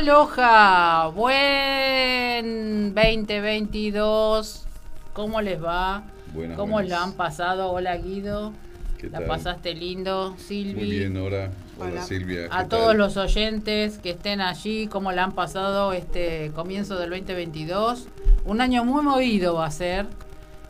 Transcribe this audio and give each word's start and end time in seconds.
Aloha, 0.00 1.08
buen 1.14 2.94
2022. 2.94 4.64
¿Cómo 5.12 5.42
les 5.42 5.62
va? 5.62 6.04
Buenas, 6.32 6.56
¿Cómo 6.56 6.72
buenas. 6.72 6.90
la 6.90 7.02
han 7.02 7.12
pasado? 7.12 7.70
Hola 7.70 7.98
Guido. 7.98 8.54
¿Qué 8.96 9.10
¿La 9.10 9.18
tal? 9.18 9.26
pasaste 9.28 9.74
lindo, 9.74 10.34
Silvi? 10.38 10.72
Muy 10.74 10.90
bien. 10.90 11.14
Hola, 11.18 11.50
Hola. 11.78 12.02
Silvia. 12.02 12.48
A 12.50 12.62
¿qué 12.62 12.68
todos 12.70 12.86
tal? 12.86 12.96
los 12.96 13.18
oyentes 13.18 13.98
que 13.98 14.12
estén 14.12 14.40
allí, 14.40 14.86
¿cómo 14.86 15.12
la 15.12 15.24
han 15.24 15.32
pasado 15.32 15.92
este 15.92 16.50
comienzo 16.54 16.98
del 16.98 17.10
2022? 17.10 18.08
Un 18.46 18.62
año 18.62 18.86
muy 18.86 19.02
movido 19.04 19.56
va 19.56 19.66
a 19.66 19.70
ser 19.70 20.06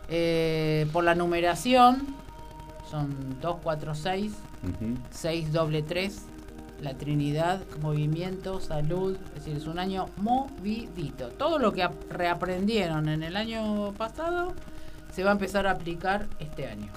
eh, 0.09 0.89
por 0.93 1.05
la 1.05 1.15
numeración. 1.15 2.05
Son 2.91 3.15
2, 3.41 3.57
4, 3.63 3.95
6, 3.95 4.33
Ujú. 4.65 4.97
6 5.13 5.53
doble 5.53 5.83
3, 5.85 6.21
la 6.81 6.95
Trinidad, 6.95 7.61
movimiento, 7.83 8.61
salud. 8.61 9.17
Es 9.37 9.45
decir, 9.45 9.57
es 9.57 9.67
un 9.67 9.79
año 9.79 10.07
movidito. 10.17 11.29
Todo 11.29 11.59
lo 11.59 11.73
que 11.73 11.83
ap- 11.83 12.11
reaprendieron 12.11 13.09
en 13.09 13.23
el 13.23 13.37
año 13.37 13.93
pasado 13.99 14.55
se 15.13 15.23
va 15.25 15.31
a 15.31 15.33
empezar 15.33 15.67
a 15.67 15.73
aplicar 15.73 16.27
este 16.39 16.67
año. 16.69 16.89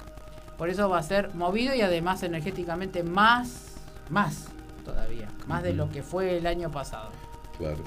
Por 0.56 0.68
eso 0.68 0.88
va 0.88 0.98
a 0.98 1.02
ser 1.02 1.34
movido 1.34 1.74
y 1.74 1.80
además 1.82 2.22
energéticamente 2.22 3.02
más, 3.02 3.74
más 4.08 4.46
todavía, 4.84 5.28
más 5.46 5.62
de 5.62 5.74
lo 5.74 5.90
que 5.90 6.02
fue 6.02 6.38
el 6.38 6.46
año 6.46 6.70
pasado. 6.70 7.10
Claro. 7.58 7.82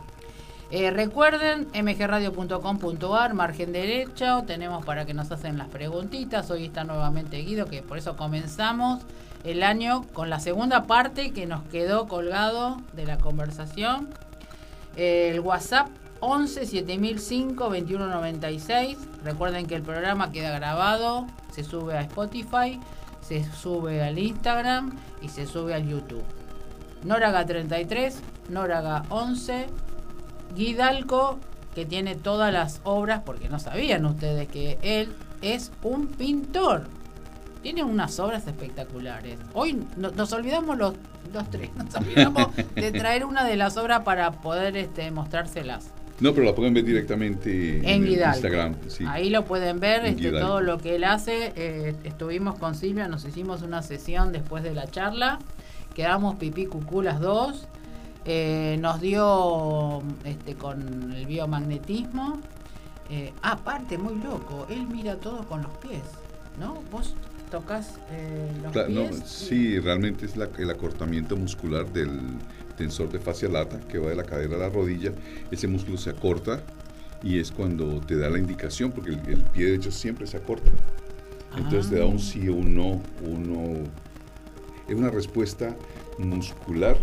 Eh, 0.70 0.92
recuerden, 0.92 1.68
mgradio.com.ar, 1.74 3.34
margen 3.34 3.72
derecho, 3.72 4.44
tenemos 4.46 4.86
para 4.86 5.06
que 5.06 5.14
nos 5.14 5.32
hacen 5.32 5.58
las 5.58 5.70
preguntitas. 5.70 6.52
Hoy 6.52 6.66
está 6.66 6.84
nuevamente 6.84 7.38
Guido, 7.38 7.68
que 7.68 7.82
por 7.82 7.98
eso 7.98 8.18
comenzamos 8.18 9.00
el 9.48 9.64
año 9.64 10.04
con 10.12 10.30
la 10.30 10.42
segunda 10.42 10.88
parte 10.88 11.32
que 11.32 11.46
nos 11.46 11.64
quedó 11.64 12.08
colgado 12.08 12.82
de 12.94 13.06
la 13.06 13.18
conversación. 13.18 14.10
El 14.98 15.40
WhatsApp 15.40 15.88
11 16.20 16.66
7005 16.66 17.64
2196. 17.64 18.98
Recuerden 19.24 19.66
que 19.66 19.76
el 19.76 19.84
programa 19.84 20.32
queda 20.32 20.52
grabado, 20.52 21.28
se 21.52 21.64
sube 21.64 21.98
a 21.98 22.02
Spotify, 22.02 22.80
se 23.22 23.50
sube 23.54 24.04
al 24.04 24.20
Instagram 24.20 24.98
y 25.22 25.30
se 25.30 25.48
sube 25.48 25.74
al 25.74 25.88
YouTube. 25.88 26.24
Noraga 27.06 27.46
33, 27.46 28.20
Noraga 28.50 29.04
11, 29.10 29.68
Guidalco, 30.56 31.40
que 31.74 31.86
tiene 31.86 32.16
todas 32.16 32.52
las 32.52 32.82
obras, 32.84 33.22
porque 33.26 33.48
no 33.48 33.60
sabían 33.60 34.06
ustedes 34.06 34.50
que 34.50 34.78
él 34.82 35.16
es 35.42 35.72
un 35.84 36.08
pintor. 36.08 36.88
Tiene 37.68 37.84
unas 37.84 38.18
obras 38.22 38.48
espectaculares. 38.48 39.38
Hoy 39.54 39.86
no- 39.98 40.12
nos 40.12 40.32
olvidamos 40.32 40.78
los, 40.78 40.94
los 41.34 41.50
tres, 41.50 41.70
nos 41.76 41.94
olvidamos 41.96 42.48
de 42.76 42.94
traer 42.94 43.26
una 43.26 43.44
de 43.44 43.58
las 43.58 43.76
obras 43.76 44.04
para 44.04 44.32
poder 44.32 44.78
este, 44.78 45.12
mostrárselas. 45.12 45.90
No, 46.22 46.32
pero 46.34 46.46
la 46.46 46.56
pueden 46.56 46.74
ver 46.74 46.86
directamente 46.86 47.80
en, 47.80 48.06
En. 48.06 48.08
Instagram. 48.08 48.76
Sí. 48.88 49.04
Ahí 49.06 49.30
lo 49.30 49.44
pueden 49.44 49.82
ver, 49.82 50.06
este, 50.06 50.32
todo 50.32 50.62
lo 50.62 50.78
que 50.78 50.96
él 50.96 51.04
hace. 51.04 51.52
Eh, 51.58 51.94
estuvimos 52.06 52.58
con 52.58 52.74
Silvia, 52.74 53.10
nos 53.10 53.26
hicimos 53.26 53.62
una 53.64 53.82
sesión 53.82 54.32
después 54.32 54.64
de 54.64 54.74
la 54.74 54.88
charla. 54.88 55.38
Quedamos 55.94 56.36
pipí 56.36 56.68
cucú 56.68 57.02
las 57.02 57.20
dos. 57.20 57.68
Eh, 58.24 58.78
nos 58.80 59.02
dio 59.02 60.02
este, 60.24 60.56
con 60.56 61.12
el 61.12 61.26
biomagnetismo. 61.26 62.40
Eh, 63.10 63.34
aparte, 63.42 63.98
muy 63.98 64.16
loco, 64.24 64.68
él 64.70 64.88
mira 64.88 65.18
todo 65.18 65.44
con 65.44 65.64
los 65.64 65.78
pies, 65.80 66.04
¿no? 66.58 66.76
Vos 66.92 67.14
tocas 67.52 67.96
eh, 68.12 68.52
los 68.64 68.74
Cla- 68.74 68.88
no, 68.90 69.08
pies. 69.10 69.22
sí, 69.26 69.80
realmente 69.80 70.26
es 70.26 70.36
la- 70.38 70.50
el 70.58 70.70
acortamiento 70.70 71.36
muscular 71.38 71.92
del 71.92 72.10
tensor 72.78 73.10
de 73.12 73.20
fascia 73.20 73.50
lata 73.50 73.80
que 73.80 73.98
va 74.00 74.10
de 74.10 74.16
la 74.16 74.24
cadera 74.24 74.56
a 74.56 74.60
la 74.60 74.70
rodilla. 74.70 75.12
Ese 75.52 75.68
músculo 75.68 75.98
se 75.98 76.10
acorta 76.10 76.62
y 77.24 77.40
es 77.40 77.52
cuando 77.52 78.00
te 78.02 78.16
da 78.18 78.30
la 78.30 78.38
indicación, 78.38 78.92
porque 78.92 79.10
el, 79.12 79.20
el 79.28 79.42
pie 79.44 79.66
derecho 79.66 79.92
siempre 79.92 80.28
se 80.28 80.38
acorta. 80.38 80.70
Entonces 81.58 81.90
te 81.90 81.98
da 81.98 82.04
Ah. 82.04 82.08
un 82.08 82.20
sí 82.20 82.48
o 82.50 82.54
un 82.56 82.76
no, 82.76 83.02
un 83.24 83.52
no. 83.54 83.90
Es 84.88 84.96
una 84.96 85.10
respuesta 85.10 85.76
muscular 86.20 86.98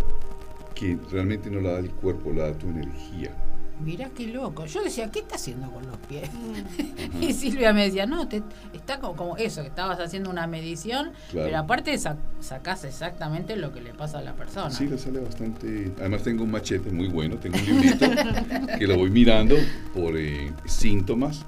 que 0.74 0.98
realmente 1.10 1.50
no 1.50 1.60
la 1.60 1.72
da 1.72 1.78
el 1.80 1.90
cuerpo, 1.90 2.32
la 2.32 2.50
da 2.50 2.58
tu 2.58 2.68
energía. 2.68 3.34
Mirá 3.80 4.08
qué 4.10 4.28
loco. 4.28 4.66
Yo 4.66 4.82
decía, 4.84 5.10
¿qué 5.10 5.18
está 5.20 5.34
haciendo 5.34 5.70
con 5.70 5.84
los 5.86 5.96
pies? 6.08 6.28
Ajá. 6.28 7.18
Y 7.20 7.32
Silvia 7.32 7.72
me 7.72 7.84
decía, 7.84 8.06
no, 8.06 8.28
te- 8.28 8.42
está 8.72 8.98
como, 9.00 9.16
como 9.16 9.36
eso, 9.36 9.62
que 9.62 9.68
estabas 9.68 9.98
haciendo 10.00 10.30
una 10.30 10.46
medición, 10.46 11.12
Claro. 11.30 11.46
pero 11.46 11.58
aparte 11.58 11.96
sa- 11.98 12.16
sacás 12.40 12.84
exactamente 12.84 13.56
lo 13.56 13.72
que 13.72 13.80
le 13.80 13.92
pasa 13.92 14.18
a 14.18 14.22
la 14.22 14.34
persona. 14.34 14.70
Sí, 14.70 14.86
le 14.86 14.96
sale 14.98 15.20
bastante. 15.20 15.92
Además, 15.98 16.22
tengo 16.22 16.44
un 16.44 16.50
machete 16.52 16.90
muy 16.90 17.08
bueno, 17.08 17.36
tengo 17.36 17.56
un 17.58 17.64
librito 17.66 18.06
que 18.78 18.86
lo 18.86 18.96
voy 18.96 19.10
mirando 19.10 19.56
por 19.94 20.16
eh, 20.16 20.52
síntomas, 20.66 21.44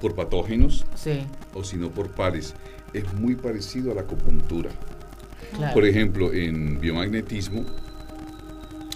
por 0.00 0.14
patógenos 0.16 0.84
Sí, 0.96 1.20
o 1.54 1.62
si 1.64 1.76
no 1.76 1.90
por 1.90 2.10
pares. 2.10 2.54
Es 2.92 3.12
muy 3.14 3.36
parecido 3.36 3.92
a 3.92 3.94
la 3.94 4.00
acupuntura. 4.02 4.70
claro. 5.56 5.72
Por 5.74 5.84
ejemplo, 5.86 6.32
en 6.32 6.80
biomagnetismo, 6.80 7.64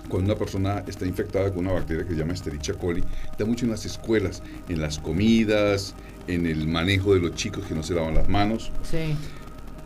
cuando 0.09 0.33
una 0.33 0.39
persona 0.39 0.84
está 0.87 1.06
infectada 1.06 1.50
con 1.50 1.67
una 1.67 1.72
bacteria 1.72 2.05
que 2.05 2.15
se 2.15 2.19
llama 2.19 2.33
Escherichia 2.33 2.75
coli, 2.75 3.03
da 3.39 3.44
mucho 3.44 3.65
en 3.65 3.71
las 3.71 3.84
escuelas, 3.84 4.43
en 4.69 4.81
las 4.81 4.99
comidas, 4.99 5.94
en 6.27 6.47
el 6.47 6.67
manejo 6.67 7.15
de 7.15 7.21
los 7.21 7.34
chicos 7.34 7.65
que 7.67 7.75
no 7.75 7.83
se 7.83 7.94
lavan 7.94 8.15
las 8.15 8.28
manos 8.28 8.72
Sí, 8.83 9.15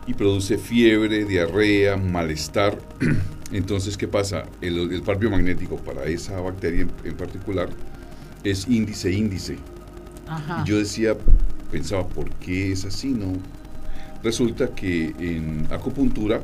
y 0.07 0.13
produce 0.13 0.57
fiebre, 0.57 1.25
diarrea, 1.25 1.97
malestar. 1.97 2.77
Entonces, 3.51 3.97
¿qué 3.97 4.07
pasa? 4.07 4.45
El, 4.61 4.91
el 4.91 5.01
par 5.03 5.19
biomagnético 5.19 5.75
para 5.77 6.05
esa 6.05 6.39
bacteria 6.39 6.81
en, 6.81 6.91
en 7.03 7.15
particular 7.15 7.69
es 8.43 8.67
índice-índice. 8.67 9.57
Y 10.63 10.69
yo 10.69 10.77
decía, 10.77 11.15
pensaba, 11.71 12.07
¿por 12.07 12.29
qué 12.35 12.71
es 12.71 12.85
así? 12.85 13.09
No. 13.09 13.33
Resulta 14.23 14.69
que 14.69 15.13
en 15.19 15.67
acupuntura, 15.71 16.41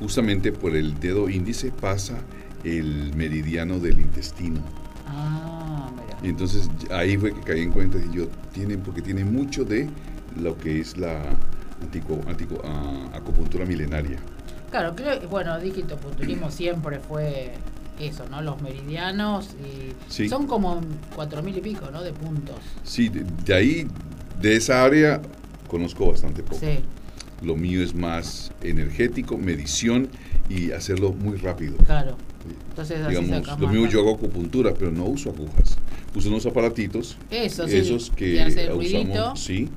justamente 0.00 0.50
por 0.50 0.74
el 0.74 0.98
dedo 0.98 1.28
índice 1.28 1.70
pasa 1.70 2.18
el 2.64 3.14
meridiano 3.14 3.78
del 3.78 4.00
intestino. 4.00 4.60
Ah, 5.06 5.90
mira. 5.94 6.18
Y 6.22 6.28
entonces 6.28 6.70
ahí 6.90 7.16
fue 7.16 7.34
que 7.34 7.40
caí 7.40 7.60
en 7.62 7.70
cuenta 7.72 7.98
y 7.98 8.14
yo, 8.14 8.28
tienen, 8.52 8.80
porque 8.80 9.02
tiene 9.02 9.24
mucho 9.24 9.64
de 9.64 9.88
lo 10.40 10.56
que 10.58 10.80
es 10.80 10.96
la 10.96 11.22
antico, 11.82 12.20
antico- 12.28 12.60
ah, 12.64 13.10
acupuntura 13.14 13.64
milenaria. 13.66 14.18
Claro, 14.70 14.94
creo, 14.94 15.20
bueno, 15.28 15.58
digitopunturismo 15.60 16.50
siempre 16.50 16.98
fue 17.00 17.52
eso, 18.00 18.24
¿no? 18.30 18.40
Los 18.40 18.62
meridianos 18.62 19.50
y 19.60 19.92
Sí. 20.10 20.28
son 20.28 20.46
como 20.46 20.80
cuatro 21.14 21.42
mil 21.42 21.56
y 21.58 21.60
pico, 21.60 21.90
¿no? 21.90 22.02
De 22.02 22.12
puntos. 22.12 22.56
Sí, 22.82 23.08
de, 23.08 23.24
de 23.44 23.54
ahí, 23.54 23.86
de 24.40 24.56
esa 24.56 24.82
área, 24.84 25.20
conozco 25.68 26.10
bastante 26.10 26.42
poco. 26.42 26.56
Sí, 26.60 26.78
Lo 27.42 27.56
mío 27.56 27.82
es 27.82 27.92
más 27.94 28.52
energético, 28.62 29.36
medición 29.36 30.08
y 30.48 30.70
hacerlo 30.70 31.12
muy 31.12 31.36
rápido. 31.38 31.76
claro. 31.78 32.16
Entonces 32.70 33.00
así 33.04 33.16
Digamos, 33.24 33.60
lo 33.60 33.68
mismo 33.68 33.86
yo 33.86 34.00
hago 34.00 34.14
acupuntura, 34.14 34.72
pero 34.74 34.90
no 34.90 35.04
uso 35.04 35.30
agujas. 35.30 35.76
Uso 36.14 36.28
unos 36.28 36.44
aparatitos, 36.46 37.16
Eso, 37.30 37.66
sí. 37.68 37.76
esos 37.76 38.10
que 38.10 38.68
ruidito. 38.72 39.10
usamos, 39.10 39.40
sí. 39.40 39.68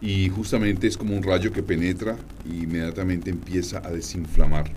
Y 0.00 0.28
justamente 0.28 0.86
es 0.86 0.96
como 0.96 1.16
un 1.16 1.22
rayo 1.22 1.52
que 1.52 1.62
penetra 1.62 2.16
y 2.48 2.64
inmediatamente 2.64 3.30
empieza 3.30 3.78
a 3.78 3.90
desinflamar. 3.90 4.70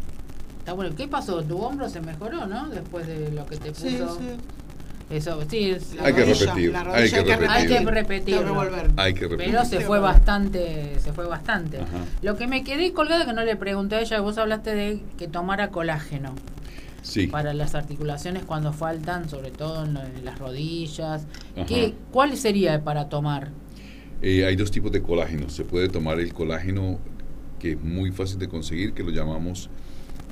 Está 0.60 0.74
bueno. 0.74 0.96
¿Qué 0.96 1.08
pasó? 1.08 1.44
Tu 1.44 1.58
hombro 1.58 1.90
se 1.90 2.02
mejoró, 2.02 2.48
¿no? 2.48 2.70
Después 2.70 3.06
de 3.08 3.32
lo 3.32 3.46
que 3.46 3.58
te 3.58 3.70
puso. 3.72 3.82
Sí, 3.88 3.98
sí. 3.98 5.16
Eso, 5.16 5.40
sí. 5.50 5.72
es- 5.72 5.94
La 5.96 6.06
Hay 6.06 6.14
que 6.14 6.22
rodilla, 6.26 6.46
repetir, 6.46 6.72
la 6.72 6.80
hay 6.80 6.86
rodilla 6.86 7.18
que 7.18 7.24
repetir. 7.26 7.50
Hay 7.50 7.68
que 7.68 8.46
que 8.46 8.52
volver. 8.52 8.92
Hay 8.96 9.14
que 9.14 9.28
repetir. 9.28 9.46
Pero 9.52 9.66
se 9.66 9.82
fue 9.82 10.00
bastante, 10.00 10.98
se 11.04 11.12
fue 11.14 11.28
bastante. 11.28 11.78
Ajá. 11.78 12.06
Lo 12.22 12.38
que 12.38 12.48
me 12.48 12.64
quedé 12.64 12.94
colgada 12.94 13.26
que 13.26 13.34
no 13.34 13.44
le 13.44 13.56
pregunté 13.58 13.96
a 13.96 14.02
ella, 14.02 14.22
vos 14.22 14.38
hablaste 14.38 14.74
de 14.74 15.02
que 15.18 15.28
tomara 15.28 15.70
colágeno 15.70 16.34
Sí. 17.02 17.28
para 17.28 17.54
las 17.54 17.74
articulaciones 17.76 18.44
cuando 18.44 18.74
faltan, 18.74 19.28
sobre 19.30 19.52
todo 19.52 19.86
en, 19.86 19.94
las 20.24 20.38
rodillas. 20.40 21.26
¿Qué, 21.68 21.96
¿Cuál 22.12 22.38
sería 22.38 22.84
para 22.84 23.10
tomar? 23.10 23.50
Eh, 24.22 24.46
hay 24.46 24.56
dos 24.56 24.70
tipos 24.72 24.92
de 24.92 25.02
colágeno. 25.02 25.50
Se 25.50 25.64
puede 25.64 25.90
tomar 25.90 26.20
el 26.20 26.34
colágeno 26.34 27.00
que 27.60 27.72
es 27.74 27.82
muy 27.82 28.12
fácil 28.12 28.40
de 28.40 28.48
conseguir, 28.48 28.94
que 28.94 29.04
lo 29.04 29.10
llamamos 29.12 29.70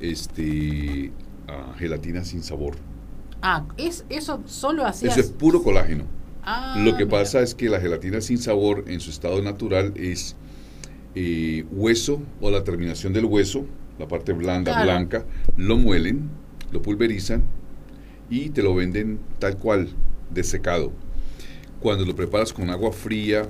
este, 0.00 1.12
ah, 1.48 1.74
gelatina 1.78 2.24
sin 2.24 2.42
sabor. 2.42 2.76
Ah, 3.42 3.64
es, 3.76 4.04
eso 4.08 4.42
solo 4.46 4.84
hacías. 4.84 5.12
Eso 5.16 5.20
es 5.20 5.30
puro 5.32 5.62
colágeno. 5.62 6.04
Ah, 6.42 6.74
Lo 6.78 6.96
que 6.96 7.04
mira. 7.04 7.18
pasa 7.18 7.40
es 7.40 7.54
que 7.54 7.68
la 7.68 7.80
gelatina 7.80 8.20
sin 8.20 8.38
sabor 8.38 8.84
en 8.86 9.00
su 9.00 9.10
estado 9.10 9.42
natural 9.42 9.92
es 9.96 10.36
eh, 11.14 11.64
hueso 11.70 12.22
o 12.40 12.50
la 12.50 12.64
terminación 12.64 13.12
del 13.12 13.26
hueso, 13.26 13.66
la 13.98 14.08
parte 14.08 14.32
blanda, 14.32 14.72
Claro. 14.72 14.86
blanca, 14.86 15.24
lo 15.56 15.76
muelen, 15.76 16.30
lo 16.72 16.82
pulverizan 16.82 17.42
y 18.28 18.50
te 18.50 18.62
lo 18.62 18.74
venden 18.74 19.18
tal 19.38 19.56
cual, 19.56 19.88
desecado. 20.30 20.92
Cuando 21.80 22.04
lo 22.04 22.14
preparas 22.14 22.52
con 22.52 22.70
agua 22.70 22.92
fría, 22.92 23.48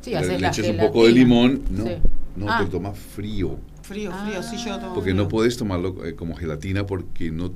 Sí, 0.00 0.10
le, 0.10 0.20
le 0.26 0.38
la 0.38 0.48
echas 0.48 0.68
un 0.68 0.76
poco 0.78 1.04
de 1.06 1.12
limón, 1.12 1.62
no, 1.70 1.84
Sí. 1.84 1.92
no, 2.36 2.50
Ah. 2.50 2.58
te 2.58 2.64
lo 2.64 2.70
tomas 2.70 2.98
frío. 2.98 3.58
Frío, 3.82 4.10
frío, 4.24 4.42
sí, 4.42 4.56
yo 4.56 4.70
lo 4.70 4.78
tomo 4.80 4.94
Porque 4.94 5.10
frío. 5.10 5.22
no 5.22 5.28
puedes 5.28 5.56
tomarlo 5.56 6.04
eh, 6.04 6.14
como 6.14 6.34
gelatina 6.34 6.86
porque 6.86 7.30
no, 7.30 7.52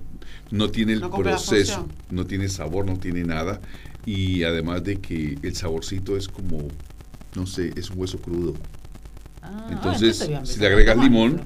no 0.50 0.70
tiene 0.70 0.92
el 0.94 1.00
No 1.00 1.10
proceso, 1.10 1.88
no 2.10 2.26
tiene 2.26 2.48
sabor, 2.48 2.86
no 2.86 2.96
tiene 2.98 3.24
nada. 3.24 3.60
Y 4.06 4.44
además 4.44 4.82
de 4.84 4.96
que 5.00 5.38
el 5.42 5.54
saborcito 5.56 6.16
es 6.16 6.28
como, 6.28 6.58
no 7.34 7.46
sé, 7.46 7.72
es 7.76 7.90
un 7.90 7.98
hueso 8.00 8.18
crudo. 8.20 8.54
Ah, 9.42 9.68
Entonces, 9.72 10.24
voy 10.26 10.34
a 10.36 10.44
si 10.46 10.60
le 10.60 10.66
agregas 10.68 10.96
limón, 10.98 11.40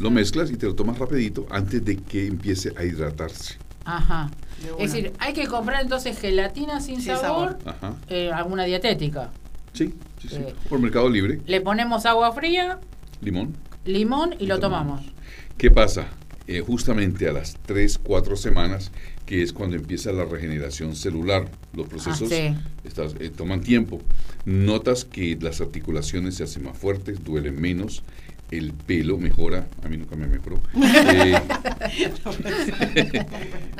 lo 0.00 0.10
mezclas 0.10 0.50
y 0.50 0.56
te 0.56 0.66
lo 0.66 0.74
tomas 0.74 0.98
rapidito 0.98 1.46
antes 1.50 1.84
de 1.84 1.96
que 1.96 2.26
empiece 2.26 2.72
a 2.76 2.84
hidratarse. 2.84 3.54
Ajá. 3.84 4.30
Es 4.78 4.92
decir, 4.92 5.12
hay 5.18 5.32
que 5.32 5.46
comprar 5.46 5.82
entonces 5.82 6.18
gelatina 6.18 6.80
sin, 6.80 6.96
Sin 6.96 7.16
sabor, 7.16 7.22
sabor. 7.22 7.58
Ajá. 7.66 7.94
eh, 8.08 8.30
alguna 8.32 8.64
dietética. 8.64 9.30
Sí, 9.72 9.94
sí, 10.20 10.28
sí. 10.28 10.36
Eh. 10.36 10.54
Por 10.68 10.80
Mercado 10.80 11.08
Libre, 11.08 11.40
Le 11.46 11.60
ponemos 11.60 12.04
agua 12.06 12.32
fría, 12.32 12.78
limón. 13.20 13.54
limón 13.84 14.34
y 14.38 14.44
Y 14.44 14.46
lo 14.48 14.58
tomamos. 14.58 15.00
tomamos. 15.00 15.14
¿Qué 15.56 15.70
pasa? 15.70 16.08
Eh, 16.46 16.60
justamente 16.60 17.28
a 17.28 17.32
las 17.32 17.56
3, 17.66 17.98
4 18.02 18.36
semanas, 18.36 18.90
que 19.24 19.42
es 19.42 19.52
cuando 19.52 19.76
empieza 19.76 20.10
la 20.12 20.24
regeneración 20.24 20.96
celular, 20.96 21.48
los 21.74 21.86
procesos 21.88 22.30
Ah, 22.32 22.34
sí. 22.34 22.56
estas, 22.84 23.14
eh, 23.20 23.30
toman 23.30 23.60
tiempo. 23.60 24.00
Notas 24.44 25.04
que 25.04 25.38
las 25.40 25.60
articulaciones 25.60 26.34
se 26.36 26.42
hacen 26.44 26.64
más 26.64 26.76
fuertes, 26.76 27.22
duelen 27.22 27.60
menos, 27.60 28.02
el 28.50 28.72
pelo 28.72 29.16
mejora, 29.18 29.68
a 29.84 29.88
mí 29.88 29.96
nunca 29.96 30.16
me 30.16 30.26
mejoró. 30.26 30.60
Eh, 30.74 31.34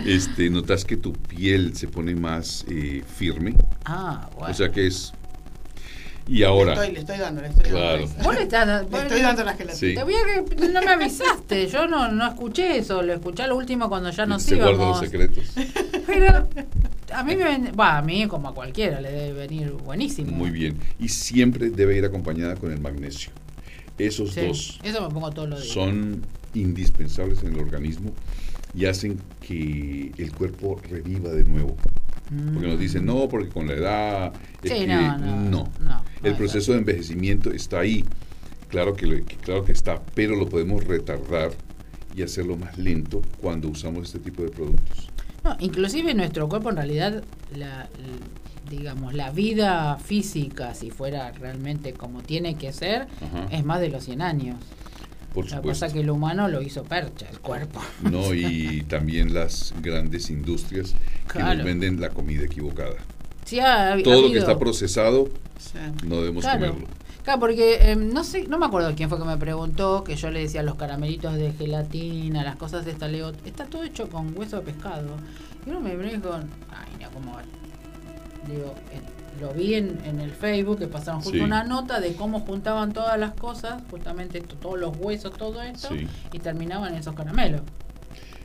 este, 0.06 0.50
notas 0.50 0.84
que 0.84 0.96
tu 0.96 1.12
piel 1.12 1.76
se 1.76 1.88
pone 1.88 2.14
más 2.14 2.64
eh, 2.68 3.02
firme, 3.16 3.54
Ah, 3.84 4.28
bueno. 4.36 4.52
o 4.52 4.54
sea 4.54 4.70
que 4.70 4.86
es... 4.86 5.12
Y 6.28 6.44
ahora, 6.44 6.74
Le 6.76 6.80
estoy, 6.80 6.94
le 6.94 7.00
estoy 7.00 7.18
dando, 7.18 7.42
le 7.42 7.48
estoy 7.48 7.70
Claro. 7.70 8.06
dando. 8.06 8.22
Vos 8.22 8.34
le 8.36 8.42
estás 8.42 8.66
da- 8.66 8.82
Le 8.82 8.98
estoy 8.98 9.20
dando 9.20 9.42
la 9.44 9.52
gelatina. 9.54 9.74
Sí. 9.74 9.94
Te 9.96 10.04
voy 10.04 10.14
a 10.14 10.44
que 10.44 10.68
no 10.68 10.80
me 10.82 10.90
avisaste, 10.92 11.66
yo 11.66 11.88
no, 11.88 12.12
no 12.12 12.28
escuché 12.28 12.76
eso, 12.78 13.02
lo 13.02 13.14
escuché 13.14 13.48
lo 13.48 13.56
último 13.56 13.88
cuando 13.88 14.10
ya 14.10 14.26
nos 14.26 14.42
se 14.44 14.54
guardan 14.54 14.76
los 14.76 14.82
íbamos. 14.82 15.00
secretos. 15.00 15.44
Pero 16.06 16.48
a 17.12 17.24
mí 17.24 17.34
me 17.34 17.72
a 17.76 18.02
mí 18.02 18.28
como 18.28 18.50
a 18.50 18.54
cualquiera 18.54 19.00
le 19.00 19.10
debe 19.10 19.32
venir 19.32 19.72
buenísimo. 19.72 20.30
Muy 20.30 20.50
bien. 20.50 20.78
Y 21.00 21.08
siempre 21.08 21.70
debe 21.70 21.96
ir 21.96 22.04
acompañada 22.04 22.54
con 22.54 22.70
el 22.70 22.80
magnesio. 22.80 23.32
Esos 24.06 24.32
Sí, 24.32 24.40
dos 24.46 24.80
Eso 24.82 25.02
me 25.02 25.12
pongo 25.12 25.30
todos 25.30 25.48
los 25.48 25.62
días. 25.62 25.74
son 25.74 26.22
indispensables 26.54 27.42
en 27.42 27.54
el 27.54 27.60
organismo 27.60 28.12
y 28.74 28.86
hacen 28.86 29.18
que 29.46 30.12
el 30.16 30.32
cuerpo 30.32 30.80
reviva 30.88 31.30
de 31.30 31.44
nuevo. 31.44 31.76
Porque 32.54 32.68
nos 32.68 32.78
dicen, 32.78 33.04
no, 33.06 33.28
porque 33.28 33.48
con 33.48 33.66
la 33.66 33.74
edad... 33.74 34.32
es. 34.62 34.70
Sí, 34.70 34.78
que-". 34.80 34.86
no, 34.86 35.18
no, 35.18 35.68
no, 35.80 36.04
El 36.22 36.36
proceso 36.36 36.72
de 36.72 36.78
envejecimiento 36.78 37.50
está 37.52 37.80
ahí. 37.80 38.04
Claro 38.68 38.94
que, 38.94 39.24
claro 39.42 39.64
que 39.64 39.72
está, 39.72 40.00
pero 40.14 40.36
lo 40.36 40.48
podemos 40.48 40.84
retardar 40.84 41.50
y 42.14 42.22
hacerlo 42.22 42.56
más 42.56 42.78
lento 42.78 43.20
cuando 43.40 43.68
usamos 43.68 44.06
este 44.06 44.20
tipo 44.20 44.42
de 44.42 44.50
productos. 44.50 45.08
No, 45.42 45.56
inclusive 45.58 46.14
nuestro 46.14 46.48
cuerpo 46.48 46.70
en 46.70 46.76
realidad, 46.76 47.24
la, 47.56 47.88
digamos, 48.70 49.12
la 49.14 49.30
vida 49.30 49.96
física, 49.98 50.74
si 50.74 50.90
fuera 50.90 51.32
realmente 51.32 51.92
como 51.92 52.22
tiene 52.22 52.54
que 52.54 52.72
ser, 52.72 53.02
Ajá. 53.02 53.48
es 53.50 53.64
más 53.64 53.80
de 53.80 53.88
los 53.90 54.04
100 54.04 54.22
años. 54.22 54.56
Por 55.34 55.44
La 55.44 55.56
supuesto. 55.58 55.86
cosa 55.86 55.92
que 55.92 56.00
el 56.00 56.10
humano 56.10 56.48
lo 56.48 56.62
hizo 56.62 56.82
percha, 56.84 57.26
el 57.30 57.40
cuerpo. 57.40 57.80
No, 58.02 58.32
y 58.34 58.82
también 58.88 59.34
las 59.34 59.74
grandes 59.82 60.30
industrias 60.30 60.94
que 61.32 61.40
nos 61.40 61.62
venden 61.62 62.00
la 62.00 62.10
comida 62.10 62.44
equivocada. 62.44 62.96
Sí, 63.44 63.58
ha- 63.60 63.92
ha 63.94 64.02
Todo 64.02 64.22
lo 64.22 64.32
que 64.32 64.38
está 64.38 64.58
procesado 64.58 65.28
Sí. 65.58 65.78
no 66.06 66.16
debemos 66.16 66.42
Claro. 66.44 66.68
comerlo. 66.68 66.88
Claro, 67.22 67.38
porque 67.40 67.92
eh, 67.92 67.96
no 67.96 68.24
sé, 68.24 68.44
no 68.48 68.58
me 68.58 68.64
acuerdo 68.66 68.92
quién 68.96 69.08
fue 69.10 69.18
que 69.18 69.24
me 69.24 69.36
preguntó 69.36 70.02
que 70.04 70.16
yo 70.16 70.30
le 70.30 70.40
decía 70.40 70.62
los 70.62 70.76
caramelitos 70.76 71.34
de 71.34 71.52
gelatina, 71.52 72.42
las 72.42 72.56
cosas 72.56 72.84
de 72.86 72.92
esta, 72.92 73.08
le 73.08 73.18
digo, 73.18 73.32
está 73.44 73.66
todo 73.66 73.84
hecho 73.84 74.08
con 74.08 74.36
hueso 74.36 74.56
de 74.56 74.62
pescado. 74.62 75.16
Y 75.66 75.70
uno 75.70 75.80
me 75.80 75.94
viene 75.96 76.18
con, 76.20 76.40
ay, 76.70 76.96
no, 77.00 77.10
¿cómo 77.10 77.32
va? 77.34 77.42
Digo, 78.50 78.74
lo 79.40 79.52
vi 79.54 79.74
en, 79.74 79.98
en 80.04 80.20
el 80.20 80.32
Facebook 80.32 80.78
que 80.78 80.86
pasaron 80.86 81.20
justo 81.22 81.38
Sí. 81.38 81.40
una 81.44 81.64
nota 81.64 82.00
de 82.00 82.14
cómo 82.14 82.40
juntaban 82.40 82.92
todas 82.92 83.18
las 83.18 83.32
cosas, 83.32 83.82
justamente 83.90 84.38
esto, 84.38 84.56
todos 84.56 84.78
los 84.78 84.96
huesos, 84.98 85.32
todo 85.36 85.62
esto, 85.62 85.88
Sí. 85.96 86.06
y 86.32 86.38
terminaban 86.40 86.92
en 86.92 87.00
esos 87.00 87.14
caramelos. 87.14 87.62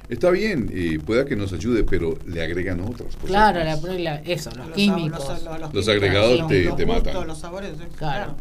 Está 0.08 0.30
bien, 0.30 0.70
eh, 0.72 1.00
pueda 1.04 1.26
que 1.26 1.36
nos 1.36 1.52
ayude, 1.52 1.84
pero 1.84 2.18
le 2.28 2.44
agregan 2.44 2.80
otras 2.82 3.16
cosas. 3.16 3.26
Claro, 3.26 3.60
la, 3.64 3.76
más. 3.76 3.84
la- 4.00 4.16
eso, 4.18 4.52
los, 4.52 4.68
Los 4.68 4.76
químicos. 4.76 5.20
los- 5.28 5.28
los 5.44 5.60
Los 5.60 5.70
químicos, 5.72 5.88
agregados 5.90 6.48
te- 6.48 6.64
los 6.66 6.76
te 6.78 6.86
gustos, 6.86 7.06
matan. 7.08 7.28
Los 7.28 7.38
sabores, 7.40 7.72
Claro. 7.98 8.36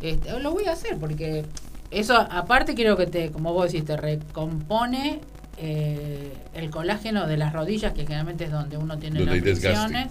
Este, 0.00 0.40
lo 0.40 0.50
voy 0.52 0.64
a 0.64 0.72
hacer 0.72 0.96
porque 0.96 1.44
eso 1.90 2.16
aparte 2.16 2.74
quiero 2.74 2.96
que 2.96 3.06
te, 3.06 3.30
como 3.30 3.52
vos 3.52 3.70
decís, 3.70 3.84
te 3.84 3.96
recompone 3.98 5.20
eh, 5.58 6.32
el 6.54 6.70
colágeno 6.70 7.26
de 7.26 7.36
las 7.36 7.52
rodillas, 7.52 7.92
que 7.92 8.02
generalmente 8.04 8.44
es 8.44 8.50
donde 8.50 8.78
uno 8.78 8.96
tiene 8.98 9.18
Donde 9.18 9.26
las 9.26 9.34
hay 9.34 9.40
desgaste. 9.42 10.08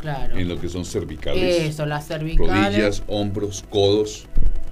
Claro. 0.00 0.36
En 0.38 0.48
lo 0.48 0.58
que 0.60 0.68
son 0.68 0.84
cervicales, 0.84 1.68
Eso, 1.68 1.86
las 1.86 2.06
cervicales. 2.06 2.64
rodillas, 2.74 3.02
hombros, 3.06 3.64
codos, 3.68 4.26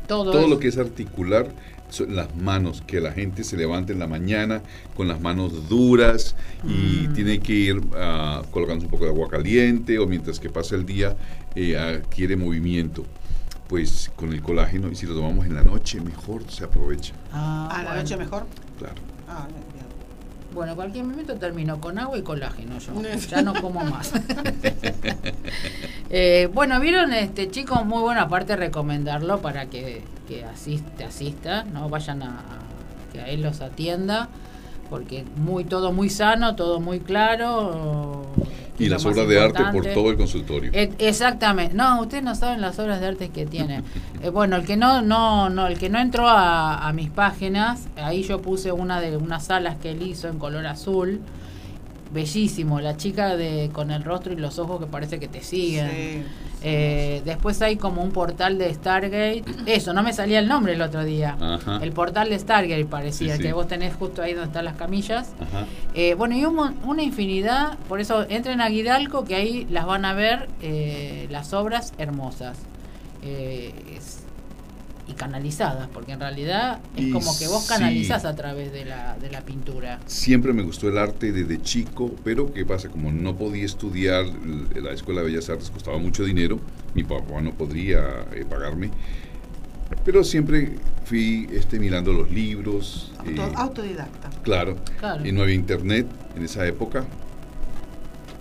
todo, 0.06 0.30
todo 0.32 0.48
lo 0.48 0.58
que 0.58 0.68
es 0.68 0.78
articular, 0.78 1.48
son 1.90 2.14
las 2.16 2.34
manos, 2.36 2.82
que 2.86 3.00
la 3.00 3.12
gente 3.12 3.44
se 3.44 3.56
levanta 3.56 3.92
en 3.92 3.98
la 3.98 4.06
mañana 4.06 4.62
con 4.94 5.08
las 5.08 5.20
manos 5.20 5.68
duras 5.68 6.34
y 6.64 7.08
Mm. 7.08 7.12
tiene 7.14 7.40
que 7.40 7.52
ir 7.54 7.80
ah, 7.96 8.42
colocándose 8.50 8.86
un 8.86 8.90
poco 8.90 9.04
de 9.04 9.10
agua 9.10 9.28
caliente 9.28 9.98
o 9.98 10.06
mientras 10.06 10.38
que 10.40 10.50
pasa 10.50 10.74
el 10.76 10.84
día 10.86 11.16
eh, 11.54 11.76
adquiere 11.78 12.36
movimiento. 12.36 13.04
Pues 13.68 14.10
con 14.16 14.32
el 14.32 14.40
colágeno, 14.40 14.90
y 14.90 14.94
si 14.94 15.04
lo 15.06 15.14
tomamos 15.14 15.44
en 15.44 15.54
la 15.54 15.62
noche, 15.62 16.00
mejor 16.00 16.42
se 16.50 16.64
aprovecha. 16.64 17.12
Ah, 17.32 17.68
Ah, 17.70 17.78
la 17.82 17.84
bueno. 17.90 18.02
noche 18.02 18.16
mejor. 18.16 18.46
Claro. 18.78 18.94
Ah. 19.28 19.46
Bueno, 20.52 20.72
en 20.72 20.76
cualquier 20.76 21.04
momento 21.04 21.34
termino 21.36 21.80
con 21.80 21.98
agua 21.98 22.16
y 22.18 22.22
colágeno 22.22 22.78
yo. 22.78 22.92
Ya 23.30 23.42
no 23.42 23.54
como 23.54 23.84
más. 23.84 24.12
Eh, 26.10 26.48
bueno, 26.54 26.80
vieron, 26.80 27.12
este 27.12 27.50
chicos, 27.50 27.84
muy 27.84 28.00
bueno 28.00 28.22
aparte 28.22 28.56
recomendarlo 28.56 29.42
para 29.42 29.66
que, 29.66 30.02
que 30.26 30.42
asiste, 30.42 31.04
asista, 31.04 31.64
no 31.64 31.90
vayan 31.90 32.22
a, 32.22 32.28
a- 32.40 33.12
que 33.12 33.20
a 33.20 33.28
él 33.28 33.42
los 33.42 33.60
atienda, 33.60 34.28
porque 34.88 35.24
muy 35.36 35.64
todo 35.64 35.92
muy 35.92 36.10
sano, 36.10 36.56
todo 36.56 36.80
muy 36.80 37.00
claro. 37.00 38.26
Y 38.78 38.88
las 38.88 39.04
obras 39.04 39.26
de 39.26 39.40
arte 39.40 39.62
por 39.72 39.84
todo 39.86 40.10
el 40.10 40.16
consultorio. 40.16 40.70
Eh, 40.72 40.92
Exactamente. 40.98 41.74
No, 41.74 42.00
ustedes 42.00 42.22
no 42.22 42.34
saben 42.36 42.60
las 42.60 42.78
obras 42.78 43.00
de 43.00 43.06
arte 43.06 43.28
que 43.30 43.46
tiene. 43.46 43.82
Eh, 44.20 44.30
bueno, 44.30 44.56
el 44.56 44.66
que 44.66 44.76
no, 44.76 45.00
no, 45.00 45.48
no, 45.48 45.68
el 45.68 45.78
que 45.78 45.88
no 45.88 46.00
entró 46.00 46.26
a, 46.26 46.88
a 46.88 46.92
mis 46.92 47.08
páginas, 47.08 47.86
ahí 47.94 48.24
yo 48.24 48.42
puse 48.42 48.72
una 48.72 49.00
de 49.00 49.16
unas 49.16 49.44
salas 49.44 49.76
que 49.76 49.92
él 49.92 50.02
hizo 50.02 50.26
en 50.26 50.40
color 50.40 50.66
azul. 50.66 51.20
Bellísimo, 52.12 52.80
la 52.80 52.96
chica 52.96 53.36
de 53.36 53.70
con 53.72 53.92
el 53.92 54.02
rostro 54.02 54.32
y 54.32 54.36
los 54.36 54.58
ojos 54.58 54.80
que 54.80 54.86
parece 54.86 55.20
que 55.20 55.28
te 55.28 55.40
siguen. 55.40 55.90
Sí. 55.90 56.22
Eh, 56.62 57.22
después 57.24 57.62
hay 57.62 57.76
como 57.76 58.02
un 58.02 58.10
portal 58.10 58.58
de 58.58 58.72
Stargate. 58.74 59.44
Eso, 59.66 59.92
no 59.92 60.02
me 60.02 60.12
salía 60.12 60.38
el 60.40 60.48
nombre 60.48 60.72
el 60.72 60.82
otro 60.82 61.04
día. 61.04 61.36
Ajá. 61.40 61.78
El 61.82 61.92
portal 61.92 62.30
de 62.30 62.38
Stargate 62.38 62.84
parecía, 62.84 63.32
Sí, 63.36 63.38
sí. 63.38 63.42
que 63.48 63.52
vos 63.52 63.68
tenés 63.68 63.94
justo 63.94 64.22
ahí 64.22 64.32
donde 64.32 64.48
están 64.48 64.64
las 64.64 64.74
camillas. 64.76 65.30
Eh, 65.94 66.14
bueno, 66.14 66.36
y 66.36 66.44
un 66.44 66.58
una 66.84 67.02
infinidad, 67.02 67.78
por 67.88 68.00
eso 68.00 68.26
entren 68.28 68.60
a 68.60 68.68
Guidalco 68.68 69.24
que 69.24 69.34
ahí 69.36 69.66
las 69.70 69.86
van 69.86 70.04
a 70.04 70.14
ver 70.14 70.48
eh, 70.62 71.26
las 71.30 71.52
obras 71.52 71.92
hermosas 71.98 72.56
es- 73.96 74.17
y 75.08 75.14
canalizadas, 75.14 75.88
porque 75.92 76.12
en 76.12 76.20
realidad 76.20 76.80
es 76.96 77.04
Y 77.06 77.10
como 77.10 77.36
que 77.38 77.48
vos 77.48 77.62
sí. 77.62 77.68
canalizás 77.70 78.24
a 78.26 78.36
través 78.36 78.70
de 78.72 78.84
la, 78.84 79.16
de 79.16 79.30
la 79.30 79.40
pintura. 79.40 79.98
Siempre 80.06 80.52
me 80.52 80.62
gustó 80.62 80.88
el 80.88 80.98
arte 80.98 81.32
desde 81.32 81.60
chico, 81.62 82.14
pero 82.24 82.52
¿qué 82.52 82.64
pasa? 82.66 82.88
Como 82.90 83.10
no 83.10 83.34
podía 83.36 83.64
estudiar, 83.64 84.26
la 84.76 84.92
Escuela 84.92 85.22
de 85.22 85.28
Bellas 85.28 85.48
Artes 85.48 85.70
costaba 85.70 85.96
mucho 85.98 86.24
dinero, 86.24 86.60
mi 86.94 87.04
papá 87.04 87.40
no 87.40 87.52
podría 87.54 88.00
eh, 88.34 88.44
pagarme, 88.48 88.90
pero 90.04 90.22
siempre 90.24 90.72
fui 91.06 91.48
este, 91.52 91.78
mirando 91.78 92.12
los 92.12 92.30
libros. 92.30 93.10
Auto- 93.18 93.30
eh, 93.46 93.52
autodidacta. 93.56 94.28
claro, 94.42 94.76
Claro. 95.00 95.26
y 95.26 95.32
no 95.32 95.40
había 95.42 95.54
internet 95.54 96.06
en 96.36 96.44
esa 96.44 96.66
época, 96.66 97.04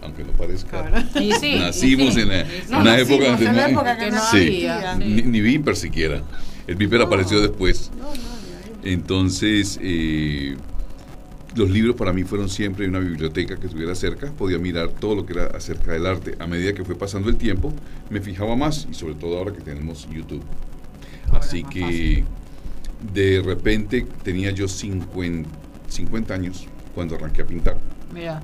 aunque 0.04 0.24
no 0.26 0.32
parezca. 0.34 0.86
Claro. 0.86 1.08
Sí, 1.14 1.56
Nacimos 1.60 2.14
sí, 2.14 2.22
en 2.22 2.28
la-. 2.30 2.44
No, 2.70 2.82
una 2.82 2.98
nacimos 2.98 3.10
época 3.26 3.50
en 3.50 3.56
la 3.56 3.68
no- 3.68 3.68
época 3.70 3.98
que 3.98 4.12
no 4.12 4.22
había. 4.22 4.96
sí. 4.96 5.00
Ni, 5.06 5.22
ni 5.22 5.42
Viper 5.42 5.76
siquiera. 5.78 6.22
El 6.68 6.76
Viper 6.76 7.00
No. 7.00 7.06
apareció 7.06 7.42
después. 7.42 7.92
No. 7.98 8.08
Entonces, 8.84 9.80
eh, 9.82 10.56
los 11.56 11.70
libros 11.70 11.96
para 11.96 12.14
mí 12.14 12.24
fueron 12.24 12.50
siempre 12.50 12.88
una 12.88 13.00
biblioteca 13.00 13.58
que 13.58 13.68
estuviera 13.68 13.96
cerca, 13.96 14.32
podía 14.32 14.60
mirar 14.60 14.90
todo 14.90 15.16
lo 15.16 15.26
que 15.26 15.34
era 15.34 15.46
acerca 15.48 15.92
del 15.94 16.06
arte. 16.06 16.36
A 16.40 16.48
medida 16.48 16.74
que 16.74 16.84
fue 16.86 16.96
pasando 16.96 17.30
el 17.30 17.38
tiempo, 17.38 17.74
me 18.10 18.22
fijaba 18.22 18.56
más 18.56 18.88
y 18.90 18.94
sobre 18.94 19.16
todo 19.16 19.38
ahora 19.38 19.54
que 19.54 19.62
tenemos 19.62 20.08
YouTube. 20.10 20.44
Ahora 21.28 21.40
Así 21.40 21.64
que 21.64 21.82
fácil. 21.82 22.26
de 23.14 23.42
repente 23.44 24.06
tenía 24.24 24.52
yo 24.52 24.68
50, 24.68 25.50
50 25.88 26.34
años 26.34 26.66
cuando 26.94 27.16
arranqué 27.16 27.42
a 27.42 27.46
pintar. 27.48 27.78
Mira. 28.14 28.42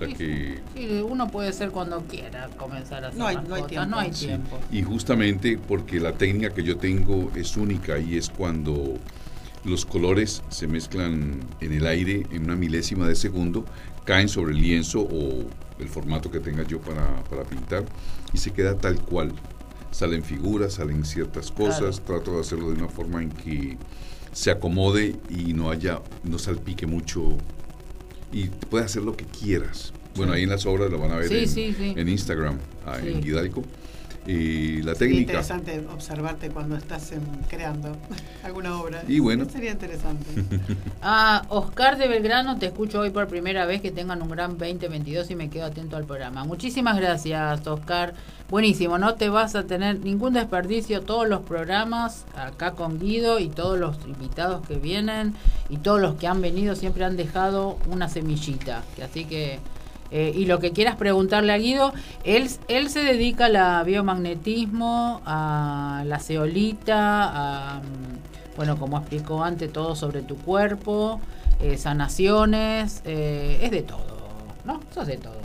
Sea 0.00 0.08
Sí, 0.08 0.14
que, 0.14 0.58
sí, 0.74 1.04
uno 1.06 1.28
puede 1.30 1.52
ser 1.52 1.70
cuando 1.70 2.00
quiera 2.06 2.48
comenzar 2.56 3.04
a 3.04 3.08
hacer 3.08 3.18
No 3.18 3.26
hay- 3.26 3.36
no 3.46 3.54
hay 3.54 3.62
tiempo. 3.64 3.86
no 3.90 3.98
hay 3.98 4.12
sí. 4.12 4.26
tiempo. 4.26 4.58
Y 4.72 4.82
justamente 4.82 5.58
porque 5.58 6.00
la 6.00 6.12
técnica 6.12 6.52
que 6.54 6.62
yo 6.62 6.76
tengo 6.78 7.30
es 7.36 7.56
única 7.56 7.98
y 7.98 8.16
es 8.16 8.30
cuando 8.30 8.94
los 9.64 9.84
colores 9.84 10.42
se 10.48 10.66
mezclan 10.66 11.40
en 11.60 11.72
el 11.72 11.86
aire 11.86 12.26
en 12.32 12.44
una 12.44 12.56
milésima 12.56 13.06
de 13.06 13.14
segundo, 13.14 13.66
caen 14.06 14.28
sobre 14.28 14.52
el 14.52 14.60
lienzo 14.62 15.02
o 15.02 15.44
el 15.78 15.88
formato 15.88 16.30
que 16.30 16.40
tenga 16.40 16.62
yo 16.64 16.80
para, 16.80 17.22
para 17.24 17.44
pintar 17.44 17.84
y 18.32 18.38
se 18.38 18.50
queda 18.52 18.76
tal 18.76 19.00
cual. 19.02 19.32
Salen 19.90 20.22
figuras, 20.22 20.74
salen 20.74 21.04
ciertas 21.04 21.50
cosas, 21.50 22.00
trato 22.00 22.34
de 22.34 22.40
hacerlo 22.40 22.68
de 22.70 22.74
una 22.76 22.88
forma 22.88 23.22
en 23.22 23.30
que 23.30 23.76
se 24.32 24.52
acomode 24.52 25.16
y 25.28 25.52
no 25.52 25.68
haya, 25.70 26.00
no 26.22 26.38
salpique 26.38 26.86
mucho 26.86 27.36
y 28.32 28.46
puedes 28.46 28.86
hacer 28.86 29.02
lo 29.02 29.16
que 29.16 29.24
quieras. 29.24 29.92
Bueno, 30.16 30.32
ahí 30.32 30.42
en 30.42 30.50
las 30.50 30.66
obras 30.66 30.90
lo 30.90 30.98
van 30.98 31.12
a 31.12 31.16
ver 31.16 31.28
Sí, 31.28 31.38
en, 31.38 31.48
sí, 31.48 31.74
sí. 31.76 31.94
en 31.96 32.08
Instagram, 32.08 32.58
ah, 32.86 32.98
en 32.98 33.22
Sí. 33.22 33.62
Y 34.26 34.82
la 34.82 34.94
Sería 34.94 34.98
técnica. 34.98 35.20
interesante 35.32 35.82
observarte 35.92 36.50
cuando 36.50 36.76
estás 36.76 37.10
en- 37.12 37.24
creando 37.48 37.96
alguna 38.44 38.78
obra. 38.78 39.02
Y 39.08 39.18
bueno. 39.18 39.46
Sería 39.50 39.72
interesante. 39.72 40.26
Ah, 41.02 41.44
Oscar 41.48 41.96
de 41.96 42.06
Belgrano, 42.08 42.58
te 42.58 42.66
escucho 42.66 43.00
hoy 43.00 43.10
por 43.10 43.26
primera 43.26 43.64
vez. 43.64 43.80
Que 43.80 43.90
tengan 43.90 44.20
un 44.20 44.28
gran 44.28 44.58
2022 44.58 45.30
y 45.30 45.34
me 45.36 45.48
quedo 45.48 45.64
atento 45.64 45.96
al 45.96 46.04
programa. 46.04 46.44
Muchísimas 46.44 46.96
gracias, 46.98 47.66
Oscar. 47.66 48.12
Buenísimo, 48.50 48.98
no 48.98 49.14
te 49.14 49.28
vas 49.30 49.54
a 49.54 49.64
tener 49.64 50.00
ningún 50.00 50.34
desperdicio. 50.34 51.00
Todos 51.02 51.26
los 51.28 51.40
programas 51.42 52.26
acá 52.36 52.72
con 52.72 52.98
Guido 52.98 53.38
y 53.38 53.48
todos 53.48 53.78
los 53.78 53.96
invitados 54.06 54.66
que 54.66 54.74
vienen 54.74 55.34
y 55.70 55.78
todos 55.78 56.00
los 56.00 56.16
que 56.16 56.26
han 56.26 56.42
venido 56.42 56.74
siempre 56.76 57.04
han 57.04 57.16
dejado 57.16 57.78
una 57.88 58.08
semillita. 58.08 58.82
Así 59.02 59.24
que. 59.24 59.58
Eh, 60.10 60.32
y 60.34 60.46
lo 60.46 60.58
que 60.58 60.72
quieras 60.72 60.96
preguntarle 60.96 61.52
a 61.52 61.58
Guido, 61.58 61.92
él, 62.24 62.48
él 62.68 62.90
se 62.90 63.00
dedica 63.00 63.46
a 63.46 63.48
la 63.48 63.82
biomagnetismo, 63.84 65.22
a 65.24 66.02
la 66.06 66.18
ceolita, 66.18 67.76
a, 67.76 67.80
mm, 67.80 68.56
bueno, 68.56 68.76
como 68.76 68.98
explicó 68.98 69.44
antes, 69.44 69.72
todo 69.72 69.94
sobre 69.94 70.22
tu 70.22 70.36
cuerpo, 70.36 71.20
eh, 71.60 71.76
sanaciones, 71.76 73.02
eh, 73.04 73.60
es 73.62 73.70
de 73.70 73.82
todo, 73.82 74.18
¿no? 74.64 74.80
Sos 74.92 75.06
de 75.06 75.16
todo. 75.16 75.40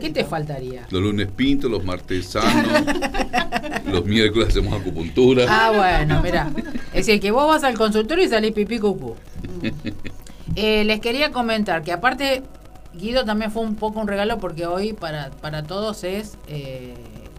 ¿Qué 0.00 0.10
te 0.10 0.24
faltaría? 0.24 0.86
Los 0.90 1.02
lunes 1.02 1.28
pinto, 1.34 1.68
los 1.68 1.82
martes 1.82 2.26
sano, 2.26 2.68
los 3.90 4.04
miércoles 4.04 4.48
hacemos 4.48 4.78
acupuntura. 4.78 5.46
Ah, 5.48 5.72
bueno, 5.74 6.20
mira. 6.22 6.50
Es 6.92 7.06
decir, 7.06 7.20
que 7.20 7.30
vos 7.30 7.48
vas 7.48 7.64
al 7.64 7.78
consultorio 7.78 8.24
y 8.24 8.28
salís 8.28 8.52
pipí 8.52 8.78
cucú. 8.78 9.16
Eh, 10.54 10.84
les 10.84 11.00
quería 11.00 11.32
comentar 11.32 11.82
que 11.82 11.92
aparte, 11.92 12.42
Guido 12.94 13.24
también 13.24 13.50
fue 13.50 13.62
un 13.62 13.76
poco 13.76 14.00
un 14.00 14.08
regalo 14.08 14.38
porque 14.38 14.66
hoy 14.66 14.92
para, 14.92 15.30
para 15.30 15.62
todos 15.62 16.04
es 16.04 16.36
eh, 16.46 16.94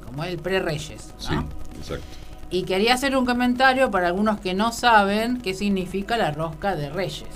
como 0.05 0.23
el 0.23 0.37
pre-reyes. 0.39 1.13
¿no? 1.15 1.21
Sí, 1.21 1.35
exacto. 1.79 2.05
Y 2.49 2.63
quería 2.63 2.93
hacer 2.93 3.15
un 3.17 3.25
comentario 3.25 3.89
para 3.91 4.07
algunos 4.07 4.39
que 4.39 4.53
no 4.53 4.71
saben 4.71 5.41
qué 5.41 5.53
significa 5.53 6.17
la 6.17 6.31
rosca 6.31 6.75
de 6.75 6.89
reyes. 6.89 7.27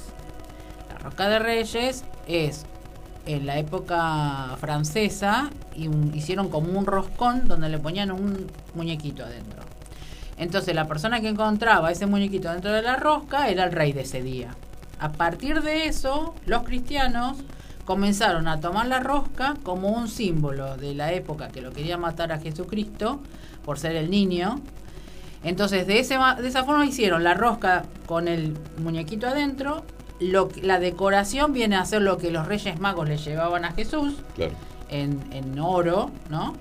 La 0.91 1.00
rosca 1.00 1.27
de 1.29 1.39
reyes 1.39 2.03
es 2.27 2.65
en 3.25 3.45
la 3.45 3.57
época 3.57 4.55
francesa 4.59 5.50
y 5.75 5.88
un- 5.88 6.12
hicieron 6.15 6.50
como 6.50 6.77
un 6.77 6.86
roscón 6.86 7.47
donde 7.47 7.67
le 7.69 7.77
ponían 7.79 8.12
un 8.12 8.47
muñequito 8.75 9.24
adentro. 9.24 9.62
Entonces 10.38 10.75
la 10.75 10.88
persona 10.88 11.19
que 11.19 11.29
encontraba 11.29 11.91
ese 11.91 12.05
muñequito 12.05 12.51
dentro 12.51 12.71
de 12.71 12.83
la 12.83 12.95
rosca 12.95 13.50
era 13.50 13.63
el 13.63 13.71
rey 13.71 13.91
de 13.93 14.01
ese 14.01 14.21
día. 14.21 14.51
A 15.00 15.12
partir 15.12 15.62
de 15.63 15.86
eso, 15.88 16.36
los 16.45 16.63
cristianos 16.63 17.38
comenzaron 17.88 18.50
a 18.50 18.60
tomar 18.60 18.86
la 18.88 19.00
rosca 19.00 19.53
como 19.63 19.88
un 19.88 20.10
símbolo 20.10 20.75
de 20.75 20.94
la 20.94 21.13
época 21.13 21.48
que 21.48 21.62
lo 21.62 21.72
quería 21.72 21.98
matar 21.98 22.34
a 22.34 22.38
Jesucristo 22.38 23.22
por 23.63 23.79
ser 23.79 23.96
el 23.96 24.12
niño. 24.12 24.60
Entonces 25.41 25.88
de, 25.88 26.00
ese, 26.00 26.17
de 26.41 26.48
esa 26.50 26.65
forma 26.65 26.86
hicieron 26.86 27.24
la 27.24 27.34
rosca 27.34 27.86
con 28.06 28.27
el 28.27 28.58
muñequito 28.84 29.25
adentro. 29.27 29.86
Lo, 30.20 30.50
la 30.62 30.79
decoración 30.79 31.53
viene 31.53 31.77
a 31.77 31.86
ser 31.86 32.01
lo 32.01 32.17
que 32.17 32.29
los 32.29 32.46
reyes 32.46 32.77
magos 32.77 33.08
le 33.08 33.17
llevaban 33.17 33.63
a 33.63 33.72
Jesús 33.72 34.15
Claro. 34.36 34.51
en, 34.89 35.24
en 35.32 35.58
oro, 35.58 36.12
¿no? 36.29 36.56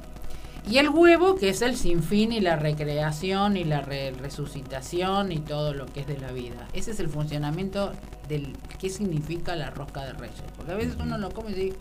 Y 0.69 0.79
el 0.79 0.89
huevo, 0.89 1.37
que 1.37 1.49
es 1.51 1.63
el 1.63 1.77
sinfín 1.77 2.33
y 2.33 2.41
la 2.41 2.57
recreación 2.57 3.57
y 3.57 3.65
la 3.65 3.81
re- 3.83 4.13
resucitación 4.13 5.31
y 5.33 5.39
todo 5.39 5.75
lo 5.75 5.87
que 5.87 6.01
es 6.01 6.07
de 6.07 6.19
la 6.19 6.33
vida. 6.33 6.67
Ese 6.73 6.91
es 6.91 7.01
el 7.01 7.09
funcionamiento 7.09 7.93
del 8.29 8.53
qué 8.79 8.91
significa 8.91 9.55
la 9.55 9.71
rosca 9.71 10.05
de 10.05 10.13
reyes. 10.15 10.43
Porque 10.57 10.73
a 10.73 10.75
veces 10.75 10.97
uno 11.01 11.19
lo 11.19 11.31
come 11.31 11.51
y 11.53 11.55
dice, 11.55 11.77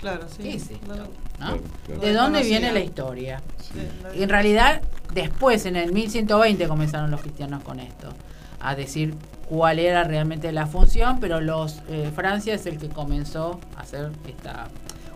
Claro, 0.00 0.26
sí. 0.28 0.42
¿qué 0.42 0.54
es 0.54 0.70
esto? 0.70 0.86
No, 0.94 0.96
no. 0.96 1.02
¿no? 1.04 1.08
Claro, 1.38 1.60
claro. 1.86 2.00
¿De 2.00 2.12
dónde 2.12 2.42
viene 2.42 2.72
la 2.72 2.80
historia? 2.80 3.42
Sí, 3.60 3.74
no- 4.02 4.14
Y 4.14 4.22
en 4.22 4.28
realidad, 4.28 4.80
después, 5.12 5.66
en 5.66 5.76
el 5.76 5.92
1120, 5.92 6.66
comenzaron 6.68 7.10
los 7.10 7.20
cristianos 7.20 7.62
con 7.62 7.80
esto, 7.80 8.08
a 8.60 8.74
decir 8.74 9.14
cuál 9.48 9.78
era 9.78 10.04
realmente 10.04 10.50
la 10.52 10.66
función, 10.66 11.20
pero 11.20 11.40
los 11.40 11.82
eh, 11.88 12.10
Francia 12.14 12.54
es 12.54 12.64
el 12.66 12.78
que 12.78 12.88
comenzó 12.88 13.60
a 13.76 13.80
hacer 13.82 14.12
esta 14.26 14.68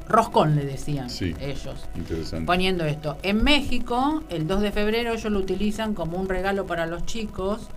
roscón, 0.08 0.56
le 0.56 0.64
decían 0.64 1.10
Sí. 1.10 1.34
ellos, 1.40 1.86
Interesante. 1.94 2.46
poniendo 2.46 2.84
esto. 2.84 3.16
En 3.22 3.42
México, 3.44 4.22
el 4.30 4.46
2 4.46 4.60
de 4.62 4.72
febrero, 4.72 5.12
ellos 5.12 5.30
lo 5.30 5.38
utilizan 5.38 5.94
como 5.94 6.16
un 6.18 6.28
regalo 6.28 6.66
para 6.66 6.86
los 6.86 7.04
chicos, 7.06 7.68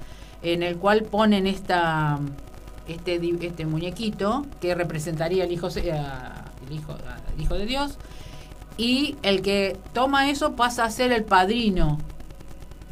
en 0.44 0.64
el 0.64 0.78
cual 0.78 1.04
ponen 1.04 1.46
esta 1.48 2.20
este, 2.88 3.22
este 3.46 3.66
muñequito 3.66 4.46
que 4.60 4.74
representaría 4.76 5.44
el 5.46 5.52
hijo, 5.52 5.68
el 5.68 5.86
hijo, 6.76 6.94
a- 6.94 7.18
el 7.36 7.42
hijo 7.42 7.54
de 7.54 7.66
Dios 7.66 7.98
y 8.76 9.16
el 9.22 9.42
que 9.44 9.78
toma 9.94 10.30
eso 10.30 10.56
pasa 10.56 10.84
a 10.86 10.90
ser 10.90 11.12
el 11.12 11.24
padrino 11.24 12.00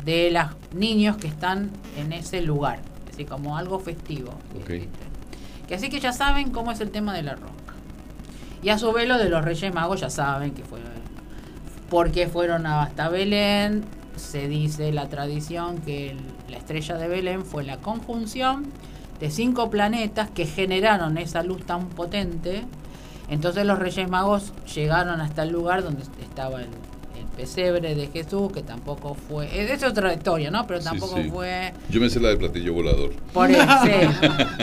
de 0.06 0.30
los 0.32 0.46
niños 0.74 1.18
que 1.18 1.28
están 1.28 1.72
en 1.98 2.14
ese 2.14 2.42
lugar, 2.42 2.80
es 3.06 3.12
decir, 3.12 3.28
como 3.28 3.58
algo 3.58 3.80
festivo. 3.80 4.32
Que 5.68 5.76
así 5.76 5.90
que 5.90 6.00
ya 6.00 6.14
saben 6.14 6.52
cómo 6.52 6.72
es 6.72 6.80
el 6.82 6.92
tema 6.92 7.14
de 7.14 7.24
la 7.24 7.36
rosca. 7.36 7.59
Y 8.62 8.70
a 8.70 8.78
su 8.78 8.92
vez 8.92 9.08
lo 9.08 9.18
de 9.18 9.30
los 9.30 9.44
Reyes 9.44 9.74
Magos 9.74 10.02
ya 10.02 10.10
saben 10.10 10.54
que 10.54 10.64
fue 10.64 10.80
porque 11.90 12.28
fueron 12.28 12.66
hasta 12.66 13.10
Belén. 13.10 13.84
Se 14.16 14.48
dice 14.48 14.92
la 14.92 15.08
tradición 15.08 15.80
que 15.80 16.16
la 16.50 16.58
estrella 16.58 16.96
de 16.98 17.08
Belén 17.08 17.46
fue 17.46 17.64
la 17.64 17.78
conjunción 17.78 18.66
de 19.20 19.32
cinco 19.32 19.70
planetas 19.70 20.30
que 20.30 20.46
generaron 20.46 21.18
esa 21.18 21.44
luz 21.44 21.66
tan 21.66 21.88
potente. 21.90 22.64
Entonces 23.30 23.66
los 23.66 23.80
Reyes 23.80 24.10
Magos 24.10 24.54
llegaron 24.74 25.22
hasta 25.22 25.44
el 25.44 25.50
lugar 25.50 25.84
donde 25.84 26.04
estaba 26.22 26.62
el, 26.62 26.70
el 27.20 27.26
pesebre 27.28 27.96
de 27.96 28.08
Jesús, 28.08 28.52
que 28.52 28.64
tampoco 28.64 29.14
fue... 29.14 29.72
Es, 29.72 29.84
otra 29.84 30.14
historia, 30.14 30.52
¿no? 30.52 30.66
Pero 30.66 30.80
tampoco 30.80 31.18
sí. 31.18 31.30
fue... 31.30 31.74
Yo 31.90 32.02
me 32.02 32.10
sé 32.10 32.20
la 32.20 32.30
del 32.30 32.38
platillo 32.38 32.74
volador. 32.74 33.12
Por 33.34 33.52
eso, 33.52 33.62
sí. 33.84 33.92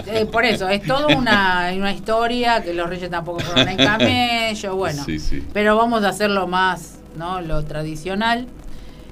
Eh, 0.06 0.26
por 0.26 0.44
eso, 0.44 0.68
es 0.68 0.82
toda 0.82 1.16
una, 1.16 1.70
una 1.76 1.92
historia 1.92 2.62
que 2.62 2.72
los 2.74 2.88
reyes 2.88 3.10
tampoco 3.10 3.40
fueron 3.40 3.68
en 3.68 3.76
camello, 3.76 4.76
bueno. 4.76 5.04
Sí, 5.04 5.18
sí. 5.18 5.46
Pero 5.52 5.76
vamos 5.76 6.04
a 6.04 6.08
hacerlo 6.08 6.46
más, 6.46 6.98
¿no? 7.16 7.40
Lo 7.40 7.64
tradicional. 7.64 8.46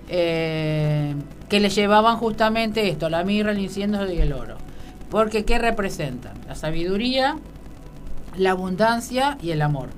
eh, 0.08 1.14
que 1.48 1.60
le 1.60 1.68
llevaban 1.68 2.16
justamente 2.16 2.88
esto, 2.88 3.08
la 3.08 3.22
mirra, 3.22 3.52
el 3.52 3.58
incienso 3.58 4.10
y 4.10 4.18
el 4.18 4.32
oro. 4.32 4.56
Porque 5.10 5.44
¿qué 5.44 5.58
representan? 5.58 6.32
La 6.48 6.54
sabiduría, 6.54 7.36
la 8.36 8.50
abundancia 8.52 9.38
y 9.42 9.50
el 9.52 9.62
amor. 9.62 9.90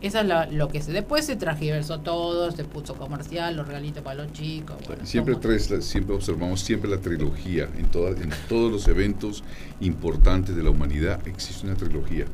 Esa 0.00 0.20
es 0.22 0.26
la- 0.26 0.46
lo 0.46 0.68
que 0.68 0.80
se... 0.80 0.92
Después 0.92 1.26
se 1.26 1.36
transgiversó 1.36 2.00
todo, 2.00 2.50
se 2.50 2.64
puso 2.64 2.94
comercial, 2.94 3.54
los 3.56 3.66
regalitos 3.66 4.02
para 4.02 4.22
los 4.24 4.32
chicos. 4.32 4.76
bueno, 4.86 5.04
Siempre 5.04 5.34
traes 5.36 5.70
la- 5.70 5.80
siempre 5.82 6.14
observamos 6.16 6.60
siempre 6.60 6.88
la 6.90 6.98
trilogía 6.98 7.68
en 7.76 7.86
todas 7.86 8.18
en 8.20 8.30
todos 8.48 8.72
los 8.72 8.88
eventos 8.88 9.44
importantes 9.80 10.56
de 10.56 10.62
la 10.62 10.70
humanidad 10.70 11.20
existe 11.28 11.66
una 11.66 11.76
trilogía. 11.76 12.24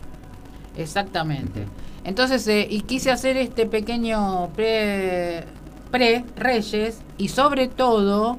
Exactamente. 0.76 1.64
Entonces, 2.04 2.46
eh, 2.48 2.66
y 2.70 2.82
quise 2.82 3.10
hacer 3.10 3.36
este 3.36 3.66
pequeño 3.66 4.50
pre, 4.54 5.44
pre 5.90 6.24
Reyes 6.36 6.98
y 7.18 7.28
sobre 7.28 7.66
todo, 7.68 8.38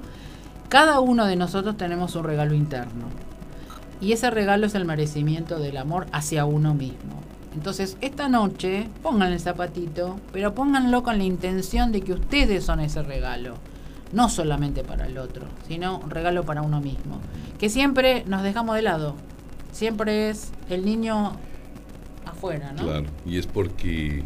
cada 0.70 1.00
uno 1.00 1.26
de 1.26 1.36
nosotros 1.36 1.76
tenemos 1.78 2.16
un 2.16 2.24
regalo 2.24 2.54
interno. 2.54 3.06
Y 4.00 4.12
ese 4.12 4.30
regalo 4.30 4.68
es 4.68 4.76
el 4.76 4.86
merecimiento 4.86 5.58
del 5.60 5.78
amor 5.78 6.06
hacia 6.12 6.46
uno 6.46 6.74
mismo. 6.76 7.22
Entonces, 7.58 7.98
esta 8.02 8.30
noche 8.30 8.88
pongan 9.02 9.34
el 9.34 9.40
zapatito, 9.40 10.20
pero 10.32 10.54
pónganlo 10.54 11.02
con 11.02 11.18
la 11.18 11.24
intención 11.24 11.92
de 11.92 12.02
que 12.02 12.14
ustedes 12.14 12.64
son 12.64 12.80
ese 12.80 13.02
regalo. 13.02 13.56
No 14.14 14.30
solamente 14.30 14.84
para 14.84 15.08
el 15.08 15.18
otro, 15.18 15.48
sino 15.68 15.98
un 15.98 16.12
regalo 16.12 16.44
para 16.44 16.62
uno 16.62 16.80
mismo. 16.80 17.20
Que 17.60 17.70
siempre 17.70 18.24
nos 18.28 18.44
dejamos 18.44 18.76
de 18.76 18.84
lado. 18.84 19.16
Siempre 19.72 20.30
es 20.30 20.52
el 20.70 20.86
niño 20.86 21.34
afuera, 22.26 22.74
¿no? 22.74 22.84
Claro, 22.84 23.08
y 23.26 23.38
es 23.40 23.48
porque 23.48 24.24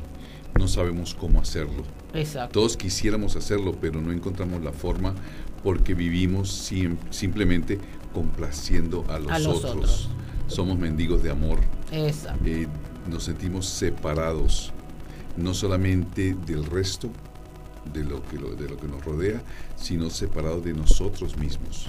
no 0.60 0.68
sabemos 0.68 1.16
cómo 1.16 1.40
hacerlo. 1.40 1.84
Exacto. 2.14 2.60
Todos 2.60 2.76
quisiéramos 2.76 3.38
hacerlo, 3.38 3.74
pero 3.80 4.02
no 4.02 4.12
encontramos 4.12 4.62
la 4.62 4.74
forma 4.74 5.14
porque 5.64 5.94
vivimos 5.94 6.52
sim- 6.52 6.98
simplemente 7.10 7.80
complaciendo 8.14 9.06
a 9.10 9.20
los, 9.20 9.32
A 9.32 9.40
los 9.40 9.58
otros. 9.64 9.72
otros. 9.76 10.10
Somos 10.48 10.78
mendigos 10.78 11.24
de 11.24 11.32
amor. 11.32 11.60
Exacto. 11.94 12.44
Eh, 12.46 12.68
nos 13.10 13.24
sentimos 13.24 13.66
separados, 13.68 14.72
no 15.38 15.54
solamente 15.54 16.36
del 16.46 16.66
resto 16.66 17.10
de 17.94 18.04
lo, 18.04 18.22
que 18.28 18.38
lo- 18.38 18.56
de 18.56 18.70
lo 18.70 18.78
que 18.78 18.88
nos 18.88 19.04
rodea, 19.04 19.42
sino 19.76 20.10
separados 20.10 20.64
de 20.64 20.74
nosotros 20.74 21.38
mismos. 21.38 21.88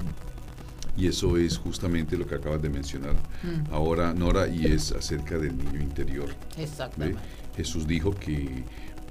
Y 0.97 1.07
eso 1.07 1.37
es 1.38 1.57
justamente 1.59 2.16
lo 2.19 2.26
que 2.26 2.35
acabas 2.35 2.61
de 2.61 2.69
mencionar 2.69 3.14
Mm. 3.42 3.73
ahora, 3.73 4.12
Nora, 4.12 4.47
y 4.49 4.66
es 4.66 4.92
acerca 4.92 5.38
del 5.38 5.57
niño 5.57 5.81
interior. 5.81 6.28
¿ve? 6.57 6.62
Exactamente. 6.64 7.21
Jesús 7.57 7.87
dijo 7.87 8.11
que 8.12 8.64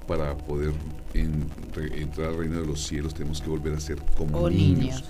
para 0.06 0.36
poder 0.36 0.72
en- 1.14 1.46
re- 1.74 2.02
entrar 2.02 2.28
al 2.30 2.38
reino 2.38 2.60
de 2.60 2.66
los 2.66 2.84
cielos 2.86 3.14
tenemos 3.14 3.40
que 3.40 3.48
volver 3.48 3.74
a 3.74 3.80
ser 3.80 3.98
como 4.16 4.38
O 4.38 4.50
niños. 4.50 4.78
niños. 4.78 5.04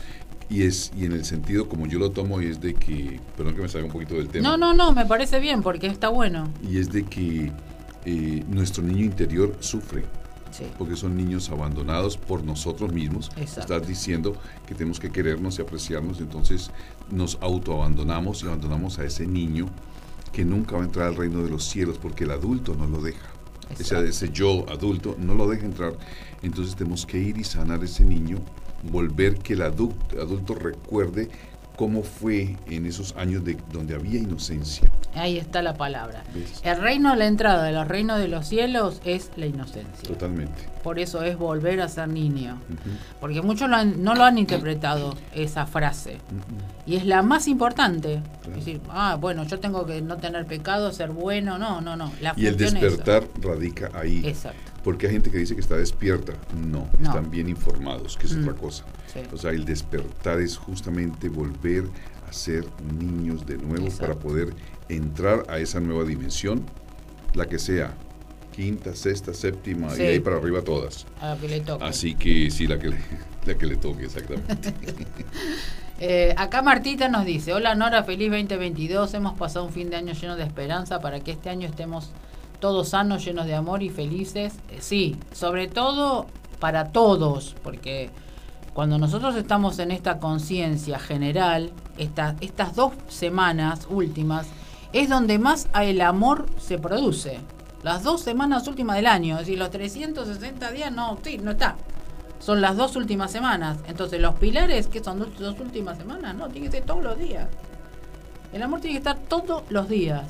Y 0.53 0.65
es 0.65 0.93
y 0.97 1.07
en 1.07 1.13
el 1.13 1.25
sentido 1.25 1.67
como 1.69 1.87
yo 1.87 1.99
lo 1.99 2.11
tomo 2.11 2.41
es 2.41 2.61
de 2.61 2.75
que, 2.75 3.19
perdón 3.37 3.55
que 3.55 3.63
me 3.63 3.69
salga 3.69 3.87
un 3.87 3.93
poquito 3.93 4.15
del 4.17 4.29
tema. 4.29 4.47
No, 4.49 4.57
no, 4.59 4.75
no, 4.75 4.93
me 4.93 5.07
parece 5.07 5.41
bien 5.41 5.63
porque 5.63 5.87
está 5.87 6.11
bueno. 6.11 6.53
Y 6.69 6.79
es 6.79 6.93
de 6.93 7.05
que 7.05 7.51
eh, 8.05 8.45
nuestro 8.49 8.83
niño 8.83 9.05
interior 9.05 9.57
sufre 9.61 10.05
Sí. 10.51 10.65
porque 10.77 10.97
son 10.97 11.17
niños 11.17 11.49
abandonados 11.49 12.19
por 12.19 12.45
nosotros 12.45 12.93
mismos. 12.93 13.31
Exacto. 13.39 13.61
Estás 13.75 13.89
diciendo 13.89 14.37
que 14.67 14.75
tenemos 14.75 15.01
que 15.01 15.11
querernos 15.11 15.59
y 15.59 15.63
apreciarnos, 15.63 16.21
entonces 16.21 16.71
nos 17.11 17.39
autoabandonamos 17.41 18.43
y 18.43 18.47
abandonamos 18.49 18.99
a 18.99 19.05
ese 19.07 19.27
niño 19.27 19.71
que 20.31 20.45
nunca 20.45 20.77
va 20.77 20.83
a 20.83 20.85
entrar 20.85 21.09
al 21.09 21.17
reino 21.17 21.43
de 21.43 21.49
los 21.49 21.65
cielos 21.65 21.97
porque 21.97 22.25
el 22.25 22.33
adulto 22.33 22.75
no 22.75 22.87
lo 22.87 23.01
deja. 23.01 23.27
Ese, 23.79 24.07
ese 24.07 24.29
yo 24.31 24.67
adulto 24.69 25.17
no 25.19 25.33
lo 25.35 25.49
deja 25.49 25.65
entrar. 25.65 25.95
Entonces 26.43 26.77
tenemos 26.77 27.07
que 27.07 27.17
ir 27.19 27.39
y 27.39 27.45
sanar 27.45 27.83
ese 27.83 28.05
niño, 28.05 28.37
volver 28.83 29.39
que 29.39 29.55
el 29.55 29.63
adulto, 29.63 30.21
adulto 30.21 30.55
recuerde 30.55 31.29
cómo 31.83 32.05
fue 32.05 32.57
en 32.71 32.87
esos 32.87 33.13
años 33.17 33.43
de 33.45 33.57
donde 33.73 33.97
había 33.97 34.21
inocencia. 34.21 34.89
Ahí 35.17 35.37
está 35.37 35.63
la 35.63 35.75
palabra. 35.75 36.23
¿Ves? 36.33 36.61
El 36.63 36.81
reino, 36.81 37.17
la 37.17 37.27
entrada 37.27 37.65
de 37.65 37.73
los 37.73 37.89
reinos 37.89 38.21
de 38.21 38.29
los 38.29 38.47
cielos 38.47 39.01
es 39.05 39.33
la 39.35 39.47
inocencia. 39.47 40.07
Totalmente. 40.09 40.71
Por 40.85 41.01
eso 41.01 41.25
es 41.25 41.37
volver 41.37 41.81
a 41.81 41.89
ser 41.89 42.07
niño. 42.07 42.61
Ujú. 42.71 42.91
Porque 43.21 43.43
muchos 43.43 43.69
lo 43.69 43.75
han- 43.75 44.01
no 44.05 44.15
lo 44.15 44.23
han 44.23 44.39
interpretado 44.39 45.17
esa 45.35 45.67
frase. 45.67 46.19
Ujú. 46.31 46.63
Y 46.87 46.95
es 46.95 47.05
la 47.05 47.23
más 47.23 47.49
importante. 47.49 48.23
Claro. 48.43 48.59
Es 48.61 48.65
decir, 48.65 48.81
ah, 48.89 49.17
bueno, 49.21 49.43
yo 49.43 49.59
tengo 49.59 49.85
que 49.85 50.01
no 50.03 50.19
tener 50.19 50.47
pecado, 50.47 50.93
ser 50.93 51.11
bueno. 51.11 51.59
No, 51.59 51.81
no, 51.81 51.97
no. 51.97 52.13
La 52.21 52.33
Y 52.37 52.47
el 52.47 52.55
función 52.55 52.77
es 52.77 52.83
despertar 52.97 53.25
radica 53.41 53.91
ahí. 53.93 54.23
Exacto. 54.25 54.71
Porque 54.85 55.07
hay 55.09 55.15
gente 55.15 55.33
que 55.33 55.39
dice 55.39 55.55
que 55.57 55.61
está 55.61 55.77
despierta. 55.77 56.33
No, 56.57 56.87
No. 57.01 57.09
están 57.09 57.29
bien 57.29 57.49
informados, 57.49 58.17
que 58.17 58.27
es 58.27 58.35
Mm. 58.37 58.43
otra 58.43 58.55
cosa. 58.55 58.85
Sí. 59.13 59.21
O 59.33 59.37
sea, 59.37 59.51
el 59.51 59.65
despertar 59.65 60.41
es 60.41 60.57
justamente 60.57 61.29
volver 61.29 61.85
a 62.29 62.33
ser 62.33 62.65
niños 62.99 63.45
de 63.47 63.59
nuevo 63.59 63.87
Exacto. 63.87 64.07
para 64.07 64.19
poder 64.19 64.55
entrar 64.89 65.45
a 65.49 65.59
esa 65.59 65.81
nueva 65.81 66.05
dimensión, 66.05 66.65
la 67.35 67.47
que 67.47 67.59
sea, 67.59 67.95
quinta, 68.55 68.95
sexta, 68.95 69.35
séptima 69.35 69.91
Sí. 69.91 70.03
y 70.03 70.07
ahí 70.07 70.21
para 70.21 70.37
arriba 70.37 70.63
todas. 70.63 71.07
A 71.21 71.35
lo 71.35 71.41
que 71.41 71.49
le 71.49 71.61
toque. 71.61 71.85
Así 71.85 72.15
que 72.15 72.51
sí, 72.51 72.67
la 72.67 72.79
que 72.79 72.89
le, 72.89 72.99
la 73.47 73.55
que 73.57 73.67
le 73.67 73.77
toque, 73.77 74.05
exactamente. 74.05 74.73
Eh, 76.05 76.35
acá 76.37 76.63
Martita 76.63 77.09
nos 77.09 77.25
dice, 77.25 77.53
hola 77.53 77.77
Nora, 77.77 78.03
feliz 78.03 78.29
2022, 78.29 79.15
hemos 79.15 79.39
pasado 79.39 79.65
un 79.67 79.73
fin 79.73 79.89
de 79.89 79.95
año 79.95 80.15
lleno 80.15 80.35
de 80.35 80.43
esperanza 80.43 80.99
para 80.99 81.21
que 81.21 81.31
este 81.31 81.49
año 81.49 81.69
estemos 81.69 82.11
todos 82.59 82.89
sanos, 82.89 83.25
llenos 83.25 83.47
de 83.47 83.55
amor 83.55 83.85
y 83.85 83.89
felices. 83.89 84.55
Eh, 84.71 84.79
sí, 84.81 85.17
sobre 85.33 85.69
todo 85.69 86.27
para 86.59 86.91
todos, 86.91 87.55
porque 87.63 88.11
cuando 88.75 88.99
nosotros 88.99 89.37
estamos 89.37 89.79
en 89.79 89.91
esta 89.91 90.19
conciencia 90.19 90.99
general, 90.99 91.71
esta- 91.99 92.37
estas 92.41 92.75
dos 92.75 92.93
semanas 93.09 93.87
últimas, 93.91 94.47
es 94.93 95.09
donde 95.09 95.39
más 95.39 95.69
el 95.81 96.01
amor 96.01 96.47
se 96.59 96.79
produce. 96.79 97.39
Las 97.83 98.03
dos 98.03 98.21
semanas 98.23 98.67
últimas 98.69 98.97
del 98.97 99.07
año, 99.07 99.35
es 99.35 99.41
decir, 99.41 99.59
los 99.59 99.71
360 99.71 100.71
días 100.71 100.93
no, 100.93 101.19
sí, 101.23 101.39
no 101.39 101.53
está 101.53 101.77
son 102.39 102.61
las 102.61 102.77
dos 102.77 102.97
últimas 102.97 103.31
semanas. 103.31 103.79
Entonces, 103.87 104.21
los 104.21 104.35
pilares, 104.35 104.89
que 104.89 105.03
son 105.03 105.21
dos, 105.21 105.29
dos 105.39 105.61
últimas 105.61 105.97
semanas? 105.97 106.35
No, 106.35 106.49
tiene 106.49 106.67
que 106.67 106.73
ser 106.79 106.85
todos 106.85 107.01
los 107.05 107.17
días. 107.17 107.47
El 108.53 108.63
amor 108.65 108.81
tiene 108.81 108.95
que 108.95 108.99
estar 108.99 109.17
todos 109.17 109.63
los 109.71 109.89
días. 109.89 110.25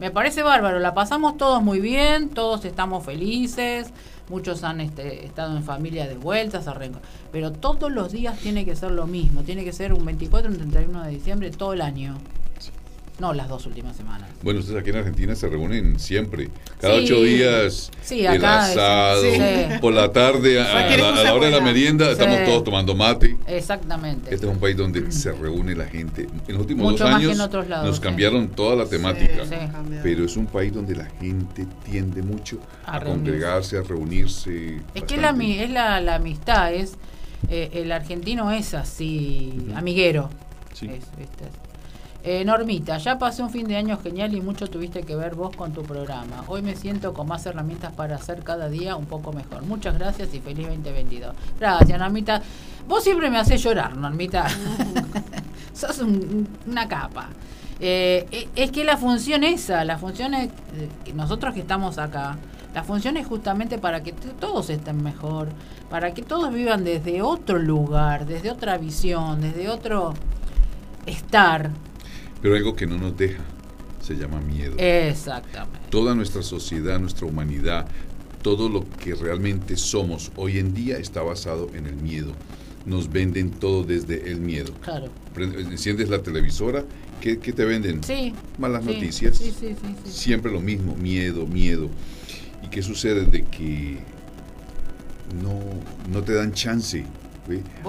Me 0.00 0.12
parece 0.12 0.44
bárbaro, 0.44 0.78
la 0.78 0.94
pasamos 0.94 1.36
todos 1.36 1.60
muy 1.60 1.80
bien, 1.80 2.28
todos 2.28 2.64
estamos 2.64 3.04
felices, 3.04 3.92
muchos 4.28 4.62
han 4.62 4.80
este, 4.80 5.26
estado 5.26 5.56
en 5.56 5.64
familia 5.64 6.06
de 6.06 6.16
vueltas, 6.16 6.66
pero 7.32 7.50
todos 7.50 7.90
los 7.90 8.12
días 8.12 8.38
tiene 8.38 8.64
que 8.64 8.76
ser 8.76 8.92
lo 8.92 9.08
mismo, 9.08 9.42
tiene 9.42 9.64
que 9.64 9.72
ser 9.72 9.92
un 9.92 10.04
24, 10.04 10.50
un 10.50 10.58
31 10.58 11.02
de 11.02 11.10
diciembre, 11.10 11.50
todo 11.50 11.72
el 11.72 11.80
año. 11.80 12.16
No 13.18 13.32
las 13.32 13.48
dos 13.48 13.66
últimas 13.66 13.96
semanas. 13.96 14.28
Bueno, 14.42 14.60
ustedes 14.60 14.80
aquí 14.80 14.90
en 14.90 14.96
Argentina 14.96 15.34
se 15.34 15.48
reúnen 15.48 15.98
siempre. 15.98 16.50
Cada 16.80 16.94
Sí. 16.98 17.04
ocho 17.04 17.22
días, 17.22 17.90
Sí, 18.02 18.24
el 18.24 18.36
es- 18.36 18.44
asado, 18.44 19.22
sí. 19.22 19.38
por 19.80 19.92
la 19.92 20.12
tarde, 20.12 20.60
a, 20.60 20.64
la, 20.72 20.80
a 20.94 20.96
cosa 20.96 21.24
la 21.24 21.34
hora 21.34 21.46
de 21.46 21.52
la 21.52 21.60
merienda, 21.60 22.10
estamos 22.12 22.44
todos 22.44 22.62
tomando 22.62 22.94
mate. 22.94 23.36
Exactamente. 23.48 24.32
Este 24.32 24.46
es 24.46 24.52
un 24.52 24.60
país 24.60 24.76
donde 24.76 25.10
se 25.10 25.32
reúne 25.32 25.74
la 25.74 25.86
gente. 25.86 26.28
En 26.46 26.52
los 26.54 26.60
últimos 26.60 26.92
Mucho 26.92 27.02
dos 27.04 27.10
más 27.12 27.20
que 27.20 27.26
años 27.26 27.36
en 27.38 27.40
otros 27.44 27.68
lados, 27.68 27.86
nos 27.88 27.96
sí. 27.96 28.02
cambiaron 28.02 28.48
toda 28.50 28.76
la 28.76 28.86
temática. 28.86 29.44
Sí. 29.44 29.56
Pero 30.02 30.24
es 30.24 30.36
un 30.36 30.46
país 30.46 30.72
donde 30.72 30.94
la 30.94 31.06
gente 31.06 31.66
tiende 31.84 32.22
mucho 32.22 32.60
A 32.86 32.96
a, 32.98 33.00
congregarse, 33.00 33.78
a 33.78 33.82
reunirse. 33.82 34.80
Es 34.94 35.02
que 35.02 35.16
la, 35.16 35.30
es 35.30 35.70
la, 35.70 36.00
la 36.00 36.14
amistad, 36.14 36.72
es 36.72 36.92
eh, 37.50 37.70
el 37.72 37.90
argentino 37.90 38.52
es 38.52 38.74
así, 38.74 39.52
amiguero. 39.74 40.30
Sí. 40.72 40.86
Es, 40.86 41.04
¿viste? 41.18 41.44
Eh, 42.30 42.44
Normita, 42.44 42.98
ya 42.98 43.18
pasé 43.18 43.42
un 43.42 43.48
fin 43.48 43.66
de 43.66 43.74
año 43.78 43.96
genial 44.02 44.34
y 44.34 44.42
mucho 44.42 44.66
tuviste 44.68 45.00
que 45.02 45.16
ver 45.16 45.34
vos 45.34 45.56
con 45.56 45.72
tu 45.72 45.82
programa. 45.82 46.44
Hoy 46.46 46.60
me 46.60 46.76
siento 46.76 47.14
con 47.14 47.26
más 47.26 47.46
herramientas 47.46 47.90
para 47.94 48.16
hacer 48.16 48.42
cada 48.44 48.68
día 48.68 48.96
un 48.96 49.06
poco 49.06 49.32
mejor. 49.32 49.62
Muchas 49.62 49.94
gracias 49.98 50.34
y 50.34 50.40
feliz 50.40 50.66
2022. 50.68 51.34
Gracias, 51.58 51.98
Normita. 51.98 52.42
Vos 52.86 53.02
siempre 53.02 53.30
me 53.30 53.38
haces 53.38 53.62
llorar, 53.62 53.96
Normita. 53.96 54.46
Sos 55.72 56.00
un- 56.00 56.46
una 56.66 56.86
capa. 56.86 57.30
Eh, 57.80 58.26
e- 58.30 58.48
es 58.56 58.72
que 58.72 58.84
la 58.84 58.98
función 58.98 59.42
esa, 59.42 59.82
la 59.86 59.96
función 59.96 60.34
es, 60.34 60.48
eh, 61.06 61.12
nosotros 61.14 61.54
que 61.54 61.60
estamos 61.60 61.96
acá, 61.96 62.36
la 62.74 62.84
función 62.84 63.16
es 63.16 63.26
justamente 63.26 63.78
para 63.78 64.02
que 64.02 64.12
todos 64.12 64.68
estén 64.68 65.02
mejor, 65.02 65.48
para 65.88 66.12
que 66.12 66.20
todos 66.20 66.52
vivan 66.52 66.84
desde 66.84 67.22
otro 67.22 67.58
lugar, 67.58 68.26
desde 68.26 68.50
otra 68.50 68.76
visión, 68.76 69.40
desde 69.40 69.70
otro 69.70 70.12
estar. 71.06 71.70
Pero 72.42 72.54
algo 72.54 72.76
que 72.76 72.86
no 72.86 72.98
nos 72.98 73.16
deja 73.16 73.42
se 74.00 74.14
llama 74.14 74.40
miedo. 74.40 74.74
Exactamente. 74.78 75.88
Toda 75.90 76.14
nuestra 76.14 76.42
sociedad, 76.42 76.98
nuestra 76.98 77.26
humanidad, 77.26 77.86
todo 78.42 78.68
lo 78.68 78.88
que 78.88 79.14
realmente 79.14 79.76
somos 79.76 80.30
hoy 80.36 80.58
en 80.58 80.72
día 80.72 80.98
está 80.98 81.22
basado 81.22 81.68
en 81.74 81.86
el 81.86 81.96
miedo. 81.96 82.32
Nos 82.86 83.10
venden 83.10 83.50
todo 83.50 83.82
desde 83.82 84.30
el 84.30 84.40
miedo. 84.40 84.72
Claro. 84.82 85.10
Enciendes 85.36 86.08
la 86.08 86.22
televisora, 86.22 86.84
¿qué, 87.20 87.38
qué 87.38 87.52
te 87.52 87.64
venden? 87.64 88.02
Sí. 88.02 88.32
Malas 88.56 88.84
sí, 88.84 88.92
noticias. 88.92 89.36
Sí, 89.36 89.52
sí, 89.58 89.74
sí, 89.80 89.94
sí. 90.04 90.10
Siempre 90.10 90.50
lo 90.50 90.60
mismo, 90.60 90.94
miedo, 90.94 91.46
miedo. 91.46 91.90
¿Y 92.62 92.68
qué 92.68 92.82
sucede? 92.82 93.26
De 93.26 93.44
que 93.44 93.98
no, 95.42 95.60
no 96.10 96.22
te 96.22 96.34
dan 96.34 96.52
chance 96.52 97.04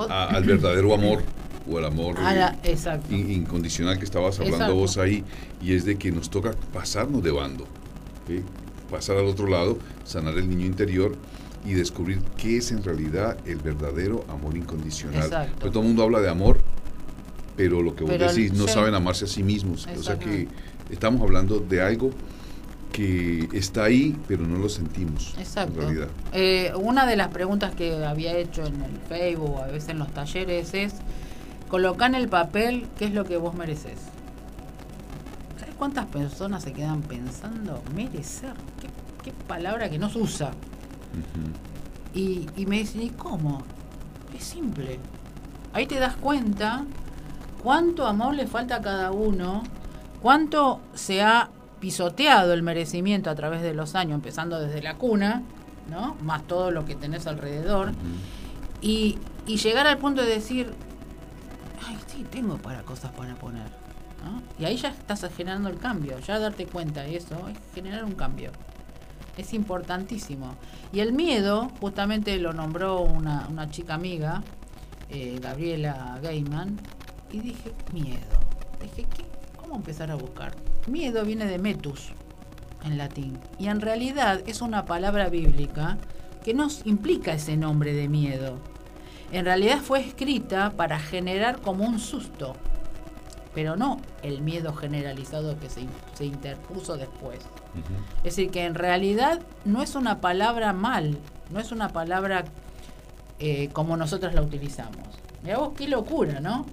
al 0.08 0.44
verdadero 0.44 0.94
amor 0.94 1.24
o 1.70 1.78
al 1.78 1.86
amor 1.86 2.16
Ah, 2.20 2.34
la- 2.34 2.60
exacto. 2.64 3.14
in- 3.14 3.32
incondicional 3.32 3.98
que 4.00 4.06
estabas 4.06 4.36
hablando 4.40 4.58
Exacto. 4.58 4.76
vos 4.76 4.98
ahí. 4.98 5.24
Y 5.62 5.74
es 5.74 5.86
de 5.86 5.98
que 5.98 6.12
nos 6.12 6.30
toca 6.30 6.52
pasarnos 6.74 7.24
de 7.24 7.32
bando, 7.32 7.66
pasar 8.90 9.18
al 9.18 9.26
otro 9.26 9.48
lado, 9.48 9.78
sanar 10.04 10.36
el 10.38 10.50
niño 10.50 10.66
interior 10.66 11.16
y 11.66 11.74
descubrir 11.74 12.22
qué 12.38 12.58
es 12.58 12.72
en 12.72 12.84
realidad 12.84 13.38
el 13.46 13.58
verdadero 13.58 14.26
amor 14.30 14.56
incondicional. 14.58 15.30
Porque 15.56 15.70
todo 15.70 15.82
el 15.82 15.88
mundo 15.88 16.04
habla 16.04 16.20
de 16.22 16.30
amor, 16.30 16.62
pero 17.56 17.82
lo 17.82 17.96
que 17.96 18.04
vos 18.04 18.12
Pero 18.14 18.30
el- 18.30 18.36
decís, 18.36 18.54
no 18.54 18.68
sí. 18.68 18.74
saben 18.74 18.94
amarse 18.96 19.26
a 19.26 19.28
sí 19.28 19.44
mismos. 19.44 19.88
O 19.98 20.02
sea 20.04 20.18
que 20.18 20.48
estamos 20.90 21.22
hablando 21.22 21.60
de 21.60 21.82
algo 21.82 22.12
que 22.92 23.48
está 23.54 23.84
ahí, 23.84 24.18
pero 24.28 24.44
no 24.48 24.58
lo 24.58 24.68
sentimos 24.68 25.36
Exacto. 25.38 25.74
en 25.82 25.88
realidad. 25.88 26.08
Eh, 26.34 26.72
una 26.76 27.06
de 27.06 27.16
las 27.18 27.28
preguntas 27.28 27.76
que 27.76 28.04
había 28.04 28.36
hecho 28.38 28.66
en 28.66 28.82
el 28.82 28.98
Facebook 29.08 29.52
o 29.58 29.64
a 29.64 29.68
veces 29.68 29.90
en 29.90 30.00
los 30.00 30.12
talleres 30.12 30.74
es, 30.74 30.94
coloca 31.70 32.06
en 32.06 32.16
el 32.16 32.28
papel 32.28 32.88
qué 32.98 33.06
es 33.06 33.14
lo 33.14 33.24
que 33.24 33.38
vos 33.38 33.54
mereces. 33.54 34.00
¿Sabes 35.60 35.76
cuántas 35.76 36.06
personas 36.08 36.64
se 36.64 36.74
quedan 36.74 37.02
pensando? 37.02 37.82
Merecer. 37.96 38.54
¿Qué, 38.82 38.90
qué 39.24 39.32
palabra 39.48 39.90
que 39.90 40.00
no 40.00 40.10
se 40.10 40.20
usa? 40.20 40.52
Y, 42.14 42.48
y 42.58 42.66
me 42.66 42.80
dicen, 42.80 43.04
¿y 43.04 43.10
cómo? 43.10 43.62
Es 44.36 44.44
simple. 44.44 45.00
Ahí 45.74 45.86
te 45.86 46.00
das 46.00 46.16
cuenta 46.16 46.86
cuánto 47.62 48.08
amor 48.08 48.34
le 48.34 48.48
falta 48.48 48.78
a 48.78 48.82
cada 48.82 49.12
uno, 49.12 49.64
cuánto 50.22 50.82
se 50.96 51.22
ha 51.22 51.50
pisoteado 51.80 52.54
el 52.54 52.64
merecimiento 52.64 53.30
a 53.30 53.36
través 53.36 53.62
de 53.62 53.74
los 53.74 53.96
años, 53.96 54.16
empezando 54.16 54.60
desde 54.60 54.82
la 54.82 54.96
cuna, 54.96 55.44
¿no? 55.90 56.16
Más 56.22 56.44
todo 56.44 56.72
lo 56.72 56.86
que 56.86 56.96
tenés 56.96 57.28
alrededor. 57.28 57.92
Y, 58.82 59.18
y 59.46 59.58
llegar 59.58 59.88
al 59.88 59.98
punto 59.98 60.22
de 60.22 60.30
decir, 60.30 60.74
ay, 61.89 61.97
sí, 62.08 62.25
tengo 62.30 62.58
para 62.58 62.84
cosas 62.84 63.12
para 63.12 63.36
poner. 63.36 63.67
Y 64.60 64.65
ahí 64.65 64.75
ya 64.75 64.89
estás 64.89 65.25
generando 65.36 65.69
el 65.69 65.78
cambio, 65.78 66.19
ya 66.19 66.39
darte 66.39 66.65
cuenta 66.65 67.04
de 67.04 67.15
eso 67.15 67.47
es 67.47 67.58
generar 67.73 68.04
un 68.04 68.13
cambio. 68.13 68.52
Es 69.38 69.54
importantísimo. 69.54 70.56
Y 70.91 70.99
el 70.99 71.13
miedo, 71.13 71.71
justamente 71.80 72.38
lo 72.38 72.54
nombró 72.54 72.99
una, 72.99 73.47
una 73.49 73.69
chica 73.69 73.93
amiga, 73.93 74.43
eh, 75.10 75.39
Gabriela 75.41 76.19
Gaiman, 76.21 76.78
y 77.32 77.39
dije, 77.39 77.73
miedo. 77.93 78.39
Dije, 78.82 79.08
¿qué? 79.15 79.23
¿Cómo 79.56 79.75
empezar 79.78 80.12
a 80.12 80.15
buscar? 80.15 80.54
Miedo 80.88 81.23
viene 81.23 81.45
de 81.45 81.58
metus 81.58 82.12
en 82.84 82.97
latín. 82.97 83.39
Y 83.58 83.67
en 83.67 83.80
realidad 83.80 84.41
es 84.45 84.62
una 84.62 84.86
palabra 84.86 85.30
bíblica 85.30 85.97
que 86.43 86.54
nos 86.54 86.86
implica 86.86 87.34
ese 87.34 87.56
nombre 87.56 87.93
de 87.93 88.10
miedo. 88.10 88.60
En 89.32 89.46
realidad 89.46 89.80
fue 89.80 90.02
escrita 90.02 90.72
para 90.72 91.00
generar 91.00 91.62
como 91.62 91.86
un 91.86 92.00
susto, 92.00 92.56
pero 93.54 93.76
no 93.76 94.02
el 94.24 94.42
miedo 94.42 94.74
generalizado 94.74 95.60
que 95.60 95.70
se, 95.70 95.82
se 96.13 96.26
interpuso 96.26 96.98
después. 96.98 97.39
Es 98.18 98.36
decir, 98.36 98.50
que 98.50 98.65
en 98.65 98.76
realidad 98.76 99.42
no 99.65 99.82
es 99.84 99.96
una 99.96 100.20
palabra 100.22 100.74
mal, 100.74 101.18
no 101.52 101.60
es 101.60 101.72
una 101.72 101.89
palabra 101.89 102.46
eh, 103.39 103.70
como 103.72 103.96
nosotros 103.96 104.34
la 104.34 104.42
utilizamos. 104.42 105.08
Mira 105.44 105.60
vos 105.60 105.74
qué 105.78 105.88
locura, 105.88 106.39
¿no? 106.39 106.65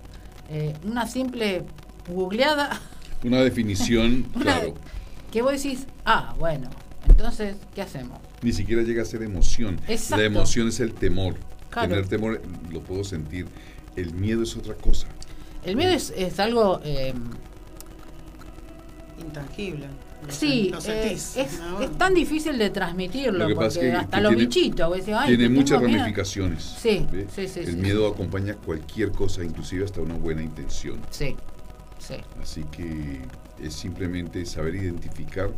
Eh, 0.51 0.75
una 0.85 1.07
simple 1.07 1.65
googleada. 2.09 2.81
Una 3.23 3.41
definición, 3.41 4.23
claro. 4.41 4.75
Que 5.31 5.43
vos 5.43 5.53
decís, 5.53 5.87
ah, 6.05 6.35
bueno, 6.39 6.69
entonces, 7.09 7.57
¿qué 7.75 7.83
hacemos? 7.83 8.19
Ni 8.43 8.53
siquiera 8.53 8.83
llega 8.83 9.03
a 9.03 9.05
ser 9.05 9.23
emoción. 9.23 9.81
Exacto. 9.87 10.17
La 10.17 10.25
emoción 10.25 10.69
es 10.69 10.81
el 10.81 10.93
temor. 10.93 11.37
Claro. 11.77 11.91
Tener 11.91 12.09
temor 12.09 12.41
lo 12.73 12.81
puedo 12.81 13.05
sentir. 13.05 13.47
El 13.97 14.15
miedo 14.15 14.43
es 14.43 14.57
otra 14.57 14.73
cosa. 14.75 15.09
El 15.63 15.77
miedo 15.77 15.91
es, 15.93 16.11
es 16.17 16.41
algo... 16.41 16.81
eh, 16.83 17.13
Intangible. 19.21 19.87
Lo 20.27 20.33
Sí, 20.33 20.73
eh, 20.75 20.81
sentís, 20.81 21.37
es, 21.37 21.61
¿no? 21.61 21.81
es 21.83 21.91
tan 21.99 22.15
difícil 22.15 22.57
de 22.59 22.71
transmitirlo 22.71 23.41
Lo 23.41 23.49
que 23.49 23.55
porque 23.55 23.67
pasa 23.67 23.81
es 23.81 23.91
que- 23.91 23.97
hasta 23.97 24.17
que 24.17 24.23
los 24.23 24.31
tiene- 24.31 24.45
bichitos, 24.47 24.97
decís, 24.97 25.15
"Ay, 25.15 25.29
Tiene 25.37 25.49
muchas 25.51 25.69
tengo 25.79 25.83
miedo". 25.89 25.99
ramificaciones. 26.01 26.63
Sí, 26.63 27.07
sí, 27.35 27.47
sí, 27.49 27.61
El 27.61 27.67
sí. 27.73 27.77
miedo 27.77 28.07
acompaña 28.09 28.55
cualquier 28.55 29.13
cosa, 29.13 29.45
inclusive 29.45 29.85
hasta 29.85 30.01
una 30.01 30.15
buena 30.15 30.43
intención. 30.43 30.99
Sí, 31.11 31.37
sí, 31.99 32.15
Así 32.43 32.65
que 32.65 33.21
es 33.63 33.75
simplemente 33.75 34.45
saber 34.47 34.75
identificar 34.77 35.51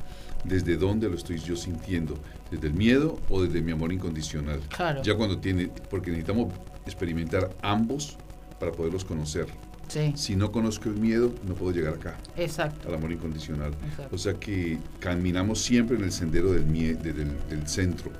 desde 0.44 0.76
dónde 0.76 1.08
lo 1.08 1.16
estoy 1.16 1.38
yo 1.38 1.56
sintiendo, 1.56 2.14
desde 2.50 2.68
el 2.68 2.74
miedo 2.74 3.18
o 3.28 3.42
desde 3.42 3.60
mi 3.60 3.72
amor 3.72 3.92
incondicional. 3.92 4.60
Claro. 4.74 5.02
Ya 5.02 5.14
cuando 5.16 5.38
tiene, 5.38 5.70
porque 5.90 6.10
necesitamos 6.10 6.52
experimentar 6.86 7.50
ambos 7.62 8.16
para 8.58 8.72
poderlos 8.72 9.04
conocer. 9.04 9.46
sí, 9.88 10.12
Si 10.16 10.36
no 10.36 10.50
conozco 10.52 10.88
el 10.88 10.96
miedo, 10.96 11.32
no 11.46 11.54
puedo 11.54 11.72
llegar 11.72 11.94
acá, 11.94 12.16
exacto. 12.36 12.88
al 12.88 12.94
amor 12.94 13.12
incondicional. 13.12 13.72
Exacto. 13.90 14.14
O 14.14 14.18
sea 14.18 14.34
que 14.34 14.78
caminamos 15.00 15.60
siempre 15.60 15.96
en 15.96 16.04
el 16.04 16.12
sendero 16.12 16.52
del, 16.52 16.66
mie- 16.66 16.96
de- 16.96 17.12
del, 17.12 17.30
del 17.48 17.66
centro, 17.68 18.10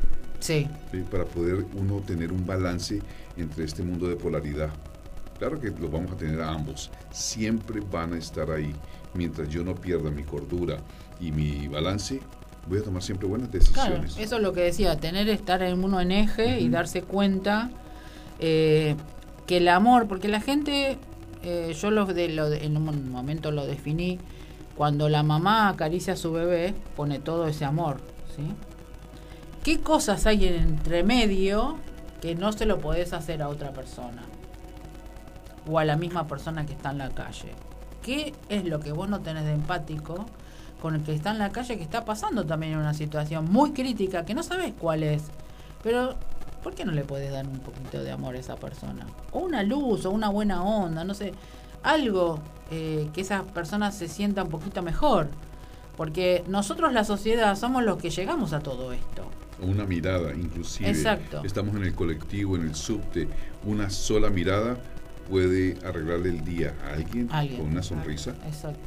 Sí, 0.40 0.68
¿sí? 0.92 1.04
para 1.10 1.24
poder 1.24 1.64
uno 1.74 2.00
tener 2.00 2.32
un 2.32 2.46
balance 2.46 3.00
entre 3.36 3.64
este 3.64 3.82
mundo 3.82 4.06
de 4.08 4.16
polaridad. 4.16 4.70
Claro 5.38 5.60
que 5.60 5.70
lo 5.70 5.88
vamos 5.88 6.12
a 6.12 6.16
tener 6.16 6.40
a 6.40 6.50
ambos, 6.52 6.90
siempre 7.12 7.80
van 7.80 8.12
a 8.12 8.18
estar 8.18 8.50
ahí. 8.50 8.72
Mientras 9.14 9.48
yo 9.48 9.64
no 9.64 9.74
pierda 9.74 10.10
mi 10.10 10.22
cordura 10.22 10.78
y 11.20 11.32
mi 11.32 11.68
balance, 11.68 12.20
voy 12.68 12.78
a 12.78 12.82
tomar 12.82 13.02
siempre 13.02 13.26
buenas 13.28 13.48
claro. 13.48 13.60
decisiones. 14.02 14.16
Eso 14.18 14.36
es 14.36 14.42
lo 14.42 14.52
que 14.52 14.60
decía, 14.62 14.96
tener, 14.98 15.28
estar 15.28 15.62
en 15.62 15.82
uno 15.82 16.00
en 16.00 16.12
eje 16.12 16.60
y 16.60 16.68
darse 16.68 17.02
cuenta 17.02 17.70
eh, 18.40 18.94
que 19.46 19.56
el 19.56 19.68
amor, 19.68 20.06
porque 20.06 20.28
la 20.28 20.40
gente, 20.40 20.98
eh, 21.42 21.74
yo 21.80 21.90
lo, 21.90 22.06
de, 22.06 22.28
lo 22.28 22.50
de- 22.50 22.64
en 22.66 22.76
un 22.76 23.10
momento 23.10 23.50
lo 23.50 23.66
definí, 23.66 24.18
cuando 24.76 25.08
la 25.08 25.22
mamá 25.24 25.68
acaricia 25.68 26.12
a 26.12 26.16
su 26.16 26.30
bebé, 26.32 26.72
pone 26.94 27.18
todo 27.18 27.48
ese 27.48 27.64
amor, 27.64 27.96
¿sí? 28.36 28.42
¿Qué 29.64 29.80
cosas 29.80 30.24
hay 30.26 30.46
en 30.46 30.54
entre 30.54 31.02
medio 31.02 31.76
que 32.20 32.34
no 32.36 32.52
se 32.52 32.64
lo 32.64 32.78
podés 32.78 33.12
hacer 33.12 33.42
a 33.42 33.48
otra 33.48 33.72
persona? 33.72 34.22
O 35.68 35.78
a 35.78 35.84
la 35.84 35.96
misma 35.96 36.26
persona 36.26 36.64
que 36.64 36.72
está 36.74 36.90
en 36.92 36.98
la 36.98 37.10
calle. 37.10 37.50
¿Qué 38.02 38.32
es 38.48 38.64
lo 38.64 38.78
que 38.80 38.92
vos 38.92 39.08
no 39.08 39.20
tenés 39.20 39.44
de 39.44 39.52
empático 39.52 40.26
con 40.80 40.94
el 40.94 41.02
que 41.02 41.12
está 41.12 41.30
en 41.30 41.38
la 41.38 41.50
calle 41.50 41.76
que 41.76 41.82
está 41.82 42.04
pasando 42.04 42.44
también 42.44 42.72
en 42.72 42.78
una 42.78 42.94
situación 42.94 43.46
muy 43.50 43.72
crítica 43.72 44.24
que 44.24 44.34
no 44.34 44.42
sabes 44.42 44.72
cuál 44.78 45.02
es? 45.02 45.24
Pero, 45.82 46.14
¿por 46.62 46.74
qué 46.74 46.84
no 46.84 46.92
le 46.92 47.04
puedes 47.04 47.32
dar 47.32 47.46
un 47.46 47.58
poquito 47.58 48.02
de 48.02 48.10
amor 48.10 48.36
a 48.36 48.38
esa 48.38 48.56
persona? 48.56 49.06
O 49.32 49.40
una 49.40 49.62
luz, 49.62 50.04
o 50.06 50.10
una 50.10 50.28
buena 50.28 50.62
onda, 50.62 51.04
no 51.04 51.14
sé. 51.14 51.32
Algo 51.82 52.40
eh, 52.70 53.08
que 53.12 53.20
esa 53.20 53.44
persona 53.44 53.92
se 53.92 54.08
sienta 54.08 54.42
un 54.42 54.50
poquito 54.50 54.82
mejor. 54.82 55.28
Porque 55.96 56.44
nosotros, 56.46 56.92
la 56.92 57.04
sociedad, 57.04 57.56
somos 57.56 57.82
los 57.82 57.98
que 57.98 58.10
llegamos 58.10 58.52
a 58.52 58.60
todo 58.60 58.92
esto. 58.92 59.24
Una 59.60 59.84
mirada, 59.84 60.32
inclusive. 60.32 60.88
Exacto. 60.88 61.42
Estamos 61.44 61.74
en 61.74 61.84
el 61.84 61.94
colectivo, 61.94 62.54
en 62.54 62.62
el 62.62 62.76
subte. 62.76 63.28
Una 63.64 63.90
sola 63.90 64.30
mirada 64.30 64.76
puede 65.28 65.76
arreglarle 65.84 66.30
el 66.30 66.44
día 66.44 66.74
a 66.84 66.94
alguien, 66.94 67.28
Alguien. 67.30 67.60
con 67.60 67.70
una 67.70 67.82
sonrisa 67.82 68.30
Exacto. 68.46 68.78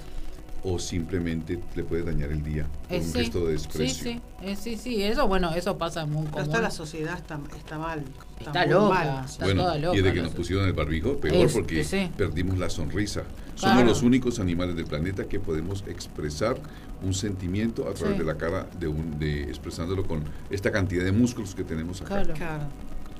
O 0.63 0.78
simplemente 0.80 1.60
le 1.76 1.84
puede 1.84 2.04
dañar 2.04 2.30
el 2.32 2.43
día 2.43 2.67
por 2.88 2.95
Eh, 2.97 3.00
un 3.00 3.06
sí, 3.06 3.19
gesto 3.19 3.45
de 3.47 3.54
desprecio. 3.54 4.04
sí, 4.12 4.21
eh, 4.43 4.56
sí, 4.56 4.78
sí, 4.78 5.02
eso, 5.04 5.28
bueno, 5.28 5.52
eso 5.56 5.78
pasa 5.78 6.06
muy 6.06 6.24
Pero 6.26 6.32
común. 6.32 6.47
está 6.47 6.62
la 6.62 6.71
sociedad 6.71 7.17
está, 7.17 7.39
está 7.58 7.78
mal. 7.78 8.04
Está 8.39 8.65
loca. 8.65 8.93
mal. 8.93 9.26
Está 9.26 9.45
bueno, 9.45 9.63
toda 9.63 9.78
loca 9.78 9.97
y 9.97 10.02
de 10.02 10.13
que 10.13 10.21
nos 10.21 10.32
pusieron 10.34 10.65
el 10.67 10.74
barbijo, 10.74 11.17
peor 11.17 11.45
Es 11.47 11.54
porque 11.54 11.84
sí. 11.84 12.10
perdimos 12.15 12.58
la 12.60 12.69
sonrisa. 12.69 13.24
Somos 13.56 13.84
los 13.86 14.02
únicos 14.02 14.39
animales 14.39 14.76
del 14.76 14.86
planeta 14.86 15.26
que 15.26 15.39
podemos 15.39 15.84
expresar 15.88 16.58
un 17.04 17.13
sentimiento 17.13 17.88
a 17.89 17.93
través 17.93 18.13
Sí. 18.13 18.19
de 18.19 18.26
la 18.26 18.38
cara, 18.38 18.67
de, 18.80 18.88
un, 18.88 19.17
de 19.19 19.43
expresándolo 19.43 20.04
con 20.06 20.24
esta 20.50 20.71
cantidad 20.71 21.04
de 21.04 21.12
músculos 21.12 21.54
que 21.56 21.63
tenemos 21.63 22.02
acá. 22.02 22.10
Claro. 22.21 22.34
Claro. 22.34 22.63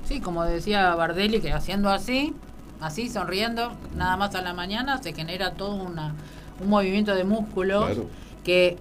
Sí, 0.04 0.20
como 0.20 0.44
decía 0.44 0.94
Bardelli, 0.96 1.40
que 1.40 1.52
haciendo 1.52 1.88
así, 1.90 2.34
así 2.80 3.08
sonriendo, 3.08 3.72
nada 3.96 4.16
más 4.16 4.34
a 4.34 4.42
la 4.42 4.52
mañana, 4.52 5.00
se 5.02 5.12
genera 5.12 5.54
todo 5.54 5.74
una, 5.76 6.14
un 6.60 6.68
movimiento 6.68 7.14
de 7.14 7.24
músculos 7.24 7.84
Claro. 7.86 8.06
que 8.44 8.76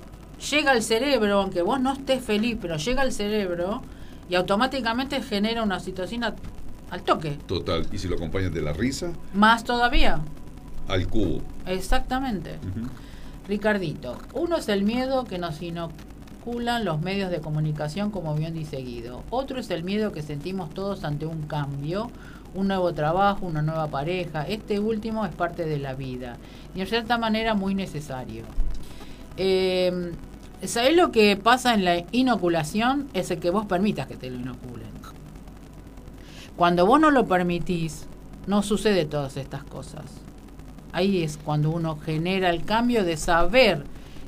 llega 0.50 0.72
al 0.72 0.82
cerebro, 0.84 1.42
aunque 1.42 1.62
vos 1.62 1.80
no 1.80 1.94
estés 1.94 2.24
feliz, 2.24 2.58
pero 2.62 2.78
llega 2.78 3.02
al 3.02 3.12
cerebro 3.12 3.82
y 4.30 4.36
automáticamente 4.36 5.22
genera 5.22 5.64
una 5.64 5.80
situación 5.80 6.24
a- 6.24 6.36
al 6.90 7.04
toque. 7.04 7.38
Total. 7.48 7.88
Y 7.92 7.98
si 8.00 8.08
lo 8.08 8.16
acompañas 8.16 8.54
de 8.54 8.62
la 8.62 8.74
risa, 8.74 9.12
Más 9.34 9.64
todavía. 9.64 10.20
al 10.88 11.08
cubo. 11.08 11.42
Exactamente. 11.66 12.58
Ricardito, 13.48 14.18
uno 14.34 14.58
es 14.58 14.70
el 14.70 14.84
miedo 14.84 15.24
que 15.26 15.38
nos 15.38 15.62
inoculan 15.62 16.86
los 16.86 17.02
medios 17.02 17.32
de 17.32 17.40
comunicación 17.42 18.12
como 18.12 18.36
bien 18.36 18.54
dice 18.54 18.78
Guido. 18.78 19.24
Otro 19.30 19.60
es 19.60 19.70
el 19.72 19.84
miedo 19.84 20.12
que 20.12 20.22
sentimos 20.22 20.74
todos 20.74 21.04
ante 21.04 21.26
un 21.26 21.44
cambio, 21.44 22.10
un 22.54 22.68
nuevo 22.68 22.94
trabajo, 22.94 23.46
una 23.46 23.62
nueva 23.62 23.88
pareja. 23.88 24.44
Este 24.44 24.80
último 24.80 25.26
es 25.26 25.34
parte 25.34 25.66
de 25.66 25.80
la 25.80 25.94
vida 25.94 26.38
y 26.76 26.82
en 26.82 26.88
cierta 26.88 27.18
manera 27.18 27.54
muy 27.54 27.76
necesario. 27.76 28.44
Eh, 29.38 30.12
¿Sabés 30.64 30.96
lo 30.96 31.12
que 31.12 31.38
pasa 31.38 31.74
en 31.74 31.86
la 31.86 32.04
inoculación? 32.12 33.08
Es 33.14 33.32
el 33.32 33.40
que 33.40 33.50
vos 33.50 33.66
permitas 33.66 34.08
que 34.08 34.16
te 34.16 34.30
lo 34.30 34.38
inoculen. 34.38 34.92
Cuando 36.56 36.86
vos 36.86 37.00
no 37.00 37.10
lo 37.10 37.26
permitís, 37.26 38.06
no 38.46 38.62
sucede 38.62 39.06
todas 39.06 39.38
estas 39.38 39.64
cosas. 39.64 40.04
Ahí 40.92 41.24
es 41.24 41.38
cuando 41.38 41.72
uno 41.72 41.98
genera 41.98 42.52
el 42.52 42.64
cambio 42.64 43.04
de 43.04 43.18
saber 43.18 43.84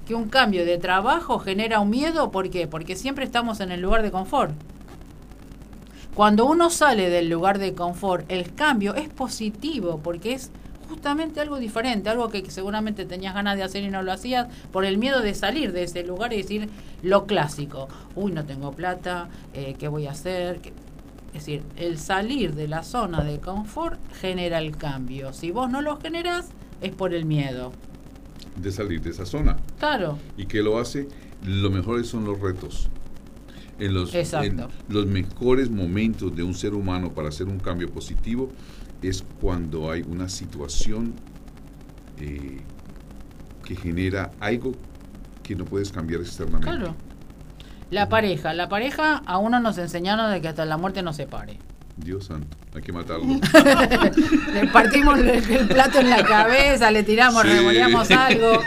que 0.07 0.15
un 0.15 0.29
cambio 0.29 0.65
de 0.65 0.79
trabajo 0.79 1.37
genera 1.37 1.79
un 1.79 1.91
miedo. 1.91 2.31
¿Por 2.31 2.49
qué? 2.49 2.67
Porque 2.67 2.95
siempre 2.95 3.25
estamos 3.25 3.59
en 3.59 3.71
el 3.71 3.81
lugar 3.81 4.01
de 4.01 4.09
confort. 4.09 4.55
Cuando 6.15 6.45
uno 6.45 6.69
sale 6.69 7.09
del 7.09 7.27
lugar 7.27 7.57
de 7.57 7.73
confort, 7.73 8.31
el 8.31 8.53
cambio 8.53 8.93
es 8.93 9.09
positivo 9.09 9.99
porque 10.03 10.33
es 10.33 10.51
justamente 10.87 11.41
algo 11.41 11.57
diferente, 11.57 12.07
algo 12.07 12.29
que 12.29 12.49
seguramente 12.51 13.05
tenías 13.05 13.33
ganas 13.33 13.57
de 13.57 13.63
hacer 13.63 13.83
y 13.83 13.89
no 13.89 14.03
lo 14.03 14.11
hacías 14.11 14.47
por 14.71 14.85
el 14.85 14.99
miedo 14.99 15.21
de 15.21 15.33
salir 15.33 15.71
de 15.71 15.83
ese 15.83 16.03
lugar 16.03 16.31
y 16.31 16.37
decir 16.37 16.69
lo 17.01 17.25
clásico. 17.25 17.87
Uy, 18.15 18.31
no 18.31 18.45
tengo 18.45 18.73
plata, 18.73 19.27
eh, 19.55 19.75
¿qué 19.79 19.87
voy 19.87 20.05
a 20.05 20.11
hacer? 20.11 20.59
¿Qué? 20.59 20.71
Es 21.33 21.45
decir, 21.45 21.63
el 21.77 21.97
salir 21.97 22.53
de 22.53 22.67
la 22.67 22.83
zona 22.83 23.23
de 23.23 23.39
confort 23.39 23.99
genera 24.13 24.59
el 24.59 24.77
cambio. 24.77 25.33
Si 25.33 25.49
vos 25.49 25.67
no 25.67 25.81
lo 25.81 25.99
generas, 25.99 26.49
es 26.79 26.91
por 26.91 27.15
el 27.15 27.25
miedo. 27.25 27.71
De 28.55 28.71
salir 28.71 29.01
de 29.01 29.09
esa 29.09 29.25
zona. 29.25 29.57
Claro, 29.79 30.19
¿Y 30.37 30.45
qué 30.45 30.61
lo 30.61 30.77
hace? 30.77 31.07
Lo 31.43 31.71
mejores 31.71 32.05
son 32.05 32.23
los 32.25 32.39
retos. 32.39 32.91
En 33.79 33.93
los, 33.93 34.13
Exacto. 34.13 34.47
en 34.47 34.93
los 34.93 35.05
mejores 35.07 35.69
momentos 35.69 36.35
de 36.35 36.43
un 36.43 36.53
ser 36.53 36.73
humano 36.73 37.11
para 37.11 37.29
hacer 37.29 37.47
un 37.47 37.59
cambio 37.59 37.89
positivo 37.89 38.51
es 39.01 39.23
cuando 39.41 39.91
hay 39.91 40.03
una 40.03 40.29
situación 40.29 41.13
eh, 42.19 42.61
que 43.65 43.75
genera 43.75 44.31
algo 44.39 44.73
que 45.41 45.55
no 45.55 45.65
puedes 45.65 45.91
cambiar 45.91 46.21
externamente. 46.21 46.67
claro. 46.67 46.95
La 47.89 48.09
pareja, 48.09 48.53
la 48.55 48.69
pareja 48.69 49.17
a 49.17 49.37
uno 49.37 49.59
nos 49.59 49.77
enseñaron 49.77 50.31
de 50.31 50.41
que 50.41 50.47
hasta 50.47 50.65
la 50.65 50.77
muerte 50.77 51.03
nos 51.03 51.15
separe. 51.15 51.59
Dios 51.95 52.25
santo, 52.25 52.57
hay 52.75 52.81
que 52.81 52.91
matarlo. 52.91 53.25
Le 54.53 54.67
partimos 54.67 55.19
el, 55.19 55.29
el 55.29 55.67
plato 55.67 55.99
en 55.99 56.09
la 56.09 56.23
cabeza, 56.23 56.89
le 56.91 57.03
tiramos, 57.03 57.43
Sí. 57.43 57.49
revoleamos 57.49 58.09
algo. 58.11 58.59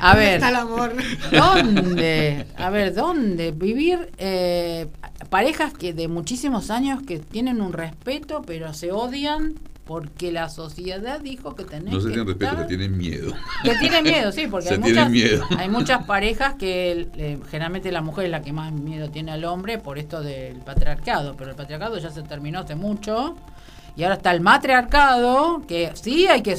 A 0.00 0.14
ver, 0.16 0.34
Está 0.34 0.48
el 0.50 0.56
amor. 0.56 0.92
¿dónde? 1.30 2.46
A 2.56 2.70
ver, 2.70 2.94
¿dónde? 2.94 3.52
Vivir 3.52 4.10
eh, 4.18 4.88
parejas 5.30 5.72
que 5.72 5.92
de 5.92 6.08
muchísimos 6.08 6.70
años 6.70 7.00
que 7.06 7.18
tienen 7.18 7.60
un 7.60 7.72
respeto, 7.72 8.42
pero 8.46 8.74
se 8.74 8.90
odian 8.92 9.54
porque 9.88 10.30
la 10.32 10.50
sociedad 10.50 11.18
dijo 11.18 11.54
que 11.56 11.64
tenés 11.64 11.94
No 11.94 12.00
se 12.00 12.08
tienen 12.08 12.26
respeto, 12.26 12.52
estar- 12.52 12.62
que 12.62 12.68
tienen 12.76 12.98
miedo. 12.98 13.32
que 13.64 13.74
tienen 13.76 14.04
miedo, 14.04 14.30
sí, 14.32 14.46
porque 14.46 14.68
Se 14.68 14.74
hay 14.74 14.80
tienen 14.82 15.04
muchas, 15.04 15.10
miedo. 15.10 15.44
hay 15.58 15.68
muchas 15.70 16.04
parejas 16.06 16.54
que 16.56 17.08
eh, 17.16 17.38
generalmente 17.50 17.90
la 17.90 18.02
mujer 18.02 18.26
es 18.26 18.30
la 18.30 18.42
que 18.42 18.52
más 18.52 18.70
miedo 18.70 19.08
tiene 19.10 19.32
al 19.32 19.44
hombre 19.46 19.78
por 19.78 19.98
esto 19.98 20.20
del 20.22 20.58
patriarcado, 20.58 21.34
pero 21.38 21.48
el 21.50 21.56
patriarcado 21.56 21.96
ya 21.96 22.10
se 22.10 22.22
terminó 22.22 22.58
hace 22.60 22.74
mucho 22.74 23.34
y 23.96 24.02
ahora 24.02 24.16
está 24.16 24.30
el 24.32 24.42
matriarcado 24.42 25.62
que 25.66 25.90
sí 25.94 26.26
hay 26.26 26.42
que 26.42 26.56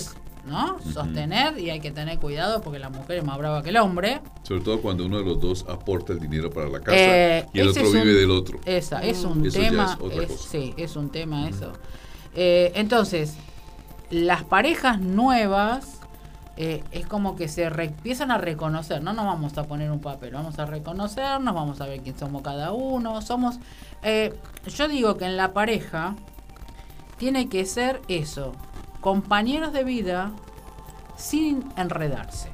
¿no? 0.47 0.79
sostener 0.91 1.59
y 1.59 1.69
hay 1.69 1.79
que 1.79 1.91
tener 1.91 2.17
cuidado 2.17 2.61
porque 2.61 2.79
la 2.79 2.89
mujer 2.89 3.19
es 3.19 3.23
más 3.23 3.37
brava 3.37 3.61
que 3.61 3.69
el 3.69 3.77
hombre. 3.77 4.21
Sobre 4.41 4.61
todo 4.61 4.81
cuando 4.81 5.05
uno 5.05 5.19
de 5.19 5.25
los 5.25 5.39
dos 5.39 5.65
aporta 5.69 6.13
el 6.13 6.19
dinero 6.19 6.49
para 6.49 6.67
la 6.67 6.79
casa 6.79 6.97
Eh, 6.97 7.45
y 7.53 7.59
el 7.59 7.67
otro 7.67 7.83
vive 7.91 8.01
un- 8.01 8.07
del 8.17 8.31
otro. 8.31 8.59
Esa, 8.65 9.03
es 9.03 9.23
un 9.23 9.45
Eso 9.45 9.59
tema. 9.59 9.97
es 10.11 10.31
es- 10.31 10.41
sí, 10.41 10.73
es 10.77 10.95
un 10.95 11.11
tema 11.11 11.47
eso. 11.47 11.71
Eh, 12.35 12.71
entonces, 12.75 13.35
las 14.09 14.43
parejas 14.43 14.99
nuevas 14.99 15.99
eh, 16.57 16.83
es 16.91 17.05
como 17.07 17.35
que 17.35 17.47
se 17.47 17.69
re- 17.69 17.85
empiezan 17.85 18.31
a 18.31 18.37
reconocer. 18.37 19.01
No 19.01 19.13
nos 19.13 19.25
vamos 19.25 19.57
a 19.57 19.63
poner 19.63 19.91
un 19.91 19.99
papel, 20.01 20.33
vamos 20.33 20.59
a 20.59 20.65
reconocernos, 20.65 21.53
vamos 21.55 21.79
a 21.81 21.85
ver 21.85 22.01
quién 22.01 22.17
somos 22.17 22.41
cada 22.41 22.71
uno. 22.71 23.21
Somos. 23.21 23.59
eh, 24.03 24.33
yo 24.67 24.87
digo 24.87 25.17
que 25.17 25.25
en 25.25 25.37
la 25.37 25.53
pareja 25.53 26.15
tiene 27.17 27.49
que 27.49 27.65
ser 27.65 28.01
eso: 28.07 28.53
compañeros 29.01 29.73
de 29.73 29.83
vida 29.83 30.31
sin 31.15 31.63
enredarse. 31.77 32.49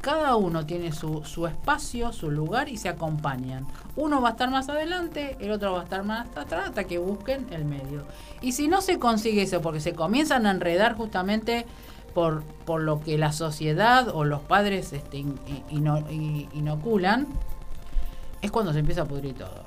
Cada 0.00 0.36
uno 0.36 0.66
tiene 0.66 0.92
su, 0.92 1.24
su 1.24 1.46
espacio, 1.46 2.12
su 2.12 2.30
lugar 2.30 2.68
y 2.68 2.76
se 2.76 2.90
acompañan. 2.90 3.66
Uno 3.96 4.20
va 4.20 4.28
a 4.28 4.32
estar 4.32 4.50
más 4.50 4.68
adelante, 4.68 5.36
el 5.40 5.52
otro 5.52 5.72
va 5.72 5.80
a 5.80 5.84
estar 5.84 6.02
más 6.02 6.26
atrás 6.36 6.68
hasta 6.68 6.84
que 6.84 6.98
busquen 6.98 7.46
el 7.52 7.64
medio. 7.64 8.04
Y 8.40 8.52
si 8.52 8.66
no 8.66 8.80
se 8.80 8.98
consigue 8.98 9.42
eso, 9.42 9.60
porque 9.62 9.80
se 9.80 9.94
comienzan 9.94 10.46
a 10.46 10.50
enredar 10.50 10.96
justamente 10.96 11.64
por, 12.12 12.42
por 12.64 12.80
lo 12.80 13.00
que 13.00 13.18
la 13.18 13.32
sociedad 13.32 14.08
o 14.08 14.24
los 14.24 14.40
padres 14.40 14.92
este, 14.92 15.18
in- 15.18 15.38
inoculan, 16.52 17.26
es 18.42 18.50
cuando 18.50 18.72
se 18.72 18.80
empieza 18.80 19.02
a 19.02 19.04
pudrir 19.06 19.34
todo. 19.34 19.62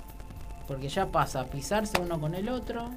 Porque 0.67 0.89
ya 0.89 1.07
pasa 1.07 1.41
a 1.41 1.45
pisarse 1.45 1.99
uno 2.01 2.19
con 2.19 2.35
el 2.35 2.49
otro, 2.49 2.89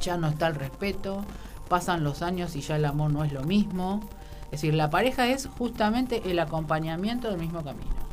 ya 0.00 0.16
no 0.16 0.28
está 0.28 0.46
el 0.46 0.54
respeto, 0.54 1.24
pasan 1.68 2.04
los 2.04 2.22
años 2.22 2.54
y 2.54 2.60
ya 2.60 2.76
el 2.76 2.84
amor 2.84 3.12
no 3.12 3.24
es 3.24 3.32
lo 3.32 3.42
mismo. 3.42 4.00
Es 4.44 4.62
decir, 4.62 4.74
la 4.74 4.90
pareja 4.90 5.26
es 5.26 5.46
justamente 5.58 6.22
el 6.30 6.38
acompañamiento 6.38 7.28
del 7.28 7.38
mismo 7.38 7.62
camino. 7.64 8.09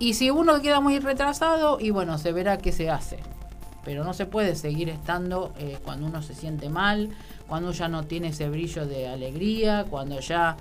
Y 0.00 0.14
si 0.14 0.30
uno 0.30 0.60
queda 0.60 0.80
muy 0.80 0.98
retrasado, 0.98 1.78
y 1.78 1.90
bueno, 1.90 2.18
se 2.18 2.32
verá 2.32 2.58
qué 2.58 2.72
se 2.72 2.90
hace. 2.90 3.18
Pero 3.84 4.02
no 4.02 4.12
se 4.14 4.26
puede 4.26 4.56
seguir 4.56 4.88
estando 4.88 5.52
eh, 5.58 5.78
cuando 5.84 6.06
uno 6.06 6.20
se 6.22 6.34
siente 6.34 6.68
mal, 6.68 7.10
cuando 7.46 7.70
ya 7.72 7.86
no 7.88 8.04
tiene 8.04 8.28
ese 8.28 8.48
brillo 8.48 8.86
de 8.86 9.08
alegría, 9.08 9.84
cuando 9.88 10.20
ya, 10.20 10.56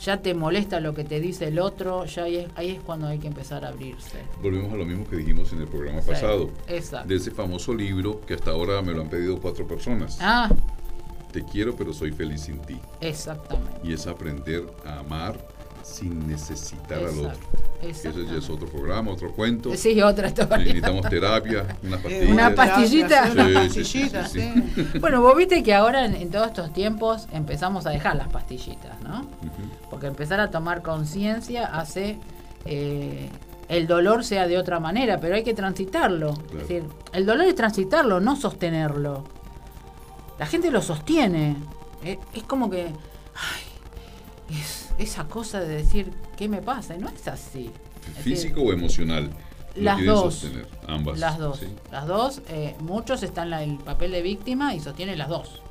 ya 0.00 0.20
te 0.22 0.34
molesta 0.34 0.80
lo 0.80 0.94
que 0.94 1.04
te 1.04 1.18
dice 1.20 1.48
el 1.48 1.58
otro, 1.58 2.04
ya 2.04 2.24
ahí 2.24 2.36
es, 2.36 2.48
ahí 2.56 2.70
es 2.70 2.80
cuando 2.82 3.06
hay 3.06 3.18
que 3.18 3.26
empezar 3.26 3.64
a 3.64 3.68
abrirse. 3.68 4.18
Volvemos 4.42 4.72
a 4.72 4.76
lo 4.76 4.84
mismo 4.86 5.06
que 5.08 5.16
dijimos 5.16 5.52
en 5.52 5.60
el 5.62 5.68
programa 5.68 6.00
Sí, 6.02 6.10
pasado. 6.10 6.50
exacto. 6.68 7.08
De 7.08 7.16
ese 7.16 7.30
famoso 7.30 7.74
libro 7.74 8.20
que 8.26 8.34
hasta 8.34 8.50
ahora 8.50 8.80
me 8.82 8.92
lo 8.92 9.02
han 9.02 9.08
pedido 9.10 9.38
cuatro 9.40 9.66
personas. 9.66 10.18
Ah, 10.20 10.48
Te 11.32 11.42
quiero, 11.44 11.74
pero 11.74 11.92
soy 11.92 12.12
feliz 12.12 12.42
sin 12.42 12.58
ti. 12.60 12.78
exactamente. 13.00 13.80
Y 13.82 13.92
es 13.92 14.06
aprender 14.06 14.66
a 14.86 15.00
amar 15.00 15.36
sin 15.84 16.26
necesitar 16.26 16.98
al 16.98 17.18
otro. 17.18 17.64
Exacto, 17.82 18.20
Eso 18.20 18.32
ya 18.32 18.38
es 18.38 18.48
otro 18.48 18.66
programa, 18.66 19.10
otro 19.10 19.30
cuento. 19.32 19.74
Sí, 19.76 20.00
otra 20.00 20.28
historia. 20.28 20.56
Necesitamos 20.56 21.08
terapia, 21.08 21.66
unas 21.82 22.00
pastillas. 22.00 22.30
Una 22.30 22.54
pastillita. 22.54 23.26
Sí, 23.26 23.32
una 23.32 23.44
Sí, 23.44 23.84
sí, 23.84 24.00
pastillita, 24.08 24.28
sí, 24.28 24.40
sí, 24.40 24.64
sí. 24.92 24.98
Bueno, 24.98 25.20
vos 25.20 25.36
viste 25.36 25.62
que 25.62 25.74
ahora 25.74 26.06
en, 26.06 26.14
en 26.14 26.30
todos 26.30 26.46
estos 26.46 26.72
tiempos 26.72 27.28
empezamos 27.32 27.84
a 27.86 27.90
dejar 27.90 28.16
las 28.16 28.28
pastillitas, 28.28 29.00
¿no? 29.02 29.26
Porque 29.90 30.06
empezar 30.06 30.40
a 30.40 30.50
tomar 30.50 30.82
conciencia 30.82 31.66
hace 31.66 32.18
eh, 32.64 33.28
el 33.68 33.86
dolor 33.86 34.24
sea 34.24 34.46
de 34.46 34.56
otra 34.56 34.80
manera, 34.80 35.20
pero 35.20 35.34
hay 35.34 35.44
que 35.44 35.54
transitarlo. 35.54 36.32
Claro. 36.34 36.60
Es 36.62 36.68
decir, 36.68 36.84
el 37.12 37.26
dolor 37.26 37.46
es 37.46 37.54
transitarlo, 37.54 38.18
no 38.20 38.36
sostenerlo. 38.36 39.24
La 40.38 40.46
gente 40.46 40.70
lo 40.70 40.80
sostiene. 40.80 41.56
Eh, 42.02 42.18
es 42.32 42.42
como 42.44 42.70
que. 42.70 42.86
ay, 42.86 44.58
es 44.58 44.83
esa 44.98 45.24
cosa 45.24 45.60
de 45.60 45.68
decir, 45.68 46.12
¿qué 46.36 46.48
me 46.48 46.62
pasa? 46.62 46.94
Y 46.94 46.98
no 46.98 47.08
es 47.08 47.26
así. 47.28 47.70
Es 48.08 48.16
decir, 48.16 48.22
¿Físico 48.22 48.62
o 48.62 48.72
emocional? 48.72 49.30
Las 49.74 50.04
dos. 50.04 50.34
sostener, 50.34 50.68
ambas. 50.86 51.18
Las 51.18 51.38
dos. 51.38 51.58
sí. 51.58 51.66
Las 51.90 52.06
dos. 52.06 52.42
eh, 52.48 52.76
muchos 52.80 53.22
están 53.22 53.52
en 53.52 53.70
el 53.70 53.78
papel 53.78 54.12
de 54.12 54.22
víctima 54.22 54.74
y 54.74 54.80
sostienen 54.80 55.18
las 55.18 55.28
dos. 55.28 55.62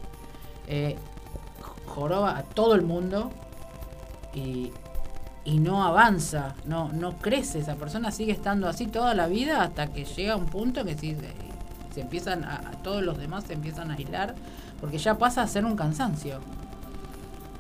Eh, 0.68 0.98
joroba 1.86 2.38
a 2.38 2.44
todo 2.44 2.76
el 2.76 2.82
mundo 2.82 3.32
y, 4.34 4.72
y 5.46 5.60
no 5.60 5.84
avanza, 5.84 6.56
no, 6.66 6.92
no 6.92 7.18
crece. 7.20 7.60
Esa 7.60 7.76
persona 7.76 8.12
sigue 8.12 8.32
estando 8.34 8.68
así 8.68 8.88
toda 8.88 9.14
la 9.14 9.28
vida 9.28 9.62
hasta 9.64 9.88
que 9.88 10.04
llega 10.06 10.36
un 10.36 10.48
punto 10.48 10.82
en 10.82 10.88
que 10.88 10.98
si, 10.98 11.16
se, 11.16 11.30
se 11.94 12.02
empiezan 12.02 12.44
a, 12.44 12.56
a 12.56 12.72
todos 12.84 13.04
los 13.04 13.18
demás 13.18 13.46
se 13.46 13.54
empiezan 13.54 13.92
a 13.92 13.94
aislar 13.94 14.36
porque 14.82 14.98
ya 14.98 15.18
pasa 15.18 15.44
a 15.44 15.48
ser 15.48 15.64
un 15.64 15.78
cansancio. 15.78 16.40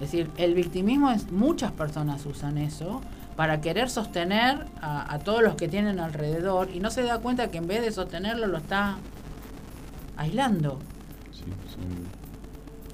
Es 0.04 0.12
decir, 0.12 0.30
el 0.38 0.54
victimismo 0.54 1.12
es 1.12 1.32
muchas 1.32 1.72
personas 1.72 2.26
usan 2.26 2.58
eso 2.58 3.02
para 3.36 3.62
querer 3.62 3.89
sostener 3.89 4.66
a, 4.82 5.13
a 5.13 5.20
todos 5.20 5.42
los 5.42 5.56
que 5.56 5.68
tienen 5.68 6.00
alrededor 6.00 6.70
y 6.74 6.80
no 6.80 6.92
se 6.92 7.04
da 7.04 7.20
cuenta 7.20 7.50
que 7.50 7.58
en 7.58 7.68
vez 7.68 7.82
de 7.82 7.92
sostenerlo 7.92 8.48
lo 8.48 8.58
está 8.58 8.98
aislando. 10.18 10.80
Sí, 11.32 11.46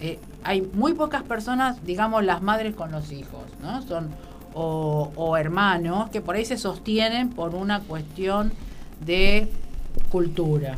Eh, 0.02 0.20
hay 0.44 0.62
muy 0.62 0.94
pocas 0.94 1.24
personas, 1.24 1.84
digamos, 1.84 2.24
las 2.24 2.42
madres 2.42 2.76
con 2.76 2.92
los 2.92 3.12
hijos, 3.12 3.44
¿no? 3.62 3.82
Son 3.82 4.10
o, 4.54 5.12
o 5.16 5.38
hermanos 5.38 6.10
que 6.10 6.22
por 6.22 6.36
ahí 6.36 6.46
se 6.46 6.58
sostienen 6.58 7.30
por 7.30 7.56
una 7.56 7.82
cuestión 7.82 8.52
de 9.06 9.50
cultura. 10.10 10.78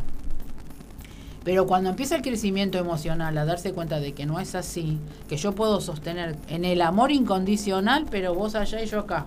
Pero 1.44 1.66
cuando 1.66 1.90
empieza 1.90 2.16
el 2.16 2.22
crecimiento 2.22 2.78
emocional, 2.78 3.36
a 3.38 3.46
darse 3.46 3.74
cuenta 3.74 4.00
de 4.00 4.14
que 4.14 4.28
no 4.28 4.40
es 4.40 4.54
así, 4.54 5.00
que 5.28 5.38
yo 5.38 5.56
puedo 5.56 5.82
sostener 5.82 6.36
en 6.48 6.66
el 6.66 6.82
amor 6.82 7.12
incondicional, 7.12 8.06
pero 8.12 8.36
vos 8.36 8.54
allá 8.54 8.82
y 8.84 8.86
yo 8.86 9.00
acá. 9.00 9.26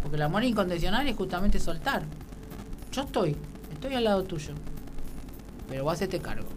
Porque 0.00 0.16
el 0.16 0.22
amor 0.22 0.44
incondicional 0.44 1.06
es 1.06 1.16
justamente 1.16 1.58
soltar. 1.58 2.04
Yo 2.90 3.02
estoy, 3.02 3.36
estoy 3.70 3.94
al 3.94 4.04
lado 4.04 4.22
tuyo, 4.24 4.54
pero 5.68 5.84
vos 5.84 5.92
hacete 5.92 6.20
cargo. 6.20 6.48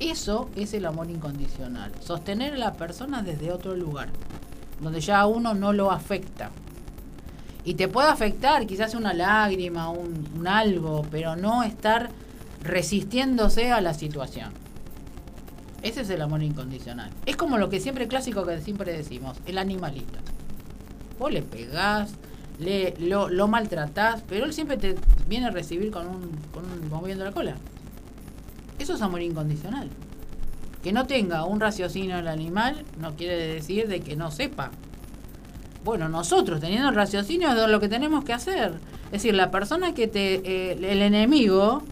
Eso 0.00 0.48
es 0.56 0.74
el 0.74 0.86
amor 0.86 1.08
incondicional. 1.08 1.92
Sostener 2.00 2.54
a 2.54 2.58
la 2.58 2.72
persona 2.72 3.22
desde 3.22 3.52
otro 3.52 3.76
lugar, 3.76 4.08
donde 4.80 5.00
ya 5.00 5.20
a 5.20 5.26
uno 5.26 5.54
no 5.54 5.72
lo 5.72 5.92
afecta. 5.92 6.50
Y 7.64 7.74
te 7.74 7.86
puede 7.86 8.08
afectar 8.08 8.66
quizás 8.66 8.94
una 8.94 9.12
lágrima, 9.12 9.90
un, 9.90 10.26
un 10.36 10.48
algo, 10.48 11.06
pero 11.10 11.36
no 11.36 11.62
estar 11.62 12.10
resistiéndose 12.62 13.72
a 13.72 13.80
la 13.80 13.94
situación. 13.94 14.52
Ese 15.82 16.02
es 16.02 16.10
el 16.10 16.20
amor 16.20 16.42
incondicional. 16.42 17.10
Es 17.26 17.36
como 17.36 17.56
lo 17.56 17.70
que 17.70 17.80
siempre 17.80 18.06
clásico 18.06 18.44
que 18.44 18.60
siempre 18.60 18.92
decimos, 18.92 19.38
el 19.46 19.58
animalito. 19.58 20.18
Vos 21.18 21.32
le 21.32 21.42
pegás, 21.42 22.12
le, 22.58 22.94
lo, 22.98 23.28
lo 23.28 23.48
maltratás, 23.48 24.22
pero 24.28 24.44
él 24.44 24.52
siempre 24.52 24.76
te 24.76 24.96
viene 25.28 25.46
a 25.46 25.50
recibir 25.50 25.90
con 25.90 26.06
un, 26.06 26.30
con 26.52 26.64
un 26.64 26.88
moviendo 26.88 27.24
la 27.24 27.32
cola. 27.32 27.56
Eso 28.78 28.94
es 28.94 29.02
amor 29.02 29.22
incondicional. 29.22 29.88
Que 30.82 30.92
no 30.92 31.06
tenga 31.06 31.44
un 31.44 31.60
raciocinio 31.60 32.18
el 32.18 32.28
animal 32.28 32.84
no 32.98 33.14
quiere 33.14 33.36
decir 33.36 33.88
de 33.88 34.00
que 34.00 34.16
no 34.16 34.30
sepa. 34.30 34.70
Bueno, 35.84 36.08
nosotros 36.08 36.60
teniendo 36.60 36.90
raciocinio 36.90 37.52
es 37.52 37.70
lo 37.70 37.80
que 37.80 37.88
tenemos 37.88 38.24
que 38.24 38.32
hacer. 38.32 38.74
Es 39.06 39.12
decir, 39.12 39.34
la 39.34 39.50
persona 39.50 39.94
que 39.94 40.08
te... 40.08 40.34
eh, 40.34 40.72
el 40.72 41.02
enemigo, 41.02 41.82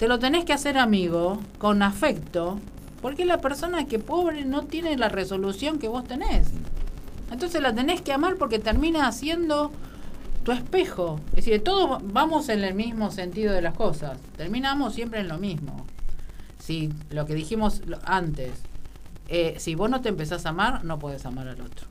te 0.00 0.08
lo 0.08 0.18
tenés 0.18 0.46
que 0.46 0.54
hacer 0.54 0.78
amigo, 0.78 1.42
con 1.58 1.82
afecto, 1.82 2.58
porque 3.02 3.26
la 3.26 3.42
persona 3.42 3.84
que 3.84 3.98
pobre 3.98 4.46
no 4.46 4.62
tiene 4.64 4.96
la 4.96 5.10
resolución 5.10 5.78
que 5.78 5.88
vos 5.88 6.04
tenés. 6.04 6.48
Entonces 7.30 7.60
la 7.60 7.74
tenés 7.74 8.00
que 8.00 8.14
amar 8.14 8.36
porque 8.36 8.58
termina 8.58 9.12
siendo 9.12 9.70
tu 10.42 10.52
espejo. 10.52 11.20
Es 11.32 11.44
decir, 11.44 11.62
todos 11.62 12.00
vamos 12.02 12.48
en 12.48 12.64
el 12.64 12.72
mismo 12.72 13.10
sentido 13.10 13.52
de 13.52 13.60
las 13.60 13.74
cosas. 13.74 14.18
Terminamos 14.38 14.94
siempre 14.94 15.20
en 15.20 15.28
lo 15.28 15.36
mismo. 15.36 15.84
Si 16.58 16.90
lo 17.10 17.26
que 17.26 17.34
dijimos 17.34 17.82
antes, 18.04 18.52
eh, 19.28 19.56
si 19.58 19.74
vos 19.74 19.90
no 19.90 20.00
te 20.00 20.08
empezás 20.08 20.46
a 20.46 20.48
amar, 20.48 20.82
no 20.82 20.98
puedes 20.98 21.26
amar 21.26 21.46
al 21.46 21.60
otro. 21.60 21.86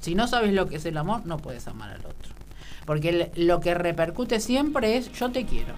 Si 0.00 0.16
no 0.16 0.26
sabes 0.26 0.52
lo 0.52 0.66
que 0.66 0.74
es 0.74 0.84
el 0.86 0.96
amor, 0.96 1.24
no 1.24 1.36
puedes 1.36 1.68
amar 1.68 1.90
al 1.90 2.00
otro. 2.04 2.34
Porque 2.84 3.30
lo 3.36 3.60
que 3.60 3.74
repercute 3.74 4.40
siempre 4.40 4.96
es 4.96 5.12
yo 5.12 5.30
te 5.30 5.46
quiero. 5.46 5.74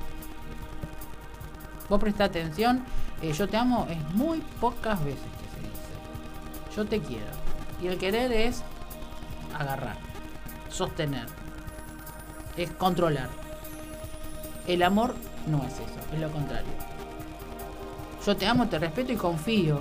Vos 1.92 2.00
presta 2.00 2.24
atención, 2.24 2.82
eh, 3.20 3.34
yo 3.34 3.46
te 3.46 3.58
amo 3.58 3.86
es 3.90 4.02
muy 4.14 4.38
pocas 4.62 4.98
veces 5.04 5.20
que 5.20 5.60
se 5.60 5.68
dice. 5.68 6.74
Yo 6.74 6.86
te 6.86 7.00
quiero. 7.00 7.30
Y 7.82 7.88
el 7.88 7.98
querer 7.98 8.32
es 8.32 8.62
agarrar, 9.54 9.98
sostener, 10.70 11.26
es 12.56 12.70
controlar. 12.70 13.28
El 14.66 14.82
amor 14.82 15.14
no 15.46 15.62
es 15.64 15.74
eso, 15.74 16.00
es 16.14 16.18
lo 16.18 16.30
contrario. 16.30 16.72
Yo 18.24 18.38
te 18.38 18.46
amo, 18.46 18.68
te 18.68 18.78
respeto 18.78 19.12
y 19.12 19.16
confío. 19.16 19.78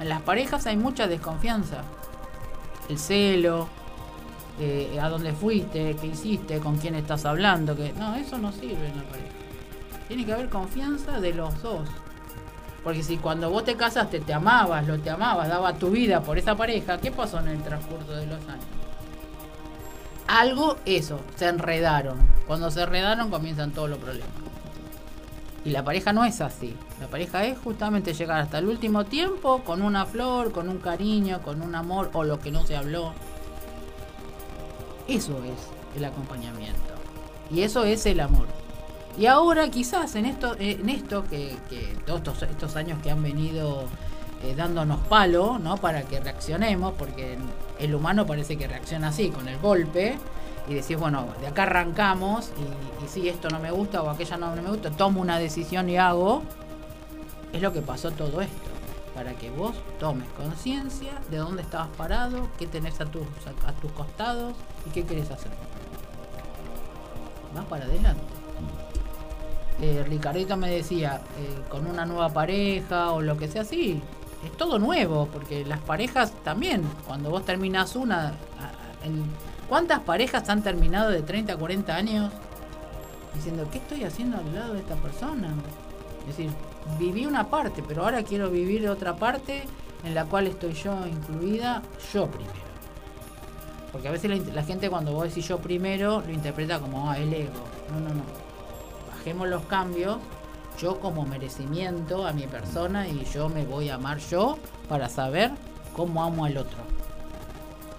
En 0.00 0.08
las 0.08 0.20
parejas 0.22 0.66
hay 0.66 0.76
mucha 0.76 1.06
desconfianza. 1.06 1.82
El 2.88 2.98
celo, 2.98 3.68
eh, 4.58 4.98
a 5.00 5.08
dónde 5.08 5.32
fuiste, 5.32 5.94
qué 5.94 6.08
hiciste, 6.08 6.58
con 6.58 6.78
quién 6.78 6.96
estás 6.96 7.24
hablando. 7.24 7.76
Que... 7.76 7.92
No, 7.92 8.16
eso 8.16 8.36
no 8.36 8.50
sirve 8.50 8.88
en 8.88 8.96
la 8.96 9.04
pareja. 9.04 9.41
Tiene 10.12 10.26
que 10.26 10.34
haber 10.34 10.50
confianza 10.50 11.20
de 11.20 11.32
los 11.32 11.62
dos. 11.62 11.88
Porque 12.84 13.02
si 13.02 13.16
cuando 13.16 13.48
vos 13.48 13.64
te 13.64 13.76
casaste 13.76 14.20
te 14.20 14.34
amabas, 14.34 14.86
lo 14.86 14.98
te 14.98 15.08
amabas, 15.08 15.48
daba 15.48 15.72
tu 15.72 15.88
vida 15.88 16.20
por 16.20 16.36
esa 16.36 16.54
pareja, 16.54 16.98
¿qué 16.98 17.10
pasó 17.10 17.38
en 17.38 17.48
el 17.48 17.62
transcurso 17.62 18.12
de 18.12 18.26
los 18.26 18.46
años? 18.46 18.66
Algo, 20.26 20.76
eso, 20.84 21.18
se 21.36 21.48
enredaron. 21.48 22.18
Cuando 22.46 22.70
se 22.70 22.82
enredaron 22.82 23.30
comienzan 23.30 23.70
todos 23.70 23.88
los 23.88 23.98
problemas. 23.98 24.28
Y 25.64 25.70
la 25.70 25.82
pareja 25.82 26.12
no 26.12 26.26
es 26.26 26.42
así. 26.42 26.76
La 27.00 27.06
pareja 27.06 27.46
es 27.46 27.58
justamente 27.58 28.12
llegar 28.12 28.38
hasta 28.38 28.58
el 28.58 28.68
último 28.68 29.06
tiempo 29.06 29.64
con 29.64 29.80
una 29.80 30.04
flor, 30.04 30.52
con 30.52 30.68
un 30.68 30.76
cariño, 30.76 31.40
con 31.40 31.62
un 31.62 31.74
amor 31.74 32.10
o 32.12 32.22
lo 32.22 32.38
que 32.38 32.50
no 32.50 32.66
se 32.66 32.76
habló. 32.76 33.14
Eso 35.08 35.42
es 35.42 35.96
el 35.96 36.04
acompañamiento. 36.04 36.92
Y 37.50 37.62
eso 37.62 37.84
es 37.84 38.04
el 38.04 38.20
amor. 38.20 38.61
Y 39.18 39.26
ahora 39.26 39.68
quizás 39.68 40.14
en 40.16 40.24
esto, 40.24 40.56
en 40.58 40.88
esto 40.88 41.24
que, 41.24 41.56
todos 42.06 42.42
estos, 42.42 42.76
años 42.76 42.98
que 43.02 43.10
han 43.10 43.22
venido 43.22 43.84
eh, 44.42 44.54
dándonos 44.56 45.00
palo, 45.00 45.58
¿no? 45.58 45.76
Para 45.76 46.02
que 46.02 46.18
reaccionemos, 46.18 46.94
porque 46.94 47.36
el 47.78 47.94
humano 47.94 48.26
parece 48.26 48.56
que 48.56 48.66
reacciona 48.66 49.08
así, 49.08 49.28
con 49.28 49.48
el 49.48 49.58
golpe, 49.58 50.16
y 50.66 50.74
decís, 50.74 50.96
bueno, 50.96 51.26
de 51.40 51.48
acá 51.48 51.64
arrancamos, 51.64 52.52
y, 53.02 53.08
si 53.08 53.28
esto 53.28 53.50
no 53.50 53.58
me 53.58 53.70
gusta 53.70 54.02
o 54.02 54.08
aquella 54.08 54.38
no, 54.38 54.54
me 54.56 54.62
gusta, 54.62 54.90
tomo 54.90 55.20
una 55.20 55.38
decisión 55.38 55.90
y 55.90 55.98
hago, 55.98 56.42
es 57.52 57.60
lo 57.60 57.72
que 57.72 57.82
pasó 57.82 58.12
todo 58.12 58.40
esto, 58.40 58.70
para 59.14 59.34
que 59.34 59.50
vos 59.50 59.74
tomes 60.00 60.28
conciencia 60.38 61.12
de 61.30 61.36
dónde 61.36 61.60
estabas 61.60 61.88
parado, 61.98 62.48
qué 62.58 62.66
tenés 62.66 62.98
a 63.02 63.04
tus, 63.04 63.26
a 63.66 63.72
tus 63.72 63.92
costados 63.92 64.54
y 64.86 64.90
qué 64.90 65.04
querés 65.04 65.30
hacer. 65.30 65.52
Vas 67.54 67.66
para 67.66 67.84
adelante 67.84 68.42
eh, 69.82 70.56
me 70.56 70.70
decía, 70.70 71.20
eh, 71.38 71.62
con 71.68 71.86
una 71.86 72.06
nueva 72.06 72.28
pareja 72.28 73.10
o 73.10 73.20
lo 73.20 73.36
que 73.36 73.48
sea 73.48 73.62
así, 73.62 74.00
es 74.44 74.52
todo 74.56 74.78
nuevo, 74.78 75.28
porque 75.32 75.64
las 75.64 75.80
parejas 75.80 76.32
también, 76.44 76.82
cuando 77.06 77.30
vos 77.30 77.44
terminás 77.44 77.96
una, 77.96 78.34
¿cuántas 79.68 80.00
parejas 80.00 80.48
han 80.48 80.62
terminado 80.62 81.10
de 81.10 81.22
30 81.22 81.52
a 81.52 81.56
40 81.56 81.94
años 81.94 82.32
diciendo, 83.34 83.66
¿qué 83.72 83.78
estoy 83.78 84.04
haciendo 84.04 84.38
al 84.38 84.54
lado 84.54 84.74
de 84.74 84.80
esta 84.80 84.94
persona? 84.96 85.48
Es 86.20 86.36
decir, 86.36 86.50
viví 86.98 87.26
una 87.26 87.48
parte, 87.48 87.82
pero 87.86 88.04
ahora 88.04 88.22
quiero 88.22 88.50
vivir 88.50 88.88
otra 88.88 89.16
parte 89.16 89.64
en 90.04 90.14
la 90.14 90.24
cual 90.24 90.46
estoy 90.46 90.74
yo 90.74 91.06
incluida, 91.06 91.82
yo 92.12 92.28
primero. 92.28 92.62
Porque 93.90 94.08
a 94.08 94.10
veces 94.10 94.30
la, 94.30 94.54
la 94.54 94.62
gente 94.62 94.88
cuando 94.88 95.12
vos 95.12 95.24
decís 95.24 95.46
yo 95.46 95.58
primero 95.58 96.20
lo 96.20 96.32
interpreta 96.32 96.78
como, 96.78 97.10
ah, 97.10 97.18
el 97.18 97.32
ego. 97.32 97.64
No, 97.92 98.00
no, 98.00 98.14
no 98.14 98.41
bajemos 99.22 99.48
los 99.48 99.62
cambios, 99.66 100.16
yo 100.80 100.98
como 100.98 101.24
merecimiento 101.24 102.26
a 102.26 102.32
mi 102.32 102.48
persona 102.48 103.06
y 103.06 103.24
yo 103.32 103.48
me 103.48 103.64
voy 103.64 103.88
a 103.88 103.94
amar 103.94 104.18
yo 104.18 104.58
para 104.88 105.08
saber 105.08 105.52
cómo 105.94 106.24
amo 106.24 106.44
al 106.44 106.56
otro. 106.56 106.78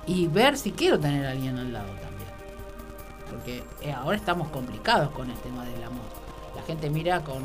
Y 0.06 0.28
ver 0.28 0.58
si 0.58 0.74
quiero 0.74 1.00
tener 1.00 1.26
a 1.26 1.32
alguien 1.32 1.58
al 1.58 1.72
lado 1.72 1.88
también. 1.88 2.30
Porque 3.30 3.64
eh, 3.82 3.94
ahora 3.94 4.18
estamos 4.18 4.50
complicados 4.50 5.12
con 5.12 5.30
el 5.30 5.38
tema 5.38 5.64
del 5.64 5.82
amor. 5.82 6.04
La 6.58 6.62
gente 6.64 6.90
mira 6.90 7.22
con 7.22 7.42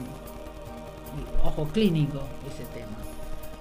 ojo 1.45 1.69
clínico 1.73 2.21
ese 2.53 2.65
tema. 2.75 2.97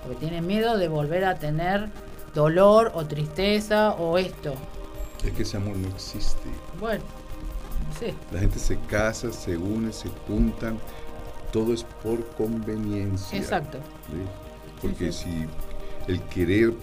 Porque 0.02 0.18
tiene 0.18 0.42
miedo 0.42 0.78
de 0.78 0.88
volver 0.88 1.26
a 1.26 1.36
tener 1.36 1.92
dolor 2.34 2.92
o 2.96 3.06
tristeza 3.06 3.92
o 3.92 4.18
esto. 4.18 4.56
Es 5.24 5.32
que 5.32 5.44
ese 5.44 5.58
amor 5.58 5.78
no 5.78 5.90
existe. 5.90 6.50
Bueno, 6.80 7.04
la 8.32 8.40
gente 8.40 8.60
se 8.60 8.78
casa, 8.82 9.32
se 9.32 9.58
une, 9.58 9.92
se 9.92 10.10
juntan, 10.28 10.80
todo 11.52 11.74
es 11.74 11.84
por 11.84 12.26
conveniencia. 12.36 13.38
Exacto. 13.38 13.80
Porque 14.82 15.12
si 15.12 15.46
el 16.08 16.22
querer 16.24 16.74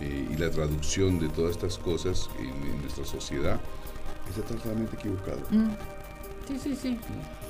eh, 0.00 0.28
y 0.30 0.36
la 0.36 0.50
traducción 0.50 1.18
de 1.18 1.28
todas 1.28 1.52
estas 1.52 1.78
cosas 1.78 2.30
en, 2.38 2.80
nuestra 2.80 3.04
sociedad 3.04 3.60
está 4.28 4.42
totalmente 4.42 4.96
equivocado. 4.96 5.40
Mm. 5.50 5.70
Sí, 6.48 6.58
sí, 6.58 6.76
sí. 6.76 6.98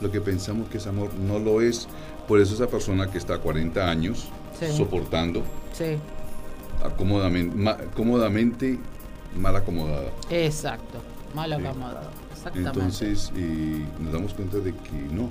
Lo 0.00 0.10
que 0.10 0.20
pensamos 0.20 0.68
que 0.68 0.78
es 0.78 0.86
amor 0.86 1.14
no 1.14 1.38
lo 1.38 1.60
es. 1.60 1.88
Por 2.26 2.40
eso 2.40 2.54
esa 2.54 2.66
persona 2.66 3.10
que 3.10 3.18
está 3.18 3.38
40 3.38 3.88
años 3.88 4.28
soportando, 4.76 5.42
sí. 5.72 5.96
acomodamente, 6.84 7.56
cómodamente 7.94 8.78
mal 9.36 9.56
acomodada. 9.56 10.10
Exacto, 10.28 11.00
mal 11.34 11.52
acomodada. 11.52 12.10
Entonces 12.54 13.32
nos 13.98 14.12
damos 14.12 14.34
cuenta 14.34 14.58
de 14.58 14.72
que 14.72 14.92
no. 15.12 15.28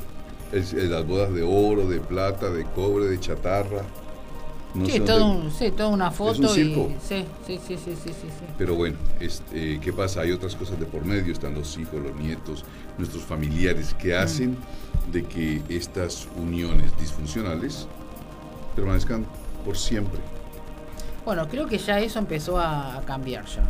Es, 0.52 0.74
las 0.74 1.06
bodas 1.06 1.32
de 1.34 1.44
oro, 1.44 1.88
de 1.88 2.00
plata, 2.00 2.50
de 2.50 2.64
cobre, 2.64 3.06
de 3.06 3.20
chatarra. 3.20 3.84
sí, 4.86 5.00
todo 5.02 5.48
toda 5.78 5.90
una 5.90 6.12
foto. 6.12 6.32
Es 6.32 6.40
un 6.40 6.48
circo. 6.50 6.90
sí, 7.02 7.26
sí, 7.46 7.60
sí, 7.66 7.78
sí, 7.78 7.96
sí, 7.96 8.14
Pero 8.58 8.76
bueno, 8.76 8.98
este, 9.20 9.80
¿qué 9.80 9.94
pasa? 9.94 10.22
Hay 10.22 10.32
otras 10.32 10.56
cosas 10.56 10.80
de 10.80 10.86
por 10.86 11.06
medio, 11.06 11.32
están 11.32 11.54
los 11.54 11.78
hijos, 11.78 12.02
los 12.02 12.16
nietos, 12.16 12.66
nuestros 12.98 13.24
familiares, 13.24 13.94
que 13.94 14.16
mm. 14.16 14.20
hacen 14.20 14.58
de 15.12 15.24
que 15.24 15.62
estas 15.70 16.28
uniones 16.36 16.98
disfuncionales 17.00 17.88
permanezcan 18.76 19.26
por 19.66 19.78
siempre. 19.78 20.20
Bueno, 21.26 21.48
creo 21.48 21.68
que 21.68 21.78
ya 21.78 22.00
eso 22.00 22.18
empezó 22.18 22.60
a 22.60 23.04
cambiar 23.06 23.46
ya 23.46 23.64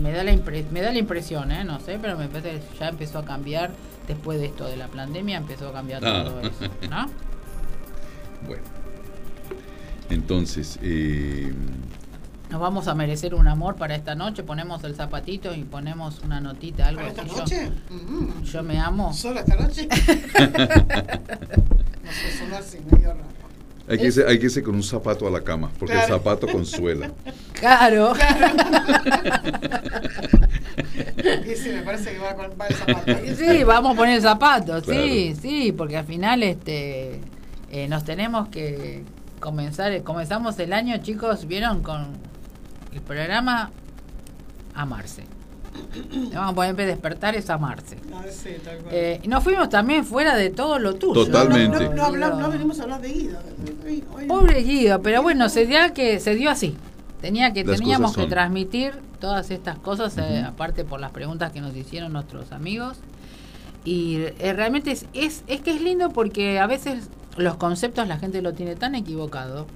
me 0.00 0.12
da 0.12 0.24
la 0.24 0.32
me 0.70 0.80
da 0.80 0.92
la 0.92 0.98
impresión, 0.98 1.52
¿eh? 1.52 1.64
no 1.64 1.80
sé, 1.80 1.98
pero 2.00 2.16
me 2.16 2.28
parece 2.28 2.60
que 2.60 2.78
ya 2.78 2.88
empezó 2.88 3.18
a 3.18 3.24
cambiar 3.24 3.70
después 4.06 4.38
de 4.40 4.46
esto 4.46 4.66
de 4.66 4.76
la 4.76 4.88
pandemia, 4.88 5.36
empezó 5.36 5.68
a 5.68 5.72
cambiar 5.72 6.04
ah. 6.04 6.24
todo 6.24 6.40
eso, 6.40 6.64
¿no? 6.90 7.06
Bueno, 8.46 8.62
entonces 10.10 10.78
eh, 10.80 11.52
nos 12.50 12.60
vamos 12.60 12.88
a 12.88 12.94
merecer 12.94 13.34
un 13.34 13.46
amor 13.46 13.76
para 13.76 13.94
esta 13.94 14.14
noche, 14.14 14.42
ponemos 14.42 14.82
el 14.84 14.94
zapatito 14.94 15.54
y 15.54 15.64
ponemos 15.64 16.20
una 16.20 16.40
notita, 16.40 16.86
algo 16.86 17.00
¿Para 17.00 17.10
esta 17.10 17.24
noche? 17.24 17.70
Mm. 17.90 18.42
Yo, 18.42 18.62
me 18.62 18.78
amo. 18.78 19.12
¿Solo 19.12 19.40
esta 19.40 19.56
noche? 19.56 19.86
no 19.90 20.00
sé 22.10 22.38
sonar 22.38 22.62
sin 22.62 22.86
medio 22.86 23.12
rato. 23.12 23.37
Hay 23.88 23.98
que, 23.98 24.06
irse, 24.06 24.24
hay 24.26 24.38
que 24.38 24.46
irse 24.46 24.62
con 24.62 24.74
un 24.74 24.82
zapato 24.82 25.26
a 25.26 25.30
la 25.30 25.40
cama, 25.42 25.70
porque 25.78 25.94
el 25.94 26.02
zapato 26.02 26.46
consuela. 26.46 27.12
Claro. 27.58 28.12
y 31.44 31.56
sí, 31.56 31.70
me 31.70 31.82
parece 31.82 32.12
que 32.12 32.18
va, 32.18 32.36
con, 32.36 32.52
va 32.60 32.68
el 32.68 32.74
zapato. 32.76 33.12
Sí, 33.36 33.64
vamos 33.64 33.94
a 33.94 33.96
poner 33.96 34.14
el 34.14 34.22
zapato, 34.22 34.80
sí, 34.80 35.34
sí, 35.40 35.72
porque 35.72 35.96
al 35.96 36.06
final 36.06 36.44
este 36.44 37.20
eh, 37.72 37.88
nos 37.88 38.04
tenemos 38.04 38.48
que 38.48 39.02
comenzar, 39.40 40.02
comenzamos 40.04 40.56
el 40.60 40.72
año, 40.72 40.96
chicos, 40.98 41.48
vieron 41.48 41.82
con 41.82 42.06
el 42.92 43.00
programa 43.00 43.72
Amarse. 44.74 45.24
Vamos 46.34 46.52
a 46.52 46.54
poner 46.54 46.76
despertar 46.76 47.34
es 47.34 47.50
amarse. 47.50 47.98
Ah, 48.14 48.24
eh, 48.90 49.20
nos 49.26 49.42
fuimos 49.44 49.68
también 49.68 50.04
fuera 50.04 50.36
de 50.36 50.50
todo 50.50 50.78
lo 50.78 50.94
tuyo. 50.94 51.24
Totalmente. 51.24 51.88
No, 51.90 52.10
no, 52.10 52.50
venimos 52.50 52.78
a 52.80 52.84
hablar 52.84 53.00
de 53.00 53.08
Guido. 53.08 53.38
Pobre 54.26 54.62
Guido, 54.62 55.02
pero 55.02 55.22
bueno, 55.22 55.48
se 55.48 55.66
dio, 55.66 55.78
que, 55.94 56.20
se 56.20 56.34
dio 56.34 56.50
así. 56.50 56.76
Tenía 57.20 57.52
que, 57.52 57.64
teníamos 57.64 58.16
que 58.16 58.26
transmitir 58.26 58.94
todas 59.20 59.50
estas 59.50 59.78
cosas, 59.78 60.16
eh, 60.18 60.44
aparte 60.46 60.84
por 60.84 61.00
las 61.00 61.10
preguntas 61.10 61.52
que 61.52 61.60
nos 61.60 61.74
hicieron 61.76 62.12
nuestros 62.12 62.52
amigos. 62.52 62.98
Y 63.84 64.18
eh, 64.38 64.52
realmente 64.52 64.92
es, 64.92 65.06
es, 65.14 65.44
es, 65.46 65.60
que 65.60 65.70
es 65.74 65.80
lindo 65.80 66.10
porque 66.10 66.58
a 66.58 66.66
veces 66.66 67.08
los 67.36 67.56
conceptos 67.56 68.06
la 68.06 68.18
gente 68.18 68.42
lo 68.42 68.52
tiene 68.52 68.76
tan 68.76 68.94
equivocado 68.94 69.66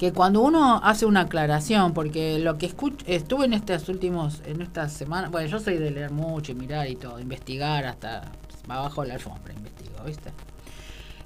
que 0.00 0.14
cuando 0.14 0.40
uno 0.40 0.80
hace 0.82 1.04
una 1.04 1.20
aclaración, 1.20 1.92
porque 1.92 2.38
lo 2.38 2.56
que 2.56 2.64
escucho, 2.64 3.04
estuve 3.06 3.44
en 3.44 3.52
estos 3.52 3.86
últimos, 3.90 4.40
en 4.46 4.62
estas 4.62 4.94
semanas, 4.94 5.30
bueno, 5.30 5.46
yo 5.46 5.60
soy 5.60 5.76
de 5.76 5.90
leer 5.90 6.10
mucho 6.10 6.52
y 6.52 6.54
mirar 6.54 6.88
y 6.88 6.96
todo, 6.96 7.20
investigar 7.20 7.84
hasta 7.84 8.32
abajo 8.66 9.02
de 9.02 9.08
la 9.08 9.14
alfombra, 9.14 9.52
investigo, 9.52 10.02
¿viste? 10.06 10.32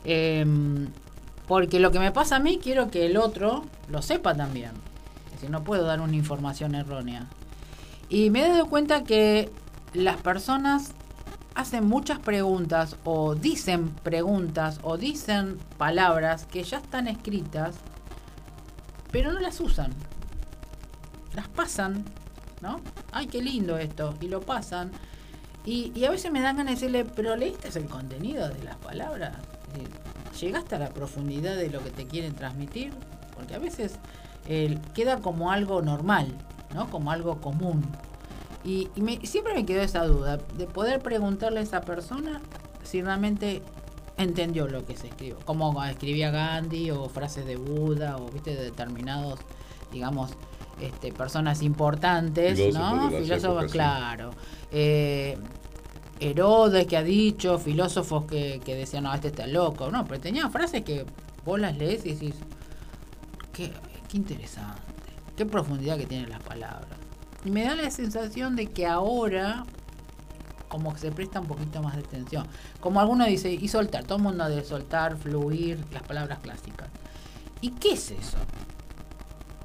Em, 0.02 0.88
porque 1.46 1.78
lo 1.78 1.92
que 1.92 2.00
me 2.00 2.10
pasa 2.10 2.34
a 2.34 2.40
mí, 2.40 2.58
quiero 2.60 2.90
que 2.90 3.06
el 3.06 3.16
otro 3.16 3.64
lo 3.88 4.02
sepa 4.02 4.34
también. 4.34 4.72
Es 5.26 5.34
decir, 5.34 5.50
no 5.50 5.62
puedo 5.62 5.84
dar 5.84 6.00
una 6.00 6.16
información 6.16 6.74
errónea. 6.74 7.28
Y 8.08 8.30
me 8.30 8.44
he 8.44 8.48
dado 8.48 8.66
cuenta 8.66 9.04
que 9.04 9.52
las 9.92 10.16
personas 10.16 10.94
hacen 11.54 11.86
muchas 11.86 12.18
preguntas 12.18 12.96
o 13.04 13.36
dicen 13.36 13.90
preguntas 14.02 14.80
o 14.82 14.96
dicen 14.96 15.58
palabras 15.78 16.44
que 16.46 16.64
ya 16.64 16.78
están 16.78 17.06
escritas 17.06 17.76
pero 19.14 19.32
no 19.32 19.38
las 19.38 19.60
usan. 19.60 19.92
Las 21.36 21.46
pasan, 21.46 22.04
¿no? 22.60 22.80
Ay, 23.12 23.28
qué 23.28 23.40
lindo 23.40 23.78
esto, 23.78 24.12
y 24.20 24.26
lo 24.26 24.40
pasan. 24.40 24.90
Y, 25.64 26.04
a 26.04 26.10
veces 26.10 26.32
me 26.32 26.40
dan 26.40 26.56
ganas 26.56 26.80
de 26.80 26.88
decirle, 26.88 27.04
pero 27.04 27.36
leíste 27.36 27.68
el 27.78 27.86
contenido 27.86 28.48
de 28.48 28.64
las 28.64 28.74
palabras. 28.74 29.36
llegaste 30.40 30.74
a 30.74 30.80
la 30.80 30.88
profundidad 30.88 31.54
de 31.54 31.70
lo 31.70 31.80
que 31.84 31.90
te 31.90 32.08
quieren 32.08 32.34
transmitir, 32.34 32.92
porque 33.36 33.54
a 33.54 33.60
veces 33.60 34.00
eh, 34.48 34.80
queda 34.94 35.20
como 35.20 35.52
algo 35.52 35.80
normal, 35.80 36.26
¿no? 36.74 36.90
Como 36.90 37.12
algo 37.12 37.40
común. 37.40 37.84
Y, 38.64 38.88
y 38.96 39.26
siempre 39.28 39.54
me 39.54 39.64
quedó 39.64 39.82
esa 39.82 40.04
duda 40.06 40.38
de 40.38 40.66
poder 40.66 41.00
preguntarle 41.00 41.60
a 41.60 41.62
esa 41.62 41.82
persona 41.82 42.40
si 42.82 43.00
realmente 43.00 43.62
entendió 44.16 44.66
lo 44.68 44.84
que 44.84 44.96
se 44.96 45.08
escribió, 45.08 45.38
como 45.44 45.82
escribía 45.84 46.30
Gandhi 46.30 46.90
o 46.90 47.08
frases 47.08 47.46
de 47.46 47.56
Buda 47.56 48.16
o 48.16 48.28
viste 48.28 48.54
de 48.54 48.64
determinados, 48.64 49.40
digamos, 49.92 50.32
este, 50.80 51.12
personas 51.12 51.62
importantes, 51.62 52.58
Filósofos 52.58 52.96
¿no? 52.96 53.10
Filósofos, 53.10 53.44
épocas, 53.44 53.70
sí. 53.70 53.72
claro. 53.72 54.30
Eh, 54.72 55.38
Herodes 56.20 56.86
que 56.86 56.96
ha 56.96 57.02
dicho, 57.02 57.58
filósofos 57.58 58.24
que, 58.24 58.60
que 58.64 58.74
decían, 58.74 59.04
no, 59.04 59.14
este 59.14 59.28
está 59.28 59.46
loco, 59.46 59.90
no, 59.90 60.04
pero 60.06 60.20
tenían 60.20 60.50
frases 60.50 60.82
que 60.82 61.04
vos 61.44 61.58
las 61.58 61.76
lees 61.76 62.06
y 62.06 62.12
decís, 62.14 62.34
qué, 63.52 63.72
qué 64.08 64.16
interesante, 64.16 64.80
qué 65.36 65.44
profundidad 65.44 65.98
que 65.98 66.06
tienen 66.06 66.30
las 66.30 66.42
palabras. 66.42 66.98
Y 67.44 67.50
me 67.50 67.64
da 67.64 67.74
la 67.74 67.90
sensación 67.90 68.56
de 68.56 68.66
que 68.66 68.86
ahora 68.86 69.64
como 70.74 70.92
que 70.92 70.98
se 70.98 71.12
presta 71.12 71.38
un 71.38 71.46
poquito 71.46 71.80
más 71.80 71.94
de 71.94 72.02
atención. 72.02 72.48
Como 72.80 72.98
alguno 72.98 73.24
dice, 73.26 73.52
y 73.52 73.68
soltar, 73.68 74.02
todo 74.02 74.16
el 74.16 74.24
mundo 74.24 74.48
de 74.48 74.64
soltar, 74.64 75.16
fluir, 75.16 75.78
las 75.92 76.02
palabras 76.02 76.40
clásicas. 76.40 76.88
¿Y 77.60 77.70
qué 77.70 77.92
es 77.92 78.10
eso? 78.10 78.38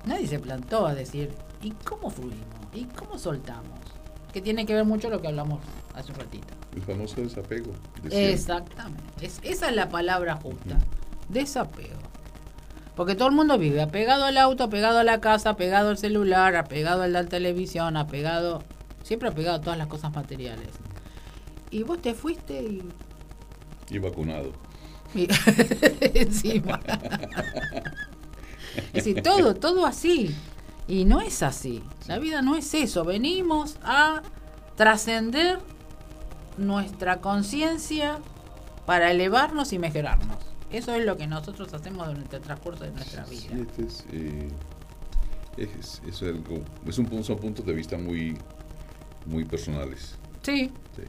Nadie 0.05 0.27
se 0.27 0.37
plantó 0.37 0.85
a 0.85 0.93
decir, 0.93 1.33
¿y 1.63 1.71
cómo 1.71 2.11
fluimos? 2.11 2.45
¿Y 2.75 2.83
cómo 2.85 3.17
soltamos? 3.17 3.79
Que 4.31 4.39
tiene 4.39 4.67
que 4.67 4.75
ver 4.75 4.85
mucho 4.85 5.09
lo 5.09 5.19
que 5.19 5.29
hablamos 5.29 5.61
hace 5.95 6.11
un 6.11 6.19
ratito. 6.19 6.53
El 6.75 6.83
famoso 6.83 7.21
desapego. 7.21 7.71
de. 8.03 8.31
Exactamente. 8.31 9.25
Es, 9.25 9.39
esa 9.41 9.69
es 9.69 9.75
la 9.75 9.89
palabra 9.89 10.35
justa. 10.35 10.77
Desapego. 11.27 11.97
Porque 12.95 13.15
todo 13.15 13.29
el 13.29 13.33
mundo 13.33 13.57
vive 13.57 13.81
apegado 13.81 14.25
al 14.25 14.37
auto, 14.37 14.65
apegado 14.65 14.99
a 14.99 15.03
la 15.03 15.19
casa, 15.21 15.49
apegado 15.49 15.89
al 15.89 15.97
celular, 15.97 16.55
apegado 16.55 17.01
a 17.01 17.07
la 17.07 17.23
televisión, 17.23 17.97
apegado, 17.97 18.61
siempre 19.01 19.29
apegado 19.29 19.57
a 19.57 19.61
todas 19.61 19.79
las 19.79 19.87
cosas 19.87 20.13
materiales. 20.13 20.67
Y 21.71 21.83
vos 21.83 22.01
te 22.01 22.13
fuiste 22.13 22.61
y... 22.61 22.83
Y 23.89 23.97
vacunado. 23.99 24.53
y- 25.15 25.27
encima. 26.19 26.79
es 28.87 28.93
decir, 28.93 29.21
todo, 29.21 29.55
todo 29.55 29.85
así. 29.85 30.35
Y 30.87 31.05
no 31.05 31.21
es 31.21 31.43
así. 31.43 31.83
La 32.07 32.17
vida 32.19 32.41
no 32.41 32.55
es 32.55 32.73
eso. 32.73 33.03
Venimos 33.05 33.77
a 33.83 34.21
trascender 34.75 35.59
nuestra 36.57 37.21
conciencia 37.21 38.19
para 38.85 39.11
elevarnos 39.11 39.71
y 39.73 39.79
mejorarnos. 39.79 40.37
Eso 40.71 40.93
es 40.93 41.05
lo 41.05 41.17
que 41.17 41.27
nosotros 41.27 41.73
hacemos 41.73 42.07
durante 42.07 42.35
el 42.37 42.41
transcurso 42.41 42.83
de 42.83 42.91
nuestra 42.91 43.25
Sí, 43.25 43.47
vida. 43.49 43.61
este 43.63 43.83
es, 43.85 44.05
eh, 44.11 44.49
es, 45.57 46.01
es 46.07 46.21
algo- 46.21 46.63
es 46.87 46.97
un, 46.97 47.23
son 47.23 47.37
puntos 47.37 47.65
de 47.65 47.73
vista 47.73 47.97
muy, 47.97 48.37
muy 49.25 49.45
personales. 49.45 50.15
Sí, 50.43 50.71
sí. 50.95 51.01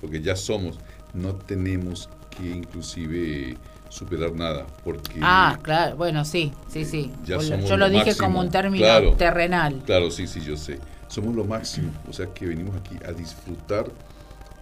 Porque 0.00 0.20
ya 0.22 0.36
somos, 0.36 0.78
no 1.14 1.34
tenemos 1.34 2.08
que 2.30 2.48
inclusive 2.50 3.56
superar 3.88 4.32
nada. 4.34 4.66
Porque 4.84 5.18
Ah, 5.22 5.58
claro, 5.62 5.96
bueno, 5.96 6.24
sí, 6.24 6.52
sí, 6.68 6.84
sí. 6.84 7.10
Ya 7.24 7.36
Yo 7.36 7.36
lo- 7.36 7.42
somos 7.42 7.68
Yo 7.70 7.76
lo 7.76 7.86
lo 7.86 7.90
dije 7.90 8.06
máximo. 8.06 8.26
como 8.26 8.40
un 8.40 8.50
término 8.50 8.84
Claro. 8.84 9.12
terrenal. 9.14 9.82
Claro, 9.86 10.10
sí, 10.10 10.26
sí, 10.26 10.40
yo 10.40 10.56
sé. 10.56 10.78
Somos 11.08 11.34
lo 11.34 11.44
máximo. 11.44 11.90
O 12.08 12.12
sea 12.12 12.26
que 12.34 12.46
venimos 12.46 12.76
aquí 12.76 12.96
a 13.06 13.12
disfrutar 13.12 13.86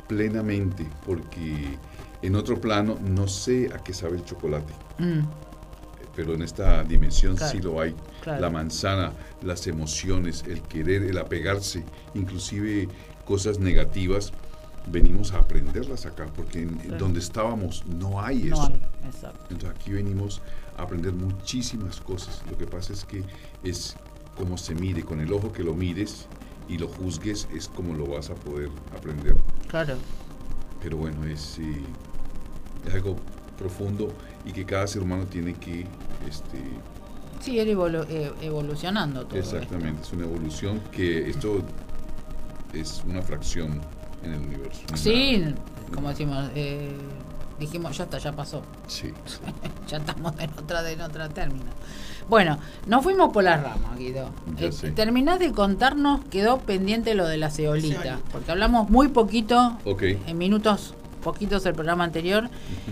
plenamente. 0.07 0.87
Porque 1.05 1.77
en 2.23 2.35
otro 2.37 2.61
plano 2.61 2.99
no 3.03 3.29
sé 3.29 3.71
a 3.75 3.79
qué 3.83 3.93
sabe 3.93 4.17
el 4.17 4.25
chocolate. 4.25 4.73
Mm, 4.99 5.21
Pero 6.15 6.33
en 6.33 6.41
esta 6.41 6.83
dimensión 6.83 7.37
Claro, 7.37 7.53
sí 7.53 7.59
lo 7.61 7.79
hay. 7.79 7.95
claro. 8.23 8.41
La 8.41 8.49
manzana, 8.49 9.13
las 9.43 9.67
emociones, 9.67 10.45
el 10.49 10.63
querer, 10.63 11.03
el 11.03 11.19
apegarse, 11.19 11.85
inclusive 12.15 12.89
cosas 13.27 13.59
negativas, 13.59 14.33
venimos 14.87 15.33
a 15.33 15.39
aprenderlas 15.39 16.07
acá, 16.07 16.27
porque 16.35 16.63
en, 16.63 16.75
Claro. 16.77 16.99
donde 16.99 17.21
estábamos 17.21 17.85
no 17.87 18.21
hay 18.21 18.45
no 18.45 18.55
eso. 18.55 18.63
hay, 18.73 18.83
exacto. 19.07 19.41
Entonces 19.51 19.79
aquí 19.81 19.93
venimos 19.93 20.41
a 20.79 20.83
aprender 20.83 21.13
muchísimas 21.13 22.01
cosas. 22.01 22.43
Lo 22.51 22.57
que 22.57 22.67
pasa 22.67 22.93
es 22.93 23.05
que 23.05 23.25
es 23.65 23.97
como 24.37 24.57
se 24.59 24.75
mire, 24.75 25.03
con 25.03 25.21
el 25.21 25.33
ojo 25.33 25.53
que 25.53 25.63
lo 25.65 25.75
mires 25.75 26.27
y 26.69 26.79
lo 26.79 26.89
juzgues, 26.89 27.49
es 27.55 27.69
como 27.69 27.95
lo 27.95 28.07
vas 28.07 28.31
a 28.31 28.35
poder 28.35 28.71
aprender. 28.97 29.37
Claro. 29.69 29.97
Pero 30.83 30.99
bueno, 30.99 31.25
es, 31.25 31.59
eh, 31.59 31.83
es 32.87 32.95
algo 32.95 33.17
profundo 33.59 34.09
y 34.45 34.53
que 34.53 34.65
cada 34.67 34.87
ser 34.87 35.03
humano 35.03 35.25
tiene 35.27 35.55
que, 35.55 35.87
este, 36.29 36.59
Sí, 37.41 37.59
ir 37.59 37.69
evolu- 37.69 38.07
eh, 38.09 38.33
evolucionando 38.43 39.25
todo. 39.27 39.39
exactamente, 39.39 40.03
es 40.03 40.13
una 40.13 40.25
evolución 40.25 40.81
que 40.93 41.29
esto 41.31 41.63
es 42.75 43.03
una 43.07 43.23
fracción 43.23 43.81
en 44.27 44.35
el 44.35 44.41
universo. 44.41 44.81
Sí, 44.95 45.39
nada. 45.39 45.55
como 45.95 46.09
decimos, 46.11 46.51
eh, 46.55 46.91
dijimos, 47.59 47.97
ya 47.97 48.05
está, 48.05 48.19
ya 48.19 48.33
pasó. 48.33 48.63
Sí, 48.87 49.13
sí. 49.25 49.39
ya 49.89 49.97
estamos 49.99 50.33
en 50.39 50.51
otra, 50.59 50.91
en 50.91 51.01
otra 51.01 51.29
término. 51.29 51.65
Bueno, 52.29 52.59
nos 52.87 53.05
fuimos 53.05 53.33
por 53.33 53.45
las 53.45 53.63
ramas, 53.63 53.97
Guido. 53.97 54.31
Ya 54.59 54.67
Eh, 54.67 54.73
sé. 54.73 54.91
terminás 54.91 55.39
de 55.39 55.53
contarnos, 55.53 56.25
quedó 56.25 56.59
pendiente 56.59 57.15
lo 57.15 57.27
de 57.29 57.37
la 57.37 57.51
ceolita, 57.51 58.19
porque 58.33 58.51
hablamos 58.51 58.91
muy 58.91 59.09
poquito, 59.09 59.79
en 59.87 60.37
minutos 60.39 60.95
poquitos 61.23 61.63
del 61.63 61.75
programa 61.75 62.03
anterior, 62.05 62.49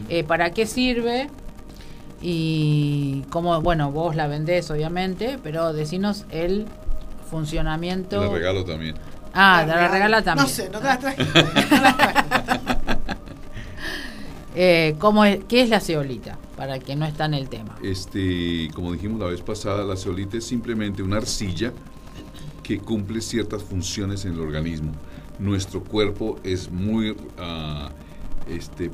eh, 0.09 0.23
para 0.25 0.51
qué 0.53 0.67
sirve 0.67 1.31
y 2.23 3.23
cómo, 3.31 3.61
bueno, 3.61 3.91
vos 3.91 4.15
la 4.17 4.27
vendés 4.29 4.71
obviamente, 4.71 5.39
pero 5.43 5.73
decinos 5.73 6.25
el 6.31 6.67
funcionamiento. 7.29 8.21
Te 8.21 8.27
la 8.27 8.33
regalo 8.33 8.65
también. 8.65 8.95
Ah, 9.35 9.65
te 9.67 9.73
la 9.73 9.89
regala 9.89 10.23
también. 10.23 10.47
No 10.47 10.53
sé, 10.53 10.71
no 10.71 10.79
te 10.79 10.85
la 10.85 10.99
traje. 10.99 11.25
No 11.35 11.83
la 11.83 11.97
traje. 11.97 12.25
Eh, 14.57 14.95
¿cómo 15.01 15.25
es, 15.25 15.45
¿Qué 15.49 15.63
es 15.63 15.69
la 15.69 15.81
ceolita? 15.81 16.39
Para 16.57 16.77
el 16.77 16.85
que 16.85 16.95
no 16.95 17.05
está 17.05 17.25
en 17.25 17.35
el 17.35 17.49
tema. 17.49 17.75
Este, 17.83 18.71
como 18.73 18.93
dijimos 18.93 19.19
la 19.19 19.27
vez 19.27 19.41
pasada, 19.41 19.83
la 19.85 19.97
ceolita 19.97 20.37
es 20.37 20.45
simplemente 20.45 21.03
una 21.03 21.17
arcilla 21.17 21.73
que 22.63 22.79
cumple 22.79 23.21
ciertas 23.21 23.63
funciones 23.63 24.25
en 24.25 24.35
el 24.35 24.41
organismo. 24.41 24.93
Nuestro 25.41 25.83
cuerpo 25.83 26.39
es 26.45 26.71
muy 26.71 27.17
ah, 27.37 27.91
este, 28.49 28.93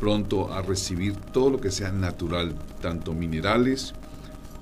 pronto 0.00 0.52
a 0.52 0.62
recibir 0.62 1.14
todo 1.16 1.50
lo 1.50 1.60
que 1.60 1.70
sea 1.70 1.92
natural, 1.92 2.56
tanto 2.80 3.12
minerales 3.12 3.94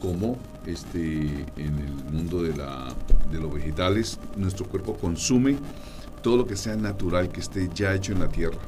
como 0.01 0.37
este, 0.66 1.47
en 1.57 1.79
el 1.79 2.12
mundo 2.12 2.43
de, 2.43 2.57
la, 2.57 2.89
de 3.31 3.41
los 3.41 3.53
vegetales. 3.53 4.18
Nuestro 4.37 4.66
cuerpo 4.66 4.97
consume 4.97 5.57
todo 6.23 6.37
lo 6.37 6.47
que 6.47 6.57
sea 6.57 6.77
natural, 6.77 7.31
que 7.31 7.41
esté 7.41 7.68
ya 7.75 7.95
hecho 7.95 8.12
en 8.12 8.20
la 8.20 8.29
tierra 8.29 8.61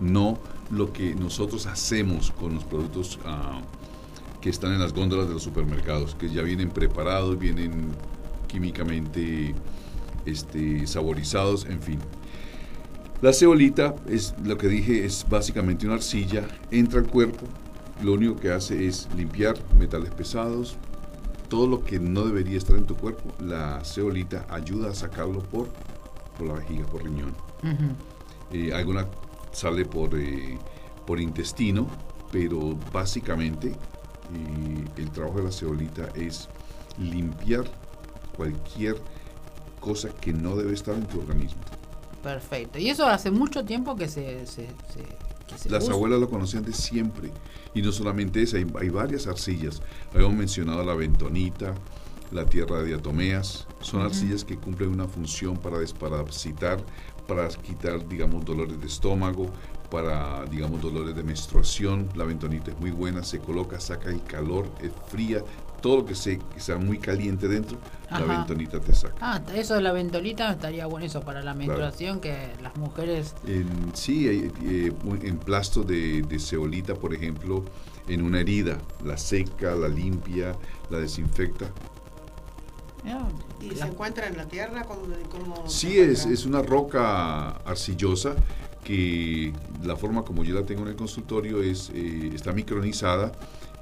no 0.00 0.38
lo 0.70 0.92
que 0.92 1.14
nosotros 1.14 1.66
hacemos 1.66 2.32
con 2.32 2.54
los 2.54 2.64
productos 2.64 3.18
ah, 3.24 3.60
que 4.40 4.50
están 4.50 4.72
en 4.72 4.80
las 4.80 4.92
góndolas 4.92 5.28
de 5.28 5.34
los 5.34 5.42
supermercados, 5.42 6.14
que 6.14 6.30
ya 6.30 6.42
vienen 6.42 6.70
preparados, 6.70 7.38
vienen 7.38 7.92
químicamente 8.46 9.54
este, 10.24 10.86
saborizados, 10.86 11.66
en 11.66 11.82
fin. 11.82 11.98
La 13.20 13.34
ceolita 13.34 13.94
es 14.08 14.34
lo 14.42 14.56
que 14.56 14.68
dije, 14.68 15.04
es 15.04 15.26
básicamente 15.28 15.84
una 15.84 15.96
arcilla, 15.96 16.48
entra 16.70 17.00
al 17.00 17.06
cuerpo, 17.06 17.44
lo 18.02 18.14
único 18.14 18.36
que 18.36 18.50
hace 18.50 18.86
es 18.86 19.08
limpiar 19.14 19.58
metales 19.78 20.10
pesados, 20.10 20.78
todo 21.50 21.66
lo 21.66 21.84
que 21.84 21.98
no 21.98 22.24
debería 22.24 22.56
estar 22.56 22.76
en 22.76 22.86
tu 22.86 22.96
cuerpo, 22.96 23.30
la 23.40 23.84
ceolita 23.84 24.46
ayuda 24.48 24.90
a 24.90 24.94
sacarlo 24.94 25.40
por, 25.40 25.68
por 26.38 26.46
la 26.46 26.54
vejiga, 26.54 26.86
por 26.86 27.04
riñón. 27.04 27.34
Eh, 28.52 28.72
alguna 28.72 29.06
sale 29.52 29.84
por, 29.84 30.18
eh, 30.18 30.58
por 31.06 31.20
intestino, 31.20 31.86
pero 32.32 32.76
básicamente 32.92 33.68
eh, 33.68 34.84
el 34.96 35.10
trabajo 35.10 35.38
de 35.38 35.44
la 35.44 35.52
ceolita 35.52 36.08
es 36.14 36.48
limpiar 36.98 37.64
cualquier 38.36 38.96
cosa 39.80 40.08
que 40.10 40.32
no 40.32 40.56
debe 40.56 40.72
estar 40.72 40.94
en 40.94 41.06
tu 41.06 41.18
organismo. 41.20 41.60
Perfecto. 42.22 42.78
Y 42.78 42.90
eso 42.90 43.06
hace 43.06 43.30
mucho 43.30 43.64
tiempo 43.64 43.96
que 43.96 44.08
se, 44.08 44.46
se, 44.46 44.66
se- 44.66 45.02
que 45.02 45.19
se 45.19 45.19
Las 45.68 45.84
usa. 45.84 45.94
abuelas 45.94 46.20
lo 46.20 46.28
conocían 46.28 46.64
de 46.64 46.72
siempre. 46.72 47.30
Y 47.74 47.82
no 47.82 47.92
solamente 47.92 48.42
esa, 48.42 48.56
hay, 48.56 48.66
hay 48.80 48.88
varias 48.88 49.26
arcillas. 49.26 49.82
Habíamos 50.12 50.36
mencionado 50.36 50.84
la 50.84 50.94
bentonita, 50.94 51.74
la 52.32 52.44
tierra 52.46 52.80
de 52.80 52.86
diatomeas. 52.86 53.66
Son 53.80 54.00
arcillas 54.02 54.44
que 54.44 54.56
cumplen 54.56 54.90
una 54.90 55.06
función 55.08 55.56
para 55.56 55.78
desparasitar, 55.78 56.82
para 57.26 57.48
quitar, 57.48 58.06
digamos, 58.08 58.44
dolores 58.44 58.80
de 58.80 58.86
estómago, 58.86 59.50
para, 59.90 60.44
digamos, 60.46 60.80
dolores 60.80 61.14
de 61.14 61.22
menstruación. 61.22 62.08
La 62.14 62.24
bentonita 62.24 62.70
es 62.70 62.78
muy 62.78 62.90
buena, 62.90 63.22
se 63.22 63.38
coloca, 63.38 63.80
saca 63.80 64.10
el 64.10 64.22
calor, 64.22 64.68
es 64.80 64.92
fría, 65.08 65.44
todo 65.80 65.98
lo 65.98 66.04
que, 66.04 66.14
se, 66.14 66.38
que 66.38 66.60
sea 66.60 66.76
muy 66.78 66.98
caliente 66.98 67.48
dentro, 67.48 67.78
Ajá. 68.10 68.20
la 68.26 68.38
ventonita 68.38 68.80
te 68.80 68.94
saca. 68.94 69.14
Ah, 69.20 69.40
eso 69.54 69.74
de 69.74 69.82
la 69.82 69.92
ventolita 69.92 70.50
estaría 70.52 70.86
bueno 70.86 71.06
eso 71.06 71.20
para 71.22 71.42
la 71.42 71.54
menstruación, 71.54 72.20
que 72.20 72.52
las 72.62 72.76
mujeres... 72.76 73.34
En, 73.46 73.66
sí, 73.94 74.28
hay, 74.28 74.52
eh, 74.62 74.92
un- 75.04 75.24
en 75.24 75.38
plasto 75.38 75.82
de, 75.82 76.22
de 76.22 76.38
ceolita, 76.38 76.94
por 76.94 77.14
ejemplo, 77.14 77.64
en 78.08 78.22
una 78.22 78.40
herida, 78.40 78.78
la 79.04 79.16
seca, 79.16 79.74
la 79.74 79.88
limpia, 79.88 80.54
la 80.90 80.98
desinfecta. 80.98 81.66
¿Y 83.60 83.74
se 83.74 83.84
encuentra 83.86 84.26
en 84.28 84.36
la 84.36 84.46
tierra? 84.46 84.84
¿Cómo, 84.84 85.68
Sí, 85.68 85.98
es, 85.98 86.26
es 86.26 86.44
una 86.44 86.62
roca 86.62 87.50
arcillosa 87.64 88.34
que 88.84 89.52
la 89.82 89.96
forma 89.96 90.22
como 90.22 90.44
yo 90.44 90.54
la 90.54 90.64
tengo 90.66 90.82
en 90.82 90.88
el 90.88 90.96
consultorio 90.96 91.62
es 91.62 91.90
eh, 91.94 92.30
está 92.34 92.52
micronizada 92.52 93.32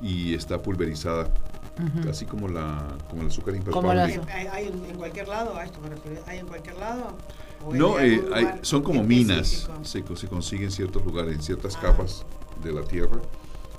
y 0.02 0.34
está 0.34 0.60
pulverizada, 0.62 1.32
Ujú. 1.78 2.10
así 2.10 2.24
como 2.24 2.48
la 2.48 2.96
como 3.08 3.22
el 3.22 3.28
azúcar 3.28 3.54
impalpable. 3.54 3.94
la- 3.94 4.04
¿Hay, 4.34 4.46
hay 4.48 4.66
en, 4.66 4.96
cualquier 4.96 5.28
lado? 5.28 5.56
¿A 5.56 5.64
esto 5.64 5.80
me 5.80 5.88
refiero? 5.90 6.20
¿Hay 6.26 6.38
en 6.38 6.46
cualquier 6.46 6.76
lado? 6.78 7.16
¿O 7.64 7.74
No, 7.74 7.98
eh, 8.00 8.22
hay- 8.34 8.48
son 8.62 8.82
como 8.82 9.02
minas, 9.02 9.68
se, 9.82 10.02
co- 10.02 10.16
se 10.16 10.26
consigue 10.28 10.64
en 10.64 10.70
ciertos 10.70 11.04
lugares, 11.04 11.34
en 11.34 11.42
ciertas 11.42 11.76
Ah. 11.76 11.80
capas 11.82 12.24
de 12.62 12.72
la 12.72 12.82
tierra, 12.82 13.20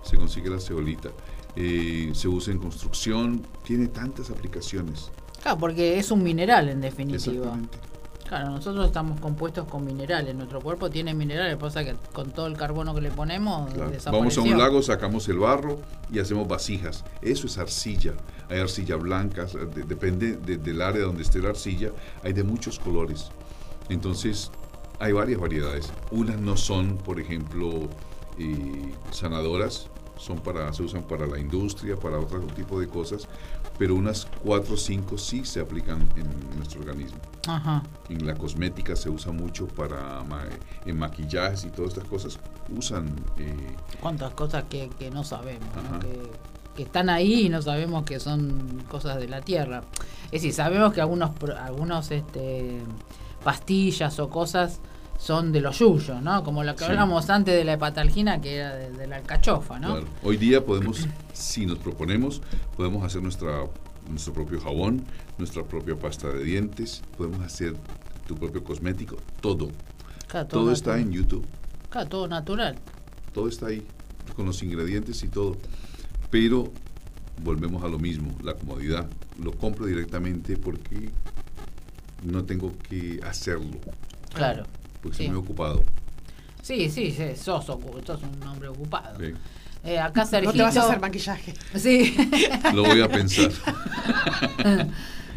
se 0.04 0.18
consigue 0.18 0.50
la 0.50 0.60
ceolita. 0.60 1.10
Eh, 1.56 2.12
se 2.14 2.28
usa 2.28 2.54
en 2.54 2.60
construcción, 2.60 3.41
tiene 3.64 3.88
tantas 3.88 4.30
aplicaciones. 4.30 5.12
Claro, 5.41 5.58
porque 5.58 5.97
es 5.97 6.12
un 6.12 6.22
mineral 6.24 6.70
en 6.70 6.80
definitiva. 6.82 7.18
Exactamente. 7.34 7.78
Claro, 8.30 8.51
nosotros 8.51 8.86
estamos 8.86 9.19
compuestos 9.19 9.67
con 9.67 9.84
minerales. 9.84 10.36
Nuestro 10.36 10.61
cuerpo 10.61 10.88
tiene 10.91 11.15
minerales, 11.15 11.57
pasa 11.57 11.84
que 11.84 11.95
con 12.13 12.30
todo 12.30 12.45
el 12.45 12.55
carbono 12.55 12.93
que 12.93 13.01
le 13.01 13.09
ponemos 13.09 13.73
Claro. 13.73 13.91
Vamos 14.11 14.38
a 14.38 14.41
un 14.41 14.55
lago, 14.59 14.82
sacamos 14.84 15.27
el 15.30 15.39
barro 15.39 15.80
y 16.13 16.19
hacemos 16.19 16.47
vasijas. 16.47 17.03
Eso 17.23 17.47
es 17.47 17.57
arcilla. 17.57 18.13
Hay 18.47 18.59
arcilla 18.59 18.97
blanca, 18.97 19.45
de- 19.45 19.82
depende 19.84 20.34
de- 20.38 20.57
del 20.57 20.80
área 20.84 21.01
donde 21.05 21.23
esté 21.23 21.39
la 21.41 21.49
arcilla, 21.49 21.89
hay 22.23 22.34
de 22.34 22.43
muchos 22.43 22.77
colores. 22.77 23.32
Entonces, 23.89 24.51
hay 24.99 25.11
varias 25.11 25.39
variedades. 25.41 25.91
Unas 26.11 26.39
no 26.39 26.55
son, 26.55 26.97
por 26.97 27.19
ejemplo, 27.19 27.89
eh, 28.38 28.93
sanadoras, 29.09 29.88
son 30.17 30.38
para, 30.38 30.71
se 30.73 30.84
usan 30.84 31.01
para 31.01 31.25
la 31.25 31.39
industria, 31.39 31.95
para 31.95 32.19
otro 32.19 32.41
tipo 32.41 32.80
de 32.80 32.88
cosas, 32.88 33.27
pero 33.80 33.95
unas 33.95 34.27
cuatro 34.43 34.75
o 34.75 34.77
cinco 34.77 35.17
sí 35.17 35.43
se 35.45 35.59
aplican 35.61 36.01
en 36.17 36.27
nuestro 36.57 36.82
organismo. 36.82 37.17
Ajá. 37.47 37.82
En 38.09 38.27
la 38.27 38.36
cosmética 38.36 38.95
se 38.95 39.09
usa 39.09 39.32
mucho 39.32 39.65
para 39.67 40.21
ma- 40.25 40.43
en 40.86 40.99
maquillajes 40.99 41.63
y 41.63 41.69
todas 41.69 41.93
estas 41.93 42.03
cosas 42.09 42.39
usan 42.77 43.07
eh, 43.38 43.55
Cuántas 44.01 44.34
cosas 44.34 44.65
que, 44.69 44.89
que 44.99 45.09
no 45.09 45.23
sabemos, 45.23 45.69
¿no? 45.91 45.99
Que, 45.99 46.30
que 46.75 46.84
están 46.84 47.09
ahí 47.09 47.45
y 47.45 47.49
no 47.49 47.61
sabemos 47.61 48.03
que 48.03 48.19
son 48.19 48.84
cosas 48.89 49.17
de 49.17 49.27
la 49.30 49.41
tierra. 49.41 49.82
Es 50.25 50.41
decir, 50.43 50.53
sabemos 50.53 50.93
que 50.93 51.01
algunos, 51.01 51.32
algunos 51.59 52.11
este, 52.11 52.82
pastillas 53.43 54.19
o 54.19 54.30
cosas 54.30 54.80
son 55.20 55.51
de 55.51 55.59
lo 55.61 55.74
suyo, 55.74 56.22
¿no? 56.22 56.43
Como 56.43 56.63
lo 56.63 56.74
que 56.76 56.86
Sí. 56.86 56.89
hablamos 56.89 57.30
antes 57.30 57.53
de 57.53 57.63
la 57.65 57.74
hepatalgina, 57.74 58.39
que 58.41 58.55
era 58.55 58.74
de, 58.76 58.91
de 58.91 59.05
la 59.05 59.17
alcachofa, 59.17 59.78
¿no? 59.78 59.91
Claro. 59.91 60.07
Hoy 60.24 60.38
día 60.38 60.65
podemos, 60.65 61.07
si 61.34 61.65
nos 61.65 61.78
proponemos, 61.78 62.41
podemos 62.78 63.03
hacer 63.03 63.22
nuestra, 63.22 63.65
nuestro 64.09 64.34
propio 64.34 64.59
jabón, 64.61 65.03
nuestra 65.38 65.63
propia 65.63 65.95
pasta 65.95 66.30
de 66.30 66.43
dientes, 66.43 67.01
podemos 67.17 67.41
hacer 67.41 67.76
tu 68.28 68.36
propio 68.36 68.63
cosmético, 68.63 69.17
todo. 69.41 69.70
Claro, 70.28 70.47
Todo 70.47 70.72
está 70.72 70.91
natural. 70.91 71.07
en 71.07 71.11
YouTube, 71.11 71.45
Claro, 71.89 72.07
todo 72.09 72.28
natural. 72.28 72.76
todo 73.34 73.47
está 73.49 73.67
ahí, 73.67 73.86
con 74.36 74.45
los 74.45 74.63
ingredientes 74.63 75.22
y 75.24 75.28
todo. 75.28 75.57
Pero 76.30 76.72
volvemos 77.43 77.84
a 77.84 77.88
lo 77.88 77.97
mismo, 77.99 78.36
la 78.43 78.53
comodidad. 78.53 79.07
Lo 79.41 79.51
compro 79.51 79.86
directamente 79.86 80.55
porque 80.57 81.09
no 82.24 82.43
tengo 82.45 82.72
que 82.89 83.20
hacerlo, 83.24 83.78
Claro. 84.34 84.63
Porque 85.02 85.18
Sí. 85.18 85.24
estoy 85.24 85.36
muy 85.38 85.45
ocupado. 85.45 85.84
Sí, 86.62 86.89
sí, 86.89 87.12
sí, 87.12 87.36
sos, 87.36 87.66
sos 87.66 87.78
un 87.84 88.47
hombre 88.47 88.68
ocupado. 88.68 89.18
Eh, 89.84 89.97
acá 89.97 90.26
Sergito... 90.26 90.52
No 90.52 90.58
te 90.58 90.64
vas 90.64 90.78
a 90.78 90.84
hacer 90.88 91.00
maquillaje. 91.00 91.54
Sí. 91.76 92.16
Lo 92.74 92.84
voy 92.84 93.02
a 93.02 93.08
pensar. 93.08 93.50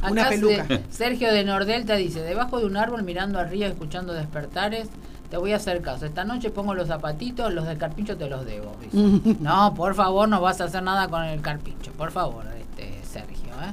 Acá 0.03 0.11
Una 0.11 0.29
peluca. 0.29 0.67
Se- 0.67 0.83
Sergio 0.91 1.33
de 1.33 1.45
Nordelta 1.45 1.95
dice, 1.95 2.21
debajo 2.23 2.59
de 2.59 2.67
un 2.67 2.77
árbol 2.77 3.05
mirando 3.05 3.39
arriba 3.39 3.67
escuchando 3.69 4.13
despertares, 4.13 4.89
te 5.31 5.37
voy 5.37 5.53
a 5.53 5.57
hacer 5.57 5.81
caso. 5.81 6.07
Esta 6.07 6.25
noche 6.25 6.51
pongo 6.51 6.75
los 6.75 6.89
zapatitos, 6.89 7.53
los 7.55 7.67
del 7.67 7.79
carpincho 7.79 8.17
te 8.17 8.29
los 8.29 8.45
debo. 8.45 8.77
dice. 8.83 9.37
no, 9.41 9.75
por 9.75 9.95
favor, 9.95 10.29
no 10.29 10.41
vas 10.41 10.61
a 10.61 10.65
hacer 10.65 10.83
nada 10.83 11.07
con 11.09 11.23
el 11.25 11.41
carpincho. 11.41 11.93
Por 11.93 12.11
favor, 12.11 12.45
este 12.59 13.01
Sergio, 13.07 13.53
¿eh? 13.63 13.73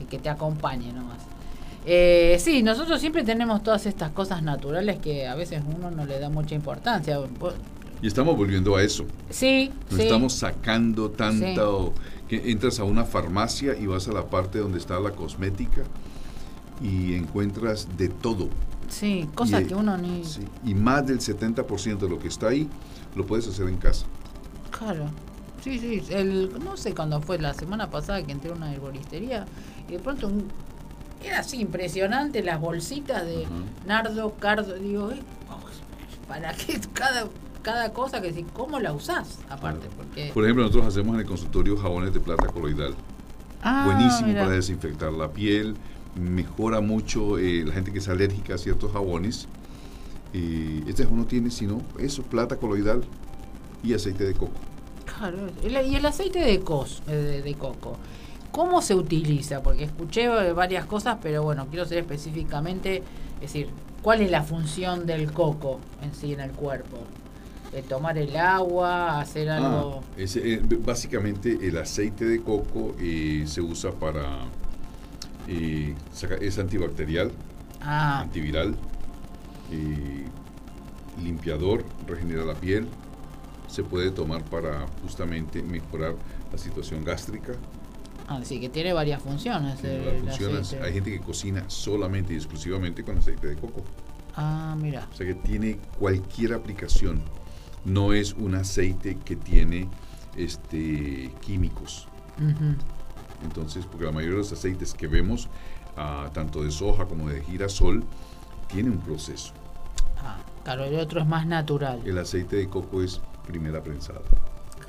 Y 0.00 0.04
que 0.04 0.18
te 0.20 0.28
acompañe 0.28 0.92
nomás. 0.92 1.18
Eh, 1.86 2.38
sí, 2.40 2.62
nosotros 2.62 3.00
siempre 3.00 3.24
tenemos 3.24 3.62
todas 3.62 3.84
estas 3.86 4.10
cosas 4.12 4.42
naturales 4.42 4.98
que 5.00 5.26
a 5.26 5.34
veces 5.34 5.62
uno 5.76 5.90
no 5.90 6.06
le 6.06 6.18
da 6.18 6.30
mucha 6.30 6.54
importancia. 6.54 7.18
Y 8.02 8.06
estamos 8.06 8.36
volviendo 8.36 8.76
a 8.76 8.82
eso. 8.82 9.04
Sí, 9.30 9.70
No 9.90 9.96
sí. 9.96 10.02
estamos 10.02 10.32
sacando 10.34 11.10
tanto 11.10 11.92
que 12.28 12.50
entras 12.50 12.78
a 12.80 12.84
una 12.84 13.04
farmacia 13.04 13.76
y 13.78 13.86
vas 13.86 14.08
a 14.08 14.12
la 14.12 14.26
parte 14.26 14.58
donde 14.58 14.78
está 14.78 14.98
la 14.98 15.10
cosmética 15.10 15.82
y 16.82 17.14
encuentras 17.14 17.86
de 17.96 18.08
todo. 18.08 18.48
Sí, 18.88 19.28
cosas 19.34 19.64
que 19.64 19.74
uno 19.74 19.96
ni... 19.96 20.24
sí, 20.24 20.42
y 20.64 20.74
más 20.74 21.06
del 21.06 21.18
70% 21.20 21.98
de 21.98 22.08
lo 22.08 22.18
que 22.18 22.28
está 22.28 22.48
ahí 22.48 22.68
lo 23.14 23.24
puedes 23.26 23.46
hacer 23.48 23.68
en 23.68 23.76
casa. 23.76 24.06
Claro. 24.76 25.06
Sí, 25.62 25.78
sí. 25.78 26.02
El, 26.10 26.50
no 26.62 26.76
sé 26.76 26.94
cuándo 26.94 27.20
fue, 27.22 27.38
la 27.38 27.54
semana 27.54 27.88
pasada 27.90 28.22
que 28.22 28.32
entré 28.32 28.50
a 28.50 28.54
una 28.54 28.72
herboristería 28.74 29.46
y 29.88 29.92
de 29.92 29.98
pronto 29.98 30.26
un- 30.28 30.44
era 31.24 31.40
así 31.40 31.60
impresionante 31.60 32.42
las 32.42 32.60
bolsitas 32.60 33.24
de 33.24 33.46
nardo, 33.86 34.34
cardo. 34.34 34.74
Digo, 34.74 35.10
eh, 35.10 35.20
¿para 36.28 36.52
qué 36.54 36.80
cada, 36.92 37.26
cada 37.62 37.92
cosa 37.92 38.20
que 38.20 38.32
decís? 38.32 38.46
¿Cómo 38.52 38.80
la 38.80 38.92
usás? 38.92 39.38
Aparte, 39.48 39.88
porque... 39.96 40.30
Por 40.32 40.44
ejemplo, 40.44 40.64
nosotros 40.64 40.86
hacemos 40.86 41.14
en 41.14 41.20
el 41.20 41.26
consultorio 41.26 41.76
jabones 41.76 42.12
de 42.12 42.20
plata 42.20 42.46
coloidal. 42.48 42.94
Ah, 43.62 43.84
Buenísimo 43.86 44.28
mira. 44.28 44.42
para 44.42 44.56
desinfectar 44.56 45.12
la 45.12 45.30
piel, 45.30 45.76
mejora 46.14 46.80
mucho 46.80 47.38
eh, 47.38 47.64
la 47.64 47.72
gente 47.72 47.92
que 47.92 47.98
es 47.98 48.08
alérgica 48.08 48.54
a 48.54 48.58
ciertos 48.58 48.92
jabones. 48.92 49.48
Eh, 50.32 50.82
este 50.86 51.04
jabón 51.04 51.20
no 51.20 51.26
tiene 51.26 51.50
sino 51.50 51.80
eso, 51.98 52.22
plata 52.22 52.56
coloidal 52.56 53.04
y 53.82 53.94
aceite 53.94 54.24
de 54.24 54.34
coco. 54.34 54.52
Claro, 55.04 55.46
y 55.62 55.94
el 55.94 56.06
aceite 56.06 56.40
de, 56.40 56.60
cos, 56.60 57.02
eh, 57.06 57.14
de, 57.14 57.42
de 57.42 57.54
coco, 57.54 57.96
¿cómo 58.54 58.80
se 58.82 58.94
utiliza? 58.94 59.62
Porque 59.62 59.84
escuché 59.84 60.24
eh, 60.26 60.52
varias 60.52 60.86
cosas, 60.86 61.18
pero 61.22 61.42
bueno, 61.42 61.66
quiero 61.68 61.84
saber 61.84 62.00
específicamente, 62.04 62.98
es 63.36 63.40
decir, 63.52 63.68
¿cuál 64.02 64.20
es 64.22 64.30
la 64.30 64.42
función 64.42 65.06
del 65.06 65.32
coco 65.32 65.80
en 66.02 66.14
sí 66.14 66.32
en 66.32 66.40
el 66.40 66.52
cuerpo? 66.52 66.98
Eh, 67.72 67.82
¿Tomar 67.82 68.18
el 68.18 68.36
agua, 68.36 69.20
hacer 69.20 69.50
algo? 69.50 70.02
Ah, 70.02 70.06
ese, 70.16 70.54
eh, 70.54 70.60
básicamente 70.84 71.58
el 71.68 71.76
aceite 71.78 72.24
de 72.24 72.42
coco 72.42 72.94
eh, 72.98 73.44
se 73.46 73.60
usa 73.60 73.92
para... 73.92 74.52
eh, 75.48 75.94
es 76.40 76.58
antibacterial, 76.58 77.32
Ah, 77.80 78.20
antiviral, 78.22 78.76
eh, 79.70 80.24
limpiador, 81.22 81.84
regenera 82.06 82.44
la 82.44 82.54
piel. 82.54 82.88
Se 83.66 83.82
puede 83.84 84.10
tomar 84.10 84.44
para 84.44 84.86
justamente 85.02 85.62
mejorar 85.62 86.14
la 86.52 86.58
situación 86.58 87.04
gástrica. 87.04 87.52
Ah, 88.28 88.40
sí, 88.44 88.60
que 88.60 88.68
tiene 88.68 88.92
varias 88.92 89.22
funciones. 89.22 89.80
tiene 89.80 89.96
el 89.96 90.04
varias 90.04 90.22
funciones. 90.36 90.60
aceite. 90.68 90.84
Hay 90.86 90.92
gente 90.94 91.10
que 91.12 91.20
cocina 91.20 91.64
solamente 91.68 92.32
y 92.32 92.36
exclusivamente 92.36 93.02
con 93.04 93.18
aceite 93.18 93.46
de 93.48 93.56
coco. 93.56 93.82
Ah, 94.36 94.76
mira. 94.78 95.08
O 95.12 95.14
sea 95.16 95.26
que 95.26 95.34
tiene 95.34 95.78
cualquier 95.98 96.54
aplicación. 96.54 97.22
No 97.84 98.12
es 98.12 98.32
un 98.34 98.54
aceite 98.54 99.18
que 99.24 99.36
tiene 99.36 99.88
este, 100.36 101.30
químicos. 101.40 102.08
Entonces, 103.42 103.86
porque 103.86 104.06
la 104.06 104.12
mayoría 104.12 104.36
de 104.36 104.38
los 104.42 104.52
aceites 104.52 104.94
que 104.94 105.06
vemos, 105.06 105.48
ah, 105.96 106.30
tanto 106.32 106.62
de 106.64 106.70
soja 106.70 107.06
como 107.06 107.28
de 107.28 107.42
girasol, 107.42 108.02
tiene 108.68 108.90
un 108.90 108.98
proceso. 108.98 109.52
Ah, 110.18 110.38
claro, 110.64 110.84
el 110.84 110.98
otro 110.98 111.20
es 111.20 111.26
más 111.26 111.46
natural. 111.46 112.00
El 112.04 112.18
aceite 112.18 112.56
de 112.56 112.68
coco 112.68 113.02
es 113.02 113.20
primera 113.46 113.82
prensada, 113.82 114.20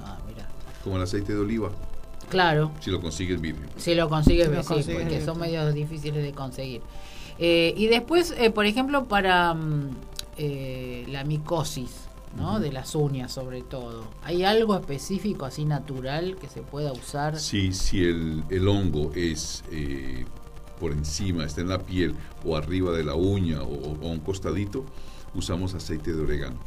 Ah, 0.03 0.17
mira. 0.25 0.47
como 0.83 0.95
el 0.97 1.03
aceite 1.03 1.33
de 1.33 1.39
oliva, 1.39 1.69
Claro. 2.30 2.71
si 2.80 2.91
lo 2.91 3.01
consigues 3.01 3.39
virgen. 3.41 3.67
Si 3.78 3.95
lo 3.95 4.09
consigues, 4.09 4.47
Si 4.47 4.53
lo 4.53 4.63
sí, 4.63 4.91
porque 4.93 5.19
sí. 5.19 5.26
son 5.26 5.39
medios 5.39 5.73
difíciles 5.73 6.23
de 6.23 6.32
conseguir. 6.34 6.82
Eh, 7.38 7.73
y 7.78 7.88
después, 7.88 8.34
eh, 8.38 8.49
por 8.49 8.65
ejemplo, 8.65 9.05
para 9.05 9.53
mm, 9.53 9.89
eh, 10.38 11.05
la 11.09 11.23
micosis, 11.23 11.91
¿no? 12.38 12.59
De 12.59 12.71
las 12.71 12.95
uñas, 12.95 13.32
sobre 13.32 13.61
todo. 13.61 14.05
¿Hay 14.23 14.43
algo 14.43 14.76
específico, 14.76 15.45
así 15.45 15.65
natural, 15.65 16.36
que 16.39 16.47
se 16.47 16.61
pueda 16.61 16.91
usar? 16.93 17.38
Si, 17.39 17.73
si 17.73 18.03
el, 18.03 18.43
el 18.49 18.67
hongo 18.67 19.11
es 19.15 19.63
eh, 19.71 20.26
por 20.80 20.91
encima, 20.91 21.45
está 21.45 21.61
en 21.61 21.69
la 21.69 21.80
piel 21.80 22.15
o 22.45 22.55
arriba 22.57 22.91
de 22.91 23.03
la 23.03 23.15
uña 23.15 23.61
o, 23.61 23.67
o 24.01 24.07
un 24.09 24.19
costadito, 24.19 24.86
usamos 25.34 25.73
aceite 25.73 26.13
de 26.13 26.21
orégano. 26.21 26.57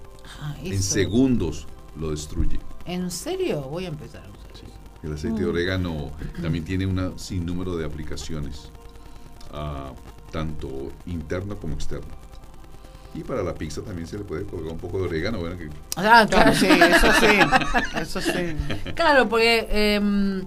Ah, 0.40 0.54
En 0.62 0.82
segundos 0.82 1.66
lo 1.98 2.10
destruye. 2.10 2.58
¿En 2.84 3.10
serio? 3.10 3.62
Voy 3.62 3.86
a 3.86 3.88
empezar. 3.88 4.24
El 5.02 5.12
aceite 5.14 5.40
de 5.40 5.46
orégano 5.46 6.10
también 6.42 6.64
tiene 6.64 6.84
un 6.86 7.18
sinnúmero 7.18 7.76
de 7.76 7.84
aplicaciones, 7.84 8.70
ah, 9.52 9.92
tanto 10.32 10.90
interno 11.06 11.56
como 11.56 11.74
externo. 11.74 12.16
Y 13.14 13.22
para 13.22 13.42
la 13.42 13.54
pizza 13.54 13.80
también 13.82 14.06
se 14.06 14.18
le 14.18 14.24
puede 14.24 14.44
colocar 14.44 14.72
un 14.72 14.78
poco 14.78 14.98
de 14.98 15.04
orégano. 15.04 15.38
Bueno, 15.38 15.56
que 15.56 15.68
Ah, 15.96 16.26
Claro, 16.28 16.28
claro. 16.28 16.54
sí, 16.54 16.66
eso 16.66 17.12
sí. 17.20 17.98
Eso 18.00 18.20
sí. 18.20 18.92
Claro, 18.94 19.28
porque 19.28 19.66
em, 19.70 20.42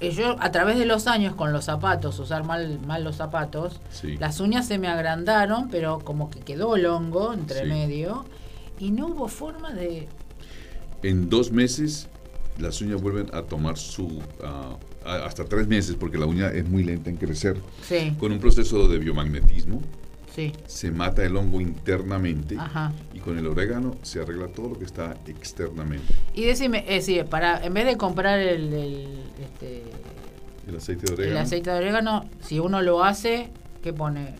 eh, 0.00 0.10
yo 0.10 0.36
a 0.40 0.50
través 0.50 0.78
de 0.78 0.86
los 0.86 1.06
años 1.06 1.34
con 1.34 1.52
los 1.52 1.66
zapatos, 1.66 2.18
usar 2.18 2.44
mal, 2.44 2.80
mal 2.86 3.04
los 3.04 3.16
zapatos, 3.16 3.80
Sí. 3.92 4.16
las 4.18 4.40
uñas 4.40 4.66
se 4.66 4.78
me 4.78 4.88
agrandaron, 4.88 5.68
pero 5.68 6.00
como 6.00 6.28
que 6.30 6.40
quedó 6.40 6.76
el 6.76 6.86
hongo 6.86 7.32
entre 7.34 7.60
Sí. 7.60 7.66
medio 7.68 8.24
y 8.78 8.90
no 8.90 9.08
hubo 9.08 9.28
forma 9.28 9.70
de... 9.72 10.08
en 11.02 11.28
dos 11.30 11.52
meses 11.52 12.08
las 12.60 12.80
uñas 12.80 13.00
vuelven 13.00 13.28
a 13.34 13.42
tomar 13.42 13.76
su... 13.78 14.20
a- 14.44 14.76
hasta 15.02 15.44
tres 15.46 15.66
meses, 15.66 15.96
porque 15.98 16.18
la 16.18 16.26
uña 16.26 16.48
es 16.50 16.68
muy 16.68 16.84
lenta 16.84 17.08
en 17.08 17.16
crecer. 17.16 17.56
Sí, 17.82 18.12
Con 18.18 18.32
un 18.32 18.38
proceso 18.38 18.86
de 18.86 18.98
biomagnetismo 18.98 19.80
sí, 20.34 20.52
se 20.66 20.90
mata 20.90 21.24
el 21.24 21.34
hongo 21.36 21.58
internamente 21.60 22.54
ajá. 22.58 22.92
y 23.14 23.18
con 23.20 23.38
el 23.38 23.46
orégano 23.46 23.96
se 24.02 24.20
arregla 24.20 24.48
todo 24.48 24.68
lo 24.68 24.78
que 24.78 24.84
está 24.84 25.16
externamente. 25.26 26.12
Y 26.34 26.44
decime, 26.44 26.80
es 26.86 27.06
decir, 27.06 27.24
para, 27.24 27.64
en 27.64 27.72
vez 27.72 27.86
de 27.86 27.96
comprar 27.96 28.38
el, 28.40 28.72
el, 28.74 29.06
este, 29.42 29.82
El 30.68 30.76
aceite 30.76 31.06
de 31.06 31.12
el 31.14 31.18
orégano. 31.20 31.40
aceite 31.40 31.70
de 31.70 31.76
orégano, 31.78 32.24
si 32.42 32.58
uno 32.58 32.82
lo 32.82 33.02
hace, 33.02 33.48
¿qué 33.82 33.92
pone? 33.92 34.34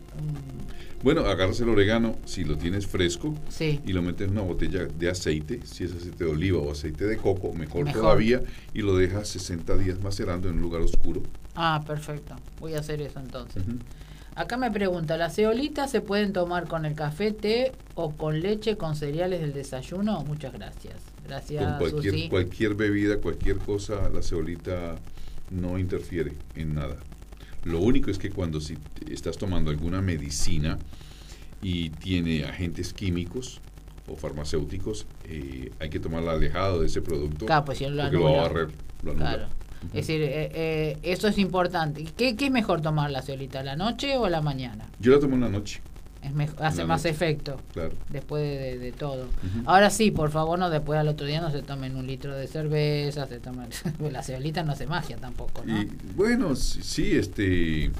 Bueno, 1.03 1.21
agarras 1.21 1.59
el 1.61 1.69
orégano 1.69 2.15
si 2.25 2.43
lo 2.43 2.57
tienes 2.57 2.85
fresco 2.85 3.33
sí, 3.49 3.79
y 3.85 3.91
lo 3.93 4.01
metes 4.03 4.27
en 4.27 4.33
una 4.33 4.41
botella 4.41 4.85
de 4.85 5.09
aceite, 5.09 5.61
si 5.65 5.83
es 5.85 5.93
aceite 5.93 6.25
de 6.25 6.29
oliva 6.29 6.59
o 6.59 6.71
aceite 6.71 7.05
de 7.05 7.17
coco, 7.17 7.53
mejor, 7.53 7.85
Mejor. 7.85 8.01
todavía, 8.01 8.41
y 8.73 8.81
lo 8.81 8.95
dejas 8.95 9.27
60 9.29 9.77
días 9.77 9.99
macerando 10.03 10.47
en 10.49 10.55
un 10.55 10.61
lugar 10.61 10.81
oscuro. 10.81 11.23
ah, 11.55 11.81
perfecto, 11.87 12.35
voy 12.59 12.75
a 12.75 12.79
hacer 12.79 13.01
eso 13.01 13.19
entonces. 13.19 13.63
Acá 14.35 14.55
me 14.57 14.71
pregunta, 14.71 15.17
¿las 15.17 15.35
ceolitas 15.35 15.91
se 15.91 15.99
pueden 16.01 16.31
tomar 16.33 16.67
con 16.67 16.85
el 16.85 16.93
café, 16.95 17.31
té 17.33 17.73
o 17.95 18.11
con 18.11 18.39
leche 18.39 18.77
con 18.77 18.95
cereales 18.95 19.41
del 19.41 19.51
desayuno? 19.53 20.23
Muchas 20.23 20.53
gracias. 20.53 20.95
Gracias, 21.27 21.63
Con 21.65 21.77
cualquier, 21.89 22.13
Susi. 22.13 22.29
cualquier 22.29 22.75
bebida, 22.75 23.17
cualquier 23.17 23.57
cosa, 23.57 24.07
la 24.09 24.21
ceolita 24.21 24.95
no 25.49 25.77
interfiere 25.77 26.31
en 26.55 26.75
nada. 26.75 26.95
Lo 27.63 27.79
único 27.79 28.09
es 28.09 28.17
que 28.17 28.29
cuando 28.29 28.59
si 28.59 28.77
estás 29.09 29.37
tomando 29.37 29.69
alguna 29.71 30.01
medicina 30.01 30.77
y 31.61 31.89
tiene 31.91 32.43
agentes 32.45 32.91
químicos 32.93 33.61
o 34.07 34.15
farmacéuticos, 34.15 35.05
eh, 35.25 35.71
hay 35.79 35.89
que 35.89 35.99
tomarla 35.99 36.31
alejado 36.33 36.81
de 36.81 36.87
ese 36.87 37.01
producto 37.01 37.45
Claro, 37.45 37.65
pues 37.65 37.77
si 37.77 37.85
lo 37.87 38.01
porque 38.01 38.17
lo 38.17 38.23
va 38.23 38.29
a 38.29 38.33
anula. 38.33 38.47
barrer. 38.49 38.67
lo 39.03 39.11
anula. 39.11 39.25
Claro. 39.35 39.47
Es 39.87 40.07
decir, 40.07 40.21
eh, 40.21 40.51
eh, 40.53 40.97
eso 41.03 41.27
es 41.27 41.37
importante. 41.39 42.03
¿Qué, 42.15 42.35
¿Qué 42.35 42.45
es 42.45 42.51
mejor 42.51 42.81
tomar 42.81 43.09
la 43.09 43.21
ceolita, 43.23 43.63
la 43.63 43.75
noche 43.75 44.15
o 44.17 44.29
la 44.29 44.41
mañana? 44.41 44.87
Yo 44.99 45.11
la 45.11 45.19
tomo 45.19 45.35
en 45.35 45.41
la 45.41 45.49
noche, 45.49 45.81
Es 46.23 46.31
hace 46.61 46.85
más 46.85 47.03
efecto 47.05 47.59
claro. 47.73 47.93
después 48.09 48.43
de, 48.43 48.57
de- 48.59 48.77
de 48.77 48.91
todo. 48.91 49.27
Ahora 49.65 49.89
sí, 49.89 50.11
por 50.11 50.29
favor, 50.29 50.59
no 50.59 50.69
después 50.69 50.99
al 50.99 51.07
otro 51.07 51.25
día 51.25 51.41
no 51.41 51.49
se 51.49 51.63
tomen 51.63 51.95
un 51.95 52.05
litro 52.05 52.35
de 52.35 52.45
cerveza, 52.47 53.25
se 53.25 53.39
tomen... 53.39 53.69
la 54.11 54.21
ceolita 54.21 54.61
no 54.63 54.73
hace 54.73 54.85
magia 54.85 55.17
tampoco, 55.17 55.63
¿no? 55.65 55.81
Y 55.81 55.89
bueno, 56.15 56.55
sí, 56.55 57.17
este 57.17 57.91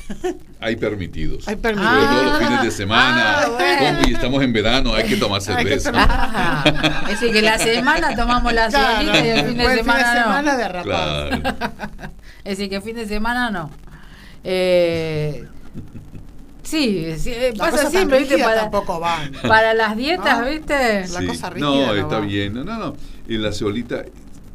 hay 0.60 0.76
permitidos. 0.76 1.46
Hay 1.48 1.56
Sobre 1.56 1.74
permitido. 1.74 2.06
todo 2.08 2.22
los 2.22 2.38
fines 2.38 2.62
de 2.62 2.70
semana. 2.70 3.40
Ah, 3.42 3.48
bueno. 3.50 3.96
Como 3.98 4.08
y 4.08 4.14
estamos 4.14 4.42
en 4.42 4.52
verano, 4.54 4.94
hay 4.94 5.04
que 5.04 5.16
tomar 5.16 5.40
que 5.40 5.46
cerveza. 5.46 5.92
tomar- 5.92 6.08
Ah, 6.10 7.00
es 7.04 7.20
decir, 7.20 7.32
que 7.32 7.42
la 7.42 7.58
semana 7.58 8.16
tomamos 8.16 8.52
la 8.54 8.68
Claro, 8.68 8.96
ceolita 9.12 9.26
y 9.26 9.28
el 9.28 9.46
fin 9.46 9.58
de 9.58 9.76
semana, 9.76 10.14
no. 10.14 10.22
semana 10.22 10.56
de 10.56 10.68
rapaz. 10.68 10.84
Claro. 10.84 11.42
Es 12.42 12.56
decir, 12.56 12.70
que 12.70 12.80
fin 12.80 12.96
de 12.96 13.06
semana 13.06 13.50
no. 13.50 13.70
Eh, 14.44 15.44
sí, 16.66 17.06
sí, 17.18 17.30
eh, 17.32 17.52
La 17.56 17.70
pasa 17.70 17.90
siempre, 17.90 18.18
¿viste? 18.20 18.38
Para, 18.38 18.62
tampoco 18.62 19.00
van. 19.00 19.32
para 19.42 19.72
las 19.74 19.96
dietas, 19.96 20.40
No. 20.40 20.46
¿viste? 20.50 21.00
La 21.08 21.20
Sí. 21.20 21.26
cosa 21.26 21.50
rígida 21.50 21.70
No, 21.70 21.86
no 21.86 21.94
está 21.94 22.18
va. 22.20 22.26
bien. 22.26 22.52
No, 22.54 22.64
no, 22.64 22.78
no. 22.78 22.94
En 23.28 23.42
la 23.42 23.52
ceolita 23.52 24.04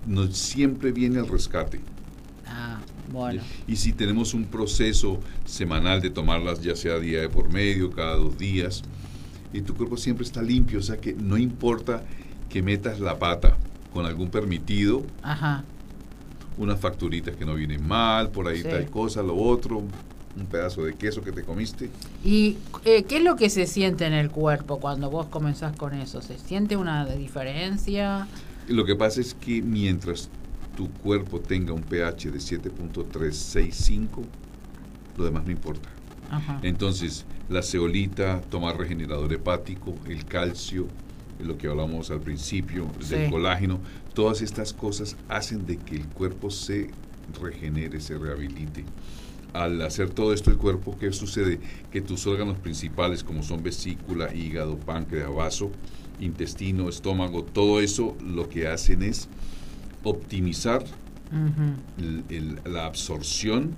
no 0.05 0.27
siempre 0.31 0.91
viene 0.91 1.19
el 1.19 1.27
rescate. 1.27 1.79
Ah, 2.47 2.79
bueno. 3.11 3.41
Y 3.67 3.75
si 3.77 3.93
tenemos 3.93 4.33
un 4.33 4.45
proceso 4.45 5.19
semanal 5.45 6.01
de 6.01 6.09
tomarlas, 6.09 6.61
ya 6.61 6.75
sea 6.75 6.99
día 6.99 7.21
de 7.21 7.29
por 7.29 7.49
medio, 7.51 7.91
cada 7.91 8.15
dos 8.15 8.37
días, 8.37 8.83
y 9.53 9.61
tu 9.61 9.75
cuerpo 9.75 9.97
siempre 9.97 10.25
está 10.25 10.41
limpio, 10.41 10.79
o 10.79 10.81
sea 10.83 10.97
que 10.97 11.13
no 11.13 11.37
importa 11.37 12.03
que 12.49 12.61
metas 12.61 12.99
la 12.99 13.17
pata 13.19 13.57
con 13.93 14.05
algún 14.05 14.29
permitido, 14.29 15.03
Ajá. 15.21 15.63
unas 16.57 16.79
facturitas 16.79 17.35
que 17.35 17.45
no 17.45 17.55
vienen 17.55 17.85
mal, 17.85 18.29
por 18.29 18.47
ahí 18.47 18.61
Sí. 18.61 18.67
tal 18.69 18.89
cosa, 18.89 19.21
lo 19.23 19.35
otro, 19.35 19.83
un 20.37 20.45
pedazo 20.45 20.83
de 20.83 20.93
queso 20.93 21.21
que 21.21 21.31
te 21.31 21.43
comiste. 21.43 21.89
¿Y 22.23 22.57
eh, 22.85 23.03
qué 23.03 23.17
es 23.17 23.23
lo 23.23 23.35
que 23.35 23.49
se 23.49 23.67
siente 23.67 24.05
en 24.05 24.13
el 24.13 24.29
cuerpo 24.31 24.79
cuando 24.79 25.09
vos 25.09 25.27
comenzás 25.27 25.75
con 25.75 25.93
eso? 25.93 26.21
¿Se 26.21 26.37
siente 26.37 26.77
una 26.77 27.05
diferencia? 27.05 28.27
Lo 28.67 28.85
que 28.85 28.95
pasa 28.95 29.19
es 29.21 29.33
que 29.33 29.61
mientras 29.61 30.29
tu 30.77 30.89
cuerpo 30.89 31.39
tenga 31.41 31.73
un 31.73 31.81
pH 31.83 32.31
de 32.31 32.39
7.365, 32.39 34.23
lo 35.17 35.25
demás 35.25 35.43
no 35.45 35.51
importa. 35.51 35.89
Ajá. 36.29 36.59
Entonces, 36.63 37.25
la 37.49 37.61
ceolita, 37.61 38.39
tomar 38.49 38.77
regenerador 38.77 39.31
hepático, 39.33 39.95
el 40.07 40.23
calcio, 40.25 40.87
lo 41.39 41.57
que 41.57 41.67
hablamos 41.67 42.09
al 42.11 42.21
principio, 42.21 42.87
del 43.09 43.25
Sí. 43.25 43.29
colágeno, 43.31 43.79
todas 44.13 44.41
estas 44.41 44.71
cosas 44.73 45.17
hacen 45.27 45.65
de 45.65 45.77
que 45.77 45.95
el 45.95 46.05
cuerpo 46.07 46.49
se 46.51 46.89
regenere, 47.41 47.99
se 47.99 48.17
rehabilite. 48.17 48.85
Al 49.53 49.81
hacer 49.81 50.09
todo 50.09 50.33
esto 50.33 50.49
el 50.49 50.57
cuerpo, 50.57 50.97
¿qué 50.97 51.11
sucede? 51.11 51.59
Que 51.91 51.99
tus 52.01 52.25
órganos 52.25 52.57
principales, 52.57 53.23
como 53.23 53.43
son 53.43 53.61
vesícula, 53.63 54.33
hígado, 54.33 54.77
páncreas, 54.77 55.33
vaso, 55.33 55.71
intestino, 56.21 56.87
estómago, 56.87 57.43
todo 57.43 57.81
eso 57.81 58.15
lo 58.25 58.47
que 58.47 58.67
hacen 58.67 59.03
es 59.03 59.27
optimizar 60.03 60.83
el- 61.97 62.23
el- 62.29 62.59
la 62.73 62.85
absorción 62.85 63.75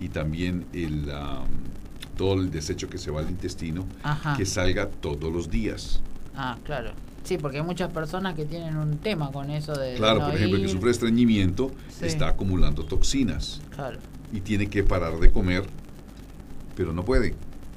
y 0.00 0.08
también 0.08 0.66
el, 0.72 1.10
am, 1.10 1.46
todo 2.16 2.34
el 2.40 2.50
desecho 2.50 2.88
que 2.88 2.98
se 2.98 3.10
va 3.10 3.20
al 3.20 3.30
intestino, 3.30 3.86
Ajá. 4.02 4.36
que 4.36 4.44
salga 4.46 4.88
todos 4.88 5.32
los 5.32 5.50
días. 5.50 6.00
Ah, 6.36 6.56
claro. 6.64 6.90
Sí, 7.24 7.36
porque 7.36 7.58
hay 7.58 7.64
muchas 7.64 7.92
personas 7.92 8.34
que 8.34 8.44
tienen 8.46 8.76
un 8.76 8.98
tema 8.98 9.30
con 9.30 9.50
eso 9.50 9.72
de... 9.74 9.94
Claro, 9.96 10.20
no 10.20 10.26
por 10.26 10.34
ejemplo, 10.36 10.56
el 10.56 10.62
que 10.64 10.68
sufre 10.72 10.90
estreñimiento 10.90 11.70
Sí. 11.90 12.06
está 12.06 12.28
acumulando 12.28 12.84
toxinas 12.84 13.60
Claro, 13.74 13.98
y 14.32 14.40
tiene 14.40 14.68
que 14.68 14.82
parar 14.84 15.18
de 15.18 15.30
comer, 15.30 15.64
pero 16.76 16.92
no 16.92 17.04
puede, 17.04 17.34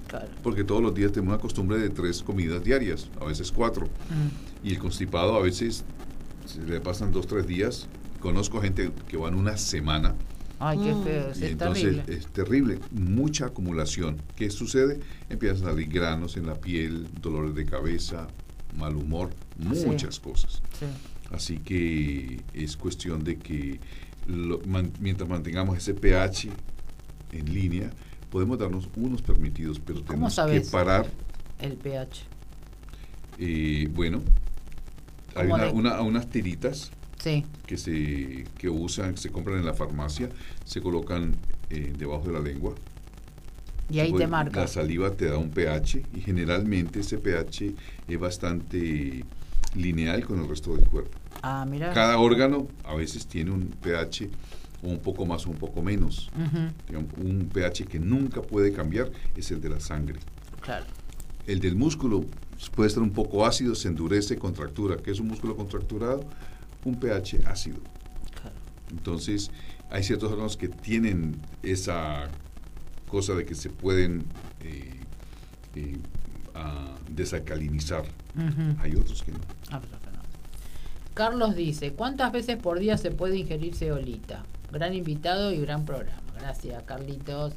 claro. 0.08 0.28
porque 0.44 0.64
todos 0.64 0.82
los 0.82 0.94
días 0.94 1.12
tenemos 1.12 1.34
una 1.34 1.42
costumbre 1.42 1.78
de 1.80 1.90
tres 1.90 2.22
comidas 2.24 2.64
diarias, 2.64 3.10
a 3.20 3.26
veces 3.26 3.52
cuatro, 3.52 3.86
Mm. 3.86 4.68
y 4.68 4.72
el 4.72 4.80
constipado 4.80 5.36
a 5.36 5.42
veces 5.42 5.84
se 6.46 6.62
le 6.64 6.80
pasan 6.82 7.12
dos, 7.12 7.28
tres 7.28 7.48
días. 7.48 7.88
Conozco 8.20 8.62
gente 8.62 8.92
que 9.08 9.18
van 9.18 9.34
una 9.36 9.58
semana 9.58 10.14
Ay, 10.64 10.78
qué 10.78 10.94
Mm. 10.94 11.04
feo, 11.04 11.34
sí, 11.34 11.42
Y 11.42 11.46
es 11.46 11.52
entonces 11.54 11.84
terrible. 11.84 12.14
es 12.16 12.28
terrible, 12.28 12.80
mucha 12.92 13.48
acumulación. 13.48 14.18
¿Qué 14.36 14.52
sucede? 14.52 15.00
Empiezan 15.28 15.66
a 15.68 15.72
salir 15.72 15.88
granos 15.90 16.38
en 16.38 16.46
la 16.46 16.54
piel, 16.54 17.08
dolores 17.20 17.56
de 17.56 17.66
cabeza, 17.66 18.28
mal 18.78 18.96
humor, 18.96 19.32
Sí. 19.74 19.86
muchas 19.88 20.20
cosas. 20.20 20.62
Sí. 20.80 20.86
Así 21.32 21.58
que 21.58 22.42
es 22.54 22.78
cuestión 22.78 23.24
de 23.24 23.38
que 23.38 23.80
lo- 24.28 24.60
man- 24.68 24.92
mientras 25.00 25.30
mantengamos 25.30 25.78
ese 25.78 25.94
pH 25.94 26.50
en 27.32 27.54
línea, 27.54 27.90
podemos 28.30 28.58
darnos 28.60 28.90
unos 28.96 29.22
permitidos, 29.22 29.80
pero 29.80 30.00
¿Cómo 30.06 30.30
tenemos 30.30 30.36
que 30.66 30.72
parar. 30.72 31.08
El 31.60 31.74
pH. 31.78 32.24
eh, 33.40 33.88
bueno, 33.94 34.22
hay 35.36 35.44
¿Cómo 35.48 35.56
una- 35.56 35.66
de- 35.66 35.72
una- 35.72 36.02
unas 36.02 36.30
tiritas 36.30 36.92
Sí. 37.20 37.46
que 37.66 37.78
se 37.78 38.46
que 38.58 38.70
usan, 38.70 39.12
que 39.14 39.22
se 39.22 39.30
compran 39.32 39.58
en 39.60 39.66
la 39.66 39.74
farmacia, 39.74 40.30
se 40.66 40.82
colocan 40.82 41.36
eh, 41.70 41.94
debajo 41.98 42.26
de 42.28 42.34
la 42.34 42.40
lengua. 42.42 42.76
Y 43.90 44.00
ahí 44.00 44.12
te 44.14 44.28
marca. 44.28 44.60
La 44.62 44.68
saliva 44.68 45.12
te 45.12 45.26
da 45.26 45.38
un 45.38 45.50
pH 45.52 46.04
y 46.16 46.22
generalmente 46.22 47.00
ese 47.02 47.18
pH 47.18 47.74
es 48.08 48.20
bastante 48.20 49.24
lineal 49.76 50.26
con 50.26 50.42
el 50.42 50.50
resto 50.50 50.76
del 50.76 50.86
cuerpo. 50.88 51.18
Ah, 51.42 51.66
mira. 51.68 51.94
Cada 51.94 52.18
órgano 52.20 52.68
a 52.84 52.96
veces 52.96 53.26
tiene 53.28 53.52
un 53.52 53.68
pH 53.68 54.30
un 54.84 55.00
poco 55.00 55.26
más 55.26 55.46
o 55.46 55.50
un 55.50 55.58
poco 55.58 55.82
menos. 55.82 56.30
Un 57.18 57.50
pH 57.54 57.86
que 57.86 58.00
nunca 58.00 58.42
puede 58.42 58.72
cambiar 58.74 59.12
es 59.36 59.52
el 59.52 59.62
de 59.62 59.70
la 59.70 59.80
sangre. 59.80 60.20
Claro. 60.62 60.86
El 61.48 61.60
del 61.60 61.76
músculo 61.76 62.26
puede 62.76 62.88
estar 62.88 63.04
un 63.04 63.12
poco 63.12 63.46
ácido, 63.46 63.76
se 63.76 63.88
endurece, 63.88 64.38
contractura. 64.38 64.98
¿Qué 64.98 65.12
es 65.12 65.20
un 65.20 65.28
músculo 65.28 65.56
contracturado? 65.56 66.24
Un 66.86 67.00
pH 67.00 67.42
ácido. 67.46 67.78
claro. 68.34 68.56
Entonces, 68.92 69.52
hay 69.90 70.04
ciertos 70.04 70.32
órganos 70.32 70.58
que 70.58 70.68
tienen 70.68 71.40
esa 71.64 72.30
cosa 73.08 73.34
de 73.36 73.46
que 73.46 73.56
se 73.56 73.70
pueden 73.70 74.24
eh, 74.62 74.94
eh, 75.76 75.98
ah, 76.56 76.96
desalcalinizar. 77.10 78.06
Hay 78.80 78.96
otros 78.96 79.22
que 79.24 79.34
no. 79.34 79.40
Ah, 79.70 79.82
pero 79.82 80.00
que 80.00 80.01
no. 80.01 80.01
Carlos 81.14 81.56
dice, 81.56 81.94
¿cuántas 81.94 82.32
veces 82.32 82.58
por 82.58 82.80
día 82.80 82.98
se 82.98 83.12
puede 83.12 83.38
ingerir 83.38 83.76
ceolita? 83.76 84.44
Gran 84.72 84.94
invitado 84.94 85.52
y 85.52 85.60
gran 85.60 85.86
programa. 85.86 86.22
Gracias, 86.40 86.82
Carlitos. 86.84 87.54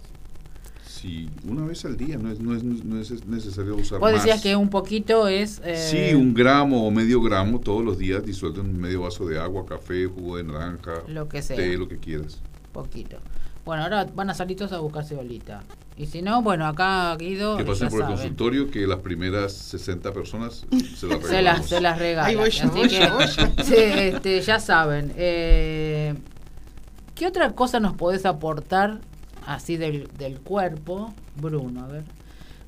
Sí, 0.87 1.29
una 1.49 1.65
vez 1.67 1.85
al 1.85 1.97
día, 1.97 2.17
no 2.19 2.31
es, 2.33 2.41
no 2.41 2.55
es, 2.55 2.63
no 2.65 3.01
es 3.01 3.27
necesario 3.27 3.77
usar 3.77 3.99
Vos 4.01 4.13
más. 4.13 4.23
decías 4.25 4.43
que 4.43 4.57
un 4.57 4.71
poquito 4.71 5.29
es... 5.29 5.61
eh, 5.65 5.77
Sí, 6.11 6.15
un 6.15 6.35
gramo 6.35 6.87
o 6.87 6.91
medio 6.91 7.21
gramo 7.21 7.61
todos 7.61 7.85
los 7.85 7.99
días 7.99 8.25
disuelto 8.25 8.61
en 8.61 8.79
medio 8.81 9.03
vaso 9.03 9.27
de 9.27 9.39
agua, 9.39 9.65
café, 9.67 10.07
jugo 10.07 10.37
de 10.37 10.45
naranja, 10.45 11.03
Lo 11.09 11.29
que 11.29 11.43
sea. 11.43 11.57
té, 11.57 11.77
lo 11.77 11.89
que 11.89 11.99
quieras. 11.99 12.39
Poquito. 12.73 13.19
Bueno, 13.65 13.83
ahora 13.83 14.07
van 14.15 14.31
a 14.31 14.35
salir 14.35 14.57
todos 14.57 14.73
a 14.73 14.79
buscar 14.81 15.05
ceolita. 15.05 15.63
Y 15.97 16.07
si 16.07 16.23
no, 16.23 16.43
bueno, 16.43 16.67
acá 16.67 17.15
Guido... 17.17 17.57
Que 17.57 17.65
pasen 17.65 17.89
por 17.89 18.01
el 18.01 18.03
saben. 18.07 18.17
consultorio 18.17 18.69
que 18.71 18.85
las 18.87 18.99
primeras 18.99 19.53
60 19.53 20.13
personas 20.13 20.67
se 20.97 21.07
las 21.07 21.21
Se 21.21 21.29
regalamos. 21.29 21.43
las, 21.61 21.67
se 21.69 21.81
las 21.81 21.99
regalan. 22.01 22.31
Ahí 22.31 22.37
voy 22.37 22.51
yo, 22.51 22.65
Así 22.65 22.79
voy 22.79 22.89
que, 22.89 22.99
yo, 23.01 23.15
voy 23.15 23.27
yo. 23.27 23.47
sí, 23.65 23.75
este, 23.77 24.41
ya 24.41 24.59
saben. 24.59 25.13
Eh, 25.17 26.15
¿Qué 27.15 27.27
otra 27.29 27.53
cosa 27.53 27.79
nos 27.79 27.93
podés 27.95 28.27
aportar 28.27 28.99
así 29.47 29.77
del, 29.77 30.09
del 30.19 30.41
cuerpo? 30.41 31.15
Bruno, 31.37 31.85
a 31.85 31.87
ver. 31.87 32.03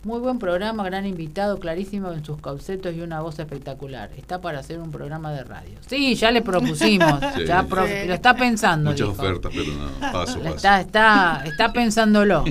Muy 0.04 0.20
buen 0.20 0.38
programa, 0.38 0.84
gran 0.84 1.04
invitado, 1.04 1.58
clarísimo 1.58 2.12
en 2.12 2.24
sus 2.24 2.40
causetos 2.40 2.94
y 2.94 3.00
una 3.00 3.22
voz 3.22 3.40
espectacular. 3.40 4.12
Está 4.16 4.40
para 4.40 4.60
hacer 4.60 4.78
un 4.78 4.92
programa 4.92 5.32
de 5.32 5.42
radio. 5.42 5.76
Sí, 5.84 6.14
ya 6.14 6.30
le 6.30 6.42
propusimos. 6.42 7.18
Sí. 7.36 7.44
ya 7.44 7.64
pro- 7.64 7.84
Sí. 7.88 7.92
Lo 8.06 8.14
está 8.14 8.36
pensando. 8.36 8.90
Muchas 8.92 9.08
dijo. 9.08 9.20
ofertas, 9.20 9.52
pero 9.52 9.72
no, 9.72 10.12
paso, 10.12 10.38
paso. 10.38 10.54
Está, 10.54 10.80
está, 10.80 11.42
está 11.44 11.72
pensándolo. 11.72 12.44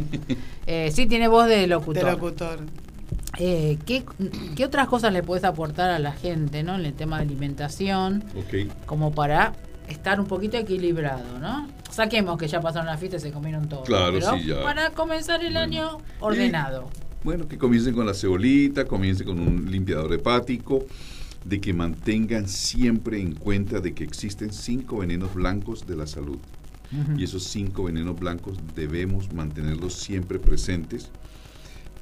Eh, 0.68 0.90
sí, 0.92 1.06
tiene 1.06 1.28
voz 1.28 1.48
de 1.48 1.58
De 1.58 1.68
locutor. 1.68 2.04
locutor. 2.04 2.60
Eh, 3.38 3.78
¿qué, 3.86 4.04
¿Qué 4.56 4.66
otras 4.66 4.88
cosas 4.88 5.12
le 5.12 5.22
puedes 5.22 5.44
aportar 5.44 5.92
a 5.92 6.00
la 6.00 6.14
gente 6.14 6.64
¿no? 6.64 6.76
en 6.76 6.86
el 6.86 6.94
tema 6.94 7.18
de 7.18 7.24
alimentación 7.24 8.24
Ok. 8.36 8.72
como 8.86 9.12
para 9.14 9.54
estar 9.90 10.20
un 10.22 10.26
poquito 10.26 10.58
equilibrado, 10.58 11.38
¿no? 11.40 11.68
Saquemos 11.92 12.38
que 12.38 12.48
ya 12.48 12.62
pasaron 12.62 12.88
la 12.88 12.98
fiesta 12.98 13.18
y 13.18 13.20
se 13.20 13.32
comieron 13.32 13.68
todo. 13.70 13.84
Claro, 13.84 14.14
pero 14.14 14.36
sí, 14.38 14.46
ya. 14.46 14.64
Para 14.64 14.90
comenzar 14.92 15.42
el 15.44 15.54
Bueno. 15.54 15.60
año 15.60 15.98
ordenado. 16.22 16.90
Bueno, 17.24 17.48
que 17.48 17.58
comiencen 17.58 17.94
con 17.94 18.06
la 18.06 18.14
cebolita, 18.14 18.86
comiencen 18.86 19.28
con 19.28 19.40
un 19.40 19.70
limpiador 19.70 20.14
hepático, 20.14 20.86
de 21.44 21.60
que 21.62 21.74
mantengan 21.74 22.48
siempre 22.48 23.20
en 23.20 23.36
cuenta 23.36 23.80
de 23.80 23.94
que 23.94 24.04
existen 24.04 24.52
cinco 24.52 24.98
venenos 25.00 25.34
blancos 25.36 25.86
de 25.86 25.96
la 25.96 26.08
salud. 26.08 26.40
Y 27.18 27.24
esos 27.24 27.44
cinco 27.44 27.84
venenos 27.86 28.20
blancos 28.20 28.58
debemos 28.76 29.34
mantenerlos 29.34 29.94
siempre 29.96 30.40
presentes, 30.40 31.10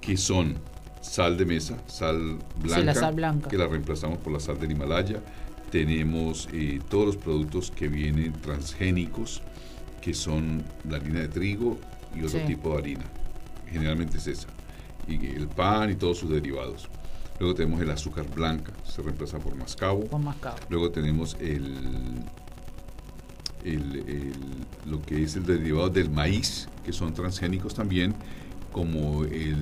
que 0.02 0.18
son 0.18 0.56
sal 1.02 1.38
de 1.38 1.46
mesa, 1.46 1.78
sal 1.88 2.38
blanca, 2.62 2.84
la 2.84 2.94
sal 2.96 3.14
blanca. 3.16 3.48
que 3.50 3.58
la 3.58 3.68
reemplazamos 3.68 4.18
por 4.20 4.32
la 4.34 4.40
sal 4.40 4.60
del 4.60 4.72
Himalaya. 4.72 5.22
Tenemos 5.72 6.48
eh, 6.54 6.80
todos 6.90 7.06
los 7.08 7.18
productos 7.18 7.72
que 7.72 7.88
vienen 7.88 8.34
transgénicos, 8.34 9.42
que 10.02 10.14
son 10.14 10.64
la 10.88 10.98
harina 10.98 11.22
de 11.22 11.28
trigo 11.30 11.78
y 12.16 12.24
otro 12.24 12.40
Sí. 12.40 12.46
tipo 12.46 12.72
de 12.74 12.78
harina. 12.78 13.04
Generalmente 13.72 14.18
es 14.18 14.28
esa. 14.28 14.48
Y 15.08 15.16
el 15.36 15.48
pan 15.48 15.90
y 15.92 15.96
todos 15.96 16.20
sus 16.20 16.30
derivados. 16.30 16.88
Luego 17.40 17.56
tenemos 17.56 17.82
el 17.82 17.90
azúcar 17.90 18.26
blanca, 18.34 18.72
se 18.86 19.02
reemplaza 19.02 19.40
por 19.40 19.56
mascabo. 19.56 20.06
Con 20.08 20.24
mascabo. 20.24 20.58
Luego 20.70 20.92
tenemos 20.92 21.36
el, 21.40 21.74
el- 23.64 23.96
el- 24.08 24.34
lo 24.92 25.02
que 25.02 25.24
es 25.24 25.36
el 25.36 25.46
derivado 25.46 25.90
del 25.90 26.10
maíz, 26.10 26.68
que 26.84 26.92
son 26.94 27.14
transgénicos 27.14 27.74
también, 27.74 28.14
como 28.72 29.24
el, 29.24 29.56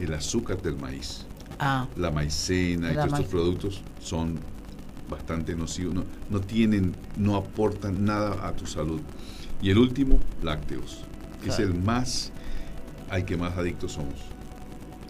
el 0.00 0.14
azúcar 0.14 0.60
del 0.62 0.76
maíz. 0.76 1.26
Ah, 1.58 1.86
La 1.96 2.10
maicena 2.10 2.90
y 2.90 2.94
La 2.94 3.06
todos 3.06 3.18
estos 3.20 3.30
productos 3.30 3.82
son 4.00 4.38
bastante 5.08 5.54
nocivos, 5.54 5.94
no, 5.94 6.04
no 6.30 6.40
tienen, 6.40 6.94
no 7.16 7.36
aportan 7.36 8.04
nada 8.04 8.46
a 8.48 8.52
tu 8.52 8.66
salud. 8.66 9.00
Y 9.62 9.70
el 9.70 9.78
último, 9.78 10.18
lácteos, 10.42 11.04
que 11.42 11.50
es 11.50 11.58
el 11.58 11.74
más, 11.74 12.32
al 13.10 13.24
que 13.24 13.36
más 13.36 13.56
adictos 13.56 13.92
somos. 13.92 14.14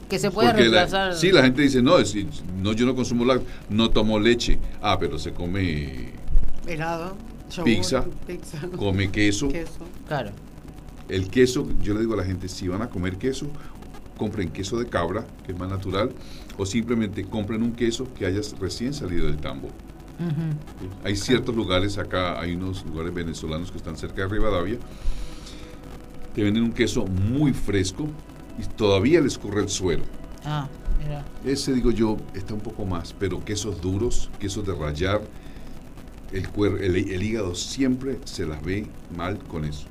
que 0.09 0.19
se 0.19 0.31
puede 0.31 0.49
Porque 0.51 0.65
la- 0.69 0.81
reemplazar. 0.85 1.15
sí, 1.17 1.33
la 1.33 1.43
gente 1.43 1.63
dice, 1.63 1.81
no, 1.81 1.99
es- 1.99 2.15
no, 2.63 2.73
yo 2.75 2.85
no 2.85 2.95
consumo 2.95 3.25
lácteos, 3.25 3.51
no 3.71 3.89
tomo 3.91 4.19
leche. 4.21 4.59
Ah, 4.83 4.99
pero 5.01 5.19
se 5.19 5.33
come, 5.33 6.11
Helado. 6.67 7.17
Pizza. 7.63 8.05
Pizza. 8.27 8.59
come 8.77 9.11
queso. 9.11 9.49
Queso. 9.49 9.87
Claro. 10.07 10.31
El 11.09 11.29
queso, 11.29 11.69
yo 11.83 11.95
le 11.95 12.01
digo 12.01 12.15
a 12.15 12.17
la 12.17 12.25
gente, 12.25 12.49
si 12.49 12.67
van 12.67 12.83
a 12.83 12.89
comer 12.89 13.19
queso, 13.19 13.47
compren 14.17 14.51
queso 14.51 14.79
de 14.79 14.87
cabra, 14.87 15.27
que 15.45 15.53
es 15.53 15.59
más 15.59 15.69
natural, 15.69 16.11
o 16.57 16.65
simplemente 16.65 17.25
compren 17.25 17.63
un 17.63 17.73
queso 17.73 18.09
que 18.15 18.27
haya 18.27 18.41
recién 18.59 18.95
salido 18.95 19.27
del 19.27 19.37
tambo. 19.37 19.69
Hay 21.03 21.17
ciertos 21.17 21.55
lugares 21.55 21.99
acá, 21.99 22.41
hay 22.41 22.55
unos 22.55 22.85
lugares 22.87 23.13
venezolanos 23.13 23.71
que 23.71 23.79
están 23.79 23.97
cerca 23.97 24.23
de 24.23 24.29
Rivadavia, 24.29 24.79
que 26.35 26.43
venden 26.43 26.63
un 26.63 26.73
queso 26.73 27.05
muy 27.05 27.53
fresco 27.53 28.09
y 28.59 28.65
todavía 28.65 29.21
les 29.21 29.37
corre 29.39 29.63
el 29.63 29.69
suero. 29.69 30.05
Ah, 30.45 30.69
mira. 30.99 31.25
Ese, 31.45 31.73
digo 31.73 31.91
yo, 31.91 32.17
está 32.35 32.55
un 32.55 32.61
poco 32.61 32.85
más, 32.85 33.15
pero 33.19 33.45
quesos 33.45 33.81
duros, 33.81 34.31
quesos 34.39 34.65
de 34.67 34.75
rayar, 34.75 35.21
el, 36.35 36.49
el, 36.83 36.97
el 37.13 37.23
hígado 37.23 37.55
siempre 37.55 38.19
se 38.25 38.47
las 38.47 38.63
ve 38.63 38.87
mal 39.17 39.39
con 39.39 39.65
eso. 39.65 39.87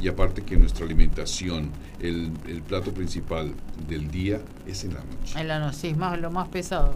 Y 0.00 0.08
aparte 0.08 0.42
que 0.42 0.56
nuestra 0.56 0.84
alimentación, 0.84 1.70
el, 2.00 2.30
el 2.46 2.60
plato 2.62 2.92
principal 2.92 3.52
del 3.88 4.10
día 4.10 4.40
es 4.66 4.84
en 4.84 4.92
la 4.94 5.00
noche. 5.00 5.40
En 5.40 5.48
la 5.48 5.58
noche, 5.58 5.76
sí, 5.78 5.94
más, 5.94 6.18
lo 6.20 6.30
más 6.30 6.48
pesado. 6.48 6.94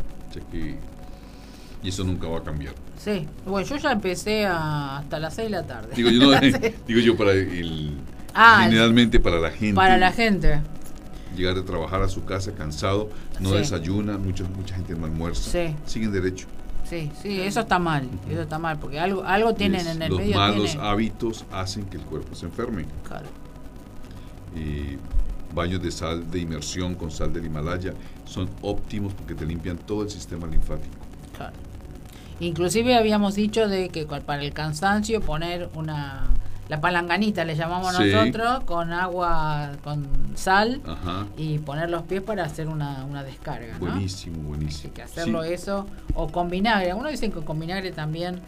Que- 0.52 0.76
y 1.82 1.88
eso 1.88 2.04
nunca 2.04 2.28
va 2.28 2.38
a 2.38 2.42
cambiar. 2.42 2.74
Sí. 2.98 3.26
Bueno, 3.46 3.66
yo 3.66 3.76
ya 3.78 3.92
empecé 3.92 4.44
a- 4.44 4.98
hasta 4.98 5.18
las 5.18 5.34
6 5.34 5.46
de 5.46 5.50
la 5.50 5.66
tarde. 5.66 5.88
Digo 5.96 6.10
yo, 6.10 6.30
no, 6.30 6.38
Sí. 6.40 6.74
digo 6.86 7.00
yo 7.00 7.16
para 7.16 7.32
el, 7.32 7.96
Ah, 8.34 8.60
generalmente 8.64 9.18
para 9.18 9.38
la 9.40 9.50
gente. 9.50 9.74
Para 9.74 9.96
la 9.96 10.12
gente. 10.12 10.60
Llegar 11.34 11.54
de 11.54 11.62
trabajar 11.62 12.02
a 12.02 12.08
su 12.08 12.24
casa 12.26 12.52
cansado, 12.52 13.08
no 13.40 13.50
Sí. 13.50 13.56
desayuna, 13.56 14.18
mucha, 14.18 14.44
mucha 14.44 14.74
gente 14.76 14.94
no 14.94 15.06
almuerza. 15.06 15.50
Sí. 15.50 15.74
Siguen 15.86 16.12
derecho. 16.12 16.46
Sí, 16.90 17.10
sí, 17.22 17.40
eso 17.40 17.60
está 17.60 17.78
mal. 17.78 18.06
Eso 18.28 18.42
está 18.42 18.58
mal, 18.58 18.78
porque 18.80 18.98
algo, 18.98 19.22
algo 19.24 19.54
tienen 19.54 19.86
en 19.86 20.02
el 20.02 20.10
los 20.10 20.18
medio. 20.18 20.36
malos 20.36 20.64
tienen- 20.72 20.84
hábitos 20.84 21.44
hacen 21.52 21.84
que 21.86 21.96
el 21.96 22.02
cuerpo 22.02 22.34
se 22.34 22.46
enferme. 22.46 22.84
Claro. 23.06 23.26
Eh, 24.56 24.98
baños 25.54 25.80
de 25.80 25.90
sal 25.92 26.28
de 26.30 26.40
inmersión 26.40 26.96
con 26.96 27.10
sal 27.12 27.32
del 27.32 27.46
Himalaya 27.46 27.94
son 28.24 28.50
óptimos 28.62 29.14
porque 29.14 29.34
te 29.34 29.46
limpian 29.46 29.78
todo 29.78 30.02
el 30.02 30.10
sistema 30.10 30.46
linfático. 30.48 30.94
Claro. 31.36 31.54
Inclusive 32.40 32.96
habíamos 32.96 33.34
dicho 33.36 33.68
de 33.68 33.88
que 33.90 34.04
para 34.06 34.42
el 34.42 34.52
cansancio 34.52 35.20
poner 35.20 35.68
una 35.74 36.26
la 36.70 36.80
palanganita 36.80 37.44
le 37.44 37.56
llamamos 37.56 37.96
Sí. 37.96 38.04
nosotros 38.12 38.60
con 38.64 38.92
agua 38.92 39.72
con 39.82 40.06
sal 40.36 40.80
Ajá. 40.86 41.26
y 41.36 41.58
poner 41.58 41.90
los 41.90 42.02
pies 42.04 42.22
para 42.22 42.44
hacer 42.44 42.68
una, 42.68 43.04
una 43.04 43.24
descarga, 43.24 43.72
¿no? 43.72 43.78
Buenísimo, 43.80 44.38
buenísimo. 44.48 44.84
Hay 44.90 44.94
que 44.94 45.02
hacerlo 45.02 45.42
Sí, 45.42 45.52
eso 45.52 45.86
o 46.14 46.28
con 46.30 46.48
vinagre. 46.48 46.90
Algunos 46.92 47.10
dicen 47.10 47.32
que 47.32 47.40
con 47.40 47.58
vinagre 47.58 47.90
también. 47.90 48.40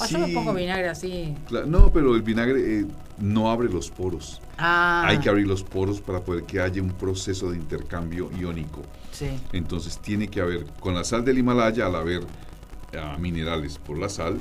Ah, 0.00 0.06
Yo 0.08 0.18
me 0.18 0.26
Sí. 0.26 0.34
pongo 0.34 0.52
vinagre 0.52 0.88
así. 0.88 1.34
No, 1.66 1.90
pero 1.92 2.14
el 2.16 2.22
vinagre 2.22 2.80
eh, 2.80 2.86
no 3.18 3.48
abre 3.50 3.68
los 3.68 3.90
poros. 3.90 4.42
Ah, 4.58 5.04
Hay 5.06 5.18
que 5.18 5.28
abrir 5.28 5.46
los 5.46 5.62
poros 5.62 6.00
para 6.00 6.20
poder 6.20 6.42
que 6.44 6.60
haya 6.60 6.82
un 6.82 6.90
proceso 6.90 7.50
de 7.52 7.58
intercambio 7.58 8.28
iónico. 8.36 8.82
sí. 9.12 9.30
Entonces 9.52 9.98
tiene 9.98 10.26
que 10.26 10.40
haber, 10.40 10.66
con 10.80 10.94
la 10.94 11.04
sal 11.04 11.24
del 11.24 11.38
Himalaya, 11.38 11.86
al 11.86 11.94
haber 11.94 12.22
ah, 13.00 13.16
minerales 13.20 13.78
por 13.78 13.96
la 13.98 14.08
sal 14.08 14.40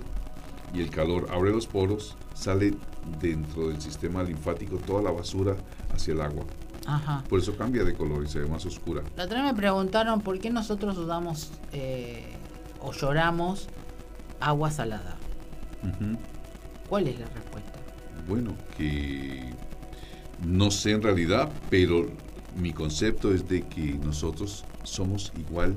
y 0.73 0.81
el 0.81 0.89
calor 0.89 1.27
abre 1.31 1.51
los 1.51 1.67
poros, 1.67 2.15
sale 2.37 2.73
dentro 3.19 3.69
del 3.69 3.81
sistema 3.81 4.21
linfático 4.23 4.77
toda 4.77 5.01
la 5.01 5.11
basura 5.11 5.55
hacia 5.93 6.13
el 6.13 6.21
agua. 6.21 6.45
Ajá. 6.85 7.23
Por 7.27 7.39
eso 7.39 7.57
cambia 7.57 7.83
de 7.83 7.93
color 7.93 8.23
y 8.23 8.27
se 8.27 8.39
ve 8.39 8.47
más 8.47 8.65
oscura. 8.65 9.01
La 9.15 9.25
otra 9.25 9.41
vez 9.41 9.51
me 9.51 9.57
preguntaron 9.57 10.21
por 10.21 10.39
qué 10.39 10.49
nosotros 10.49 10.97
usamos 10.97 11.51
eh, 11.73 12.33
o 12.79 12.93
lloramos 12.93 13.67
agua 14.39 14.71
salada. 14.71 15.17
¿Cuál 16.87 17.07
es 17.07 17.19
la 17.19 17.25
respuesta? 17.27 17.73
Bueno, 18.27 18.55
que 18.77 19.53
no 20.45 20.71
sé 20.71 20.91
en 20.91 21.01
realidad, 21.01 21.49
pero 21.69 22.07
mi 22.55 22.73
concepto 22.73 23.33
es 23.33 23.47
de 23.47 23.61
que 23.63 23.93
nosotros 24.03 24.65
somos 24.83 25.33
igual 25.37 25.75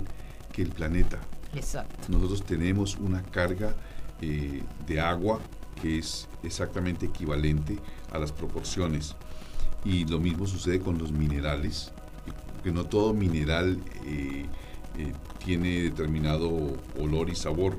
que 0.52 0.62
el 0.62 0.70
planeta. 0.70 1.18
Exacto. 1.54 1.96
Nosotros 2.08 2.44
tenemos 2.44 2.96
una 2.96 3.22
carga 3.22 3.74
eh, 4.20 4.62
de 4.86 5.00
agua 5.00 5.40
que 5.80 5.98
es 5.98 6.28
exactamente 6.42 7.06
equivalente 7.06 7.78
a 8.12 8.18
las 8.18 8.32
proporciones. 8.32 9.14
Y 9.84 10.04
lo 10.06 10.18
mismo 10.20 10.46
sucede 10.46 10.80
con 10.80 10.98
los 10.98 11.10
minerales, 11.12 11.92
que 12.62 12.70
no 12.70 12.84
todo 12.84 13.14
mineral 13.14 13.78
eh, 14.04 14.44
eh, 14.98 15.12
tiene 15.44 15.80
determinado 15.82 16.76
olor 16.98 17.30
y 17.30 17.34
sabor, 17.34 17.78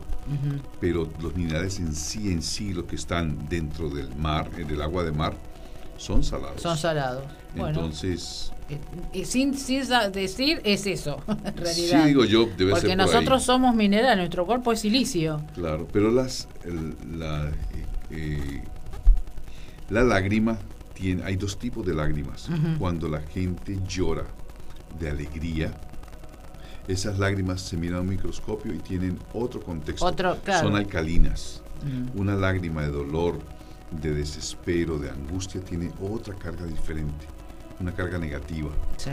pero 0.80 1.08
los 1.22 1.36
minerales 1.36 1.78
en 1.80 1.94
sí, 1.94 2.32
en 2.32 2.42
sí, 2.42 2.74
los 2.74 2.86
que 2.86 2.96
están 2.96 3.48
dentro 3.50 3.90
del 3.90 4.16
mar, 4.16 4.50
eh, 4.58 4.64
del 4.66 4.82
agua 4.82 5.04
de 5.04 5.12
mar, 5.12 5.36
son 5.98 6.24
salados. 6.24 6.60
Son 6.62 6.76
salados. 6.78 7.26
Entonces, 7.56 8.52
eh, 8.70 8.78
eh, 9.14 9.26
sin, 9.26 9.54
sin 9.56 9.84
decir 10.12 10.62
es 10.64 10.88
eso, 10.88 11.22
en 11.28 11.58
realidad. 11.58 12.02
sí 12.04 12.08
digo 12.08 12.26
yo, 12.26 12.48
debe 12.58 12.72
Porque 12.72 12.88
ser 12.88 12.98
por 12.98 13.06
nosotros 13.06 13.42
ahí. 13.42 13.46
somos 13.46 13.76
mineral, 13.76 14.18
nuestro 14.18 14.46
cuerpo 14.48 14.72
es 14.72 14.80
silicio. 14.80 15.42
Claro, 15.54 15.88
pero 15.92 16.10
las, 16.10 16.48
el- 16.64 16.96
la, 17.20 17.52
eh, 18.12 18.64
la 19.90 20.04
lágrima 20.04 20.58
tiene, 20.94 21.24
hay 21.24 21.36
dos 21.36 21.58
tipos 21.58 21.86
de 21.86 21.94
lágrimas. 21.94 22.50
Ujú. 22.50 22.78
Cuando 22.80 23.08
la 23.08 23.22
gente 23.22 23.80
llora 23.88 24.26
de 25.00 25.10
alegría, 25.10 25.74
esas 26.88 27.20
lágrimas 27.20 27.62
se 27.62 27.78
miran 27.78 28.00
a 28.00 28.02
un 28.02 28.10
microscopio 28.10 28.74
y 28.74 28.80
tienen 28.80 29.18
otro 29.34 29.62
contexto. 29.62 30.06
Otro, 30.06 30.38
claro. 30.44 30.68
Son 30.68 30.76
alcalinas. 30.76 31.62
Mm. 31.84 32.20
Una 32.20 32.36
lágrima 32.36 32.82
de 32.84 32.90
dolor, 32.90 33.40
de 33.92 34.14
desespero, 34.14 34.98
de 35.00 35.10
angustia, 35.10 35.62
tiene 35.62 35.92
otra 36.02 36.36
carga 36.36 36.66
diferente, 36.66 37.26
una 37.80 37.92
carga 37.94 38.18
negativa. 38.18 38.70
Sí. 38.98 39.12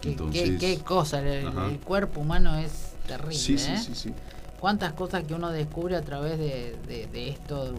Qué, 0.00 0.10
Entonces, 0.10 0.50
qué- 0.50 0.58
qué 0.58 0.78
cosa, 0.82 1.20
el, 1.20 1.46
el 1.46 1.78
cuerpo 1.80 2.20
humano 2.20 2.56
es 2.58 2.92
terrible. 3.06 3.34
sí, 3.34 3.56
sí, 3.56 3.70
¿eh? 3.72 3.78
sí, 3.78 3.94
sí. 3.94 4.12
Cuántas 4.62 4.92
cosas 4.92 5.24
que 5.24 5.34
uno 5.34 5.50
descubre 5.50 5.96
a 5.96 6.02
través 6.02 6.38
de, 6.38 6.76
de- 6.86 7.08
de 7.12 7.28
esto 7.30 7.74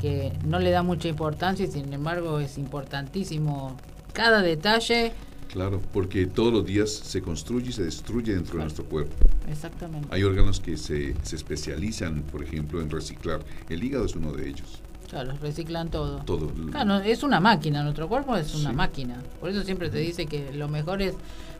que 0.00 0.32
no 0.46 0.58
le 0.58 0.70
da 0.70 0.82
mucha 0.82 1.06
importancia 1.06 1.66
y 1.66 1.70
sin 1.70 1.92
embargo 1.92 2.40
es 2.40 2.56
importantísimo 2.56 3.76
cada 4.14 4.40
detalle. 4.40 5.12
Claro, 5.52 5.82
porque 5.92 6.24
todos 6.24 6.50
los 6.50 6.64
días 6.64 6.90
se 6.90 7.20
construye 7.20 7.68
y 7.68 7.72
se 7.74 7.84
destruye 7.84 8.32
dentro 8.32 8.52
Claro. 8.52 8.58
de 8.60 8.64
nuestro 8.64 8.84
cuerpo. 8.86 9.14
Exactamente. 9.50 10.08
Hay 10.10 10.22
órganos 10.22 10.60
que 10.60 10.78
se, 10.78 11.14
se 11.22 11.36
especializan, 11.36 12.22
por 12.22 12.42
ejemplo, 12.42 12.80
en 12.80 12.88
reciclar. 12.88 13.40
El 13.68 13.84
hígado 13.84 14.06
es 14.06 14.16
uno 14.16 14.32
de 14.32 14.48
ellos. 14.48 14.80
Claro, 15.08 15.32
reciclan 15.40 15.90
todo. 15.90 16.18
Todo. 16.24 16.50
Claro, 16.70 16.96
es 16.98 17.22
una 17.22 17.38
máquina, 17.40 17.82
nuestro 17.82 18.08
cuerpo 18.08 18.36
es 18.36 18.54
una 18.54 18.70
Sí. 18.70 18.76
máquina. 18.76 19.22
Por 19.40 19.50
eso 19.50 19.62
siempre 19.62 19.90
te 19.90 19.98
dice 19.98 20.26
que 20.26 20.52
lo 20.52 20.68
mejor 20.68 21.02
es 21.02 21.14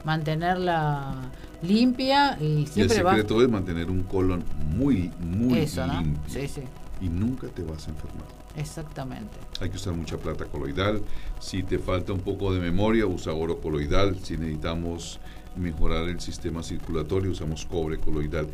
mantenerla 0.04 1.14
limpia 1.62 2.36
y 2.40 2.44
Y 2.44 2.60
el 2.62 2.66
siempre 2.68 3.02
va 3.02 3.12
secreto 3.12 3.42
es 3.42 3.48
mantener 3.48 3.90
un 3.90 4.02
colon 4.04 4.44
muy, 4.76 5.10
muy 5.20 5.58
eso, 5.60 5.86
¿no? 5.86 6.00
limpio. 6.00 6.22
Sí, 6.26 6.48
sí, 6.48 6.62
Y 7.00 7.08
nunca 7.08 7.48
te 7.48 7.62
vas 7.62 7.86
a 7.86 7.90
enfermar. 7.90 8.26
exactamente. 8.56 9.36
Hay 9.60 9.68
que 9.70 9.76
usar 9.76 9.94
mucha 9.94 10.16
plata 10.16 10.44
coloidal. 10.46 11.02
Si 11.40 11.62
te 11.62 11.78
falta 11.78 12.12
un 12.12 12.20
poco 12.20 12.52
de 12.54 12.60
memoria, 12.60 13.06
usa 13.06 13.32
oro 13.32 13.60
coloidal. 13.60 14.16
Si 14.22 14.36
necesitamos 14.36 15.18
mejorar 15.56 16.08
el 16.08 16.20
sistema 16.20 16.62
circulatorio, 16.62 17.30
usamos 17.32 17.64
cobre 17.66 17.98
coloidal. 17.98 18.46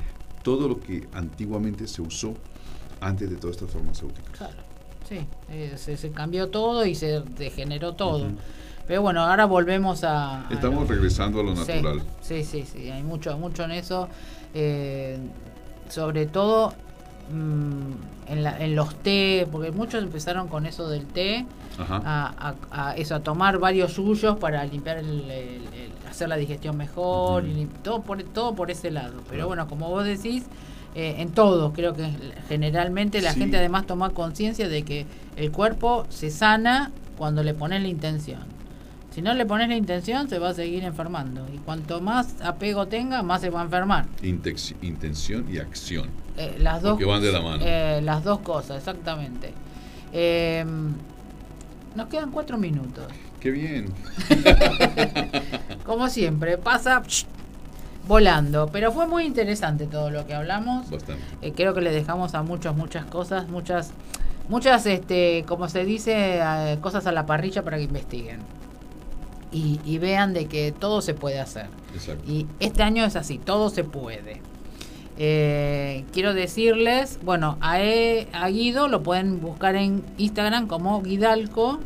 Todo 0.42 0.68
lo 0.68 0.80
que 0.80 1.06
antiguamente 1.12 1.86
se 1.86 2.02
usó 2.02 2.34
antes 3.00 3.28
de 3.30 3.36
todas 3.36 3.56
estas 3.56 3.70
farmacéuticas. 3.70 4.36
Claro, 4.36 4.62
sí, 5.10 5.26
eh, 5.50 5.74
se, 5.76 5.96
se 5.98 6.10
cambió 6.12 6.48
todo 6.48 6.86
y 6.86 6.94
se 6.94 7.20
degeneró 7.36 7.92
todo. 7.94 8.28
Pero 8.86 9.02
bueno, 9.02 9.22
ahora 9.22 9.44
volvemos 9.44 10.02
a... 10.04 10.46
a 10.48 10.52
Estamos 10.52 10.88
lo- 10.88 10.94
regresando 10.94 11.40
a 11.40 11.42
lo 11.42 11.54
natural. 11.54 12.02
Sí, 12.22 12.42
sí, 12.44 12.64
sí, 12.64 12.88
hay 12.90 13.02
mucho, 13.02 13.36
mucho 13.36 13.64
en 13.64 13.72
eso. 13.72 14.08
eh, 14.54 15.18
sobre 15.88 16.26
todo 16.26 16.72
mm, 17.32 18.30
en, 18.32 18.42
la- 18.44 18.58
en 18.64 18.74
los 18.76 18.94
té, 18.96 19.46
porque 19.50 19.72
muchos 19.72 20.02
empezaron 20.02 20.46
con 20.48 20.64
eso 20.66 20.88
del 20.88 21.04
té, 21.06 21.44
Ajá. 21.78 22.00
a, 22.04 22.54
a- 22.70 22.88
a 22.90 22.96
eso, 22.96 23.14
a 23.16 23.20
tomar 23.20 23.58
varios 23.58 23.92
suyos 23.94 24.38
para 24.38 24.64
limpiar, 24.64 24.98
el, 24.98 25.08
el- 25.30 25.30
el- 25.74 25.90
hacer 26.08 26.28
la 26.28 26.36
digestión 26.36 26.76
mejor, 26.76 27.44
y 27.46 27.66
todo, 27.82 28.02
por, 28.02 28.22
todo 28.24 28.54
por 28.54 28.70
ese 28.70 28.90
lado. 28.92 29.14
Pero 29.28 29.46
bueno, 29.48 29.66
como 29.68 29.88
vos 29.88 30.04
decís, 30.04 30.44
eh, 30.94 31.16
en 31.18 31.30
todo, 31.30 31.72
creo 31.72 31.94
que 31.94 32.10
generalmente 32.48 33.20
la 33.22 33.32
Sí. 33.32 33.40
gente 33.40 33.56
además 33.58 33.86
toma 33.86 34.10
conciencia 34.10 34.68
de 34.68 34.82
que 34.82 35.06
el 35.36 35.50
cuerpo 35.52 36.06
se 36.08 36.30
sana 36.30 36.90
cuando 37.16 37.42
le 37.42 37.54
pones 37.54 37.80
la 37.82 37.88
intención. 37.88 38.40
Si 39.14 39.22
no 39.22 39.34
le 39.34 39.44
pones 39.44 39.68
la 39.68 39.74
intención, 39.76 40.28
se 40.28 40.38
va 40.38 40.50
a 40.50 40.54
seguir 40.54 40.84
enfermando. 40.84 41.46
Y 41.52 41.58
cuanto 41.58 42.00
más 42.00 42.40
apego 42.42 42.86
tenga, 42.86 43.22
más 43.22 43.40
se 43.40 43.50
va 43.50 43.60
a 43.60 43.64
enfermar. 43.64 44.06
Intex- 44.22 44.74
intención 44.82 45.46
y 45.52 45.58
acción. 45.58 46.08
Eh, 46.36 46.56
las 46.60 46.80
dos 46.82 46.92
Porque 46.92 47.04
van 47.06 47.20
de 47.20 47.32
la 47.32 47.40
mano. 47.40 47.62
eh, 47.66 48.00
las 48.04 48.22
dos 48.22 48.38
cosas, 48.40 48.78
exactamente. 48.78 49.52
Eh, 50.12 50.64
nos 51.96 52.06
quedan 52.08 52.30
cuatro 52.30 52.56
minutos. 52.56 53.04
Qué 53.40 53.50
bien. 53.50 53.86
Como 55.84 56.08
siempre, 56.08 56.56
pasa 56.58 57.02
volando. 58.06 58.68
Pero 58.72 58.92
fue 58.92 59.06
muy 59.06 59.24
interesante 59.24 59.86
todo 59.86 60.10
lo 60.10 60.26
que 60.26 60.34
hablamos. 60.34 60.90
Bastante. 60.90 61.22
Eh, 61.42 61.52
creo 61.54 61.74
que 61.74 61.80
le 61.80 61.90
dejamos 61.92 62.34
a 62.34 62.42
muchos, 62.42 62.76
muchas 62.76 63.04
cosas, 63.06 63.48
muchas, 63.48 63.90
muchas, 64.48 64.86
este, 64.86 65.44
como 65.46 65.68
se 65.68 65.84
dice, 65.84 66.40
eh, 66.42 66.78
cosas 66.80 67.06
a 67.06 67.12
la 67.12 67.26
parrilla 67.26 67.62
para 67.62 67.76
que 67.76 67.84
investiguen. 67.84 68.40
Y, 69.52 69.80
y 69.84 69.98
vean 69.98 70.32
de 70.32 70.46
que 70.46 70.70
todo 70.72 71.02
se 71.02 71.14
puede 71.14 71.40
hacer. 71.40 71.66
Exacto. 71.94 72.22
Y 72.30 72.46
este 72.60 72.82
año 72.84 73.04
es 73.04 73.16
así, 73.16 73.38
todo 73.38 73.68
se 73.70 73.82
puede. 73.84 74.40
Eh, 75.22 76.04
quiero 76.12 76.32
decirles, 76.34 77.18
bueno, 77.22 77.58
a, 77.60 77.80
E- 77.82 78.28
a 78.32 78.48
Guido 78.48 78.88
lo 78.88 79.02
pueden 79.02 79.40
buscar 79.40 79.74
en 79.76 80.02
Instagram 80.18 80.66
como 80.66 81.02
Guidalco. 81.02 81.78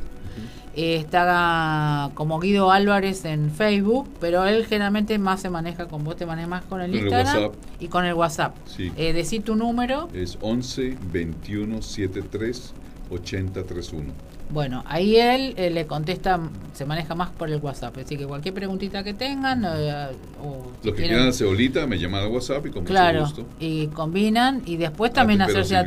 Eh, 0.77 0.97
está 0.97 2.11
como 2.14 2.41
Guido 2.41 2.70
Álvarez 2.72 3.25
en 3.25 3.51
Facebook, 3.51 4.09
pero 4.20 4.45
él 4.45 4.66
generalmente 4.66 5.18
más 5.18 5.41
se 5.41 5.51
maneja 5.51 5.87
con 5.87 6.03
vos, 6.05 6.16
te 6.16 6.27
manejas 6.27 6.49
más 6.51 6.64
con 6.64 6.81
el 6.81 6.91
Con 6.91 7.01
Instagram 7.01 7.51
y 7.81 7.89
con 7.89 8.05
el 8.05 8.14
WhatsApp. 8.14 8.57
Sí. 8.66 8.91
Eh, 8.97 9.12
decí 9.12 9.41
tu 9.41 9.55
número. 9.57 10.09
Es 10.12 10.37
11 10.41 10.97
21 11.12 11.81
73 11.83 12.75
80 13.11 13.62
31. 13.64 14.12
Bueno, 14.51 14.85
ahí 14.87 15.16
él 15.16 15.55
eh, 15.57 15.70
le 15.70 15.87
contesta, 15.87 16.39
se 16.75 16.85
maneja 16.85 17.14
más 17.14 17.31
por 17.31 17.49
el 17.51 17.61
WhatsApp. 17.61 17.97
Así 17.99 18.16
que 18.16 18.27
cualquier 18.27 18.55
preguntita 18.55 19.03
que 19.03 19.14
tengan, 19.14 19.64
eh, 19.64 20.09
o 20.43 20.70
si 20.83 20.89
Los 20.89 20.97
que 20.97 21.05
quieran 21.07 21.33
cebolita 21.33 21.87
me 21.87 21.99
llaman 21.99 22.22
al 22.25 22.29
WhatsApp 22.29 22.66
y 22.66 22.70
con 22.70 22.85
Claro, 22.85 23.20
mucho 23.27 23.43
gusto. 23.43 23.47
y 23.59 23.87
combinan 23.89 24.62
y 24.66 24.77
después 24.77 25.12
Ah, 25.12 25.14
también 25.14 25.41
hacerse, 25.41 25.77
a-. 25.77 25.85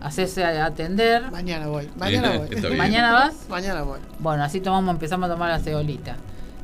hacerse 0.00 0.44
a- 0.44 0.66
atender. 0.66 1.30
Mañana 1.30 1.66
voy. 1.68 1.88
Mañana 1.96 2.38
voy. 2.38 2.76
¿Mañana 2.76 3.12
vas? 3.12 3.34
Mañana 3.48 3.82
voy. 3.82 4.00
Bueno, 4.18 4.42
así 4.42 4.60
tomamos, 4.60 4.94
empezamos 4.94 5.28
a 5.28 5.32
tomar 5.32 5.50
la 5.50 5.58
cebolita. 5.60 6.16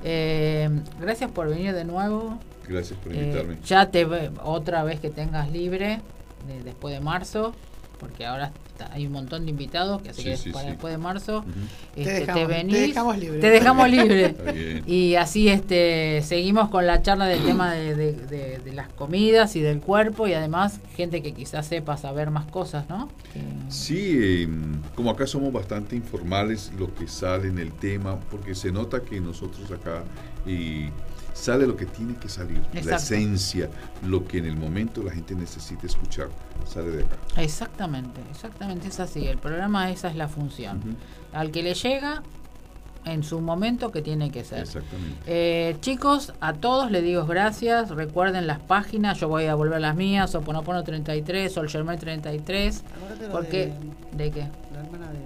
Eh, 0.04 0.68
gracias 1.00 1.30
por 1.30 1.48
venir 1.48 1.72
de 1.74 1.84
nuevo. 1.84 2.38
Gracias 2.68 2.98
por 2.98 3.12
Eh, 3.12 3.18
invitarme. 3.24 3.58
ya 3.64 3.90
te 3.90 4.04
ve- 4.04 4.30
otra 4.42 4.82
vez 4.84 5.00
que 5.00 5.10
tengas 5.10 5.50
libre 5.50 6.00
de- 6.46 6.62
después 6.62 6.94
de 6.94 7.00
marzo, 7.00 7.54
porque 7.98 8.26
ahora 8.26 8.52
está- 8.68 8.92
hay 8.92 9.06
un 9.06 9.12
montón 9.12 9.44
de 9.44 9.50
invitados, 9.50 10.02
que 10.02 10.10
así 10.10 10.22
Sí, 10.22 10.28
que 10.30 10.36
sí, 10.36 10.50
para 10.50 10.64
sí. 10.66 10.70
después 10.72 10.92
de 10.92 10.98
marzo. 10.98 11.44
Te 11.94 12.02
este, 12.02 12.12
te, 12.14 12.20
dejamos- 12.26 12.34
te 12.40 12.46
venís, 12.54 12.80
dejamos 12.88 13.18
libre. 13.18 13.40
te 13.40 13.50
dejamos 13.50 13.90
libre. 13.90 14.82
Y 14.86 15.14
así 15.14 15.48
este 15.48 16.20
seguimos 16.22 16.68
con 16.68 16.86
la 16.86 17.02
charla 17.02 17.26
del 17.26 17.42
tema 17.44 17.72
de, 17.72 17.94
de- 17.94 18.12
de- 18.12 18.58
de 18.58 18.72
las 18.72 18.88
comidas 18.92 19.56
y 19.56 19.60
del 19.60 19.80
cuerpo 19.80 20.26
y 20.28 20.34
además 20.34 20.80
gente 20.96 21.22
que 21.22 21.32
quizás 21.32 21.66
sepa 21.66 21.96
saber 21.96 22.30
más 22.30 22.46
cosas, 22.46 22.88
¿no? 22.88 23.08
Que- 23.32 23.42
Sí, 23.68 24.18
eh, 24.20 24.48
como 24.94 25.10
acá 25.10 25.26
somos 25.26 25.52
bastante 25.52 25.96
informales, 25.96 26.72
lo 26.78 26.94
que 26.94 27.08
sale 27.08 27.48
en 27.48 27.58
el 27.58 27.72
tema, 27.72 28.18
porque 28.30 28.54
se 28.54 28.70
nota 28.72 29.00
que 29.02 29.20
nosotros 29.20 29.70
acá 29.70 30.04
eh, 30.46 30.90
sale 31.36 31.66
lo 31.66 31.76
que 31.76 31.86
tiene 31.86 32.16
que 32.16 32.28
salir, 32.28 32.62
la 32.72 32.96
esencia, 32.96 33.68
lo 34.02 34.26
que 34.26 34.38
en 34.38 34.46
el 34.46 34.56
momento 34.56 35.02
la 35.02 35.12
gente 35.12 35.34
necesita 35.34 35.86
escuchar, 35.86 36.28
sale 36.66 36.90
de 36.90 37.04
acá. 37.04 37.16
Exactamente, 37.36 38.20
exactamente 38.30 38.88
es 38.88 38.98
así. 38.98 39.26
El 39.26 39.38
programa 39.38 39.90
esa 39.90 40.08
es 40.08 40.16
la 40.16 40.28
función. 40.28 40.96
Al 41.32 41.50
que 41.50 41.62
le 41.62 41.74
llega 41.74 42.22
en 43.04 43.22
su 43.22 43.40
momento 43.40 43.92
que 43.92 44.02
tiene 44.02 44.30
que 44.30 44.44
ser. 44.44 44.60
Exactamente. 44.60 45.18
Eh, 45.26 45.76
chicos, 45.80 46.32
a 46.40 46.54
todos 46.54 46.90
les 46.90 47.02
digo 47.02 47.26
gracias. 47.26 47.90
Recuerden 47.90 48.46
las 48.46 48.58
páginas, 48.58 49.20
yo 49.20 49.28
voy 49.28 49.44
a 49.44 49.54
volver 49.54 49.76
a 49.76 49.80
las 49.80 49.94
mías, 49.94 50.34
Oponopono 50.34 50.82
33, 50.82 51.52
Sol 51.52 51.68
Germán 51.68 51.98
33. 51.98 52.82
Acuérdate 52.96 53.26
lo 53.26 53.32
Porque, 53.32 53.72
de 54.12 54.24
¿De 54.24 54.30
qué? 54.30 54.40
la 54.72 54.80
hermana 54.80 55.12
de. 55.12 55.18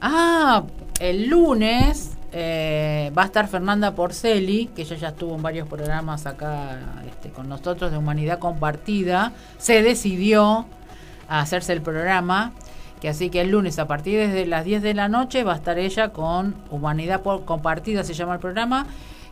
Ah, 0.00 0.64
el 0.98 1.28
lunes 1.28 2.16
eh, 2.38 3.10
va 3.16 3.22
a 3.22 3.24
estar 3.24 3.48
Fernanda 3.48 3.94
Porceli, 3.94 4.66
que 4.76 4.82
ella 4.82 4.96
ya 4.96 5.08
estuvo 5.08 5.34
en 5.34 5.40
varios 5.40 5.66
programas 5.66 6.26
acá 6.26 6.78
este, 7.08 7.30
con 7.30 7.48
nosotros 7.48 7.90
de 7.90 7.96
Humanidad 7.96 8.38
Compartida. 8.38 9.32
Se 9.56 9.80
decidió 9.80 10.66
a 11.28 11.40
hacerse 11.40 11.72
el 11.72 11.80
programa, 11.80 12.52
que 13.00 13.08
así 13.08 13.30
que 13.30 13.40
el 13.40 13.52
lunes 13.52 13.78
a 13.78 13.86
partir 13.86 14.30
de 14.30 14.44
las 14.44 14.66
10 14.66 14.82
de 14.82 14.92
la 14.92 15.08
noche 15.08 15.44
va 15.44 15.54
a 15.54 15.56
estar 15.56 15.78
ella 15.78 16.10
con 16.10 16.54
Humanidad 16.70 17.22
Compartida, 17.22 18.04
se 18.04 18.12
llama 18.12 18.34
el 18.34 18.40
programa. 18.40 18.86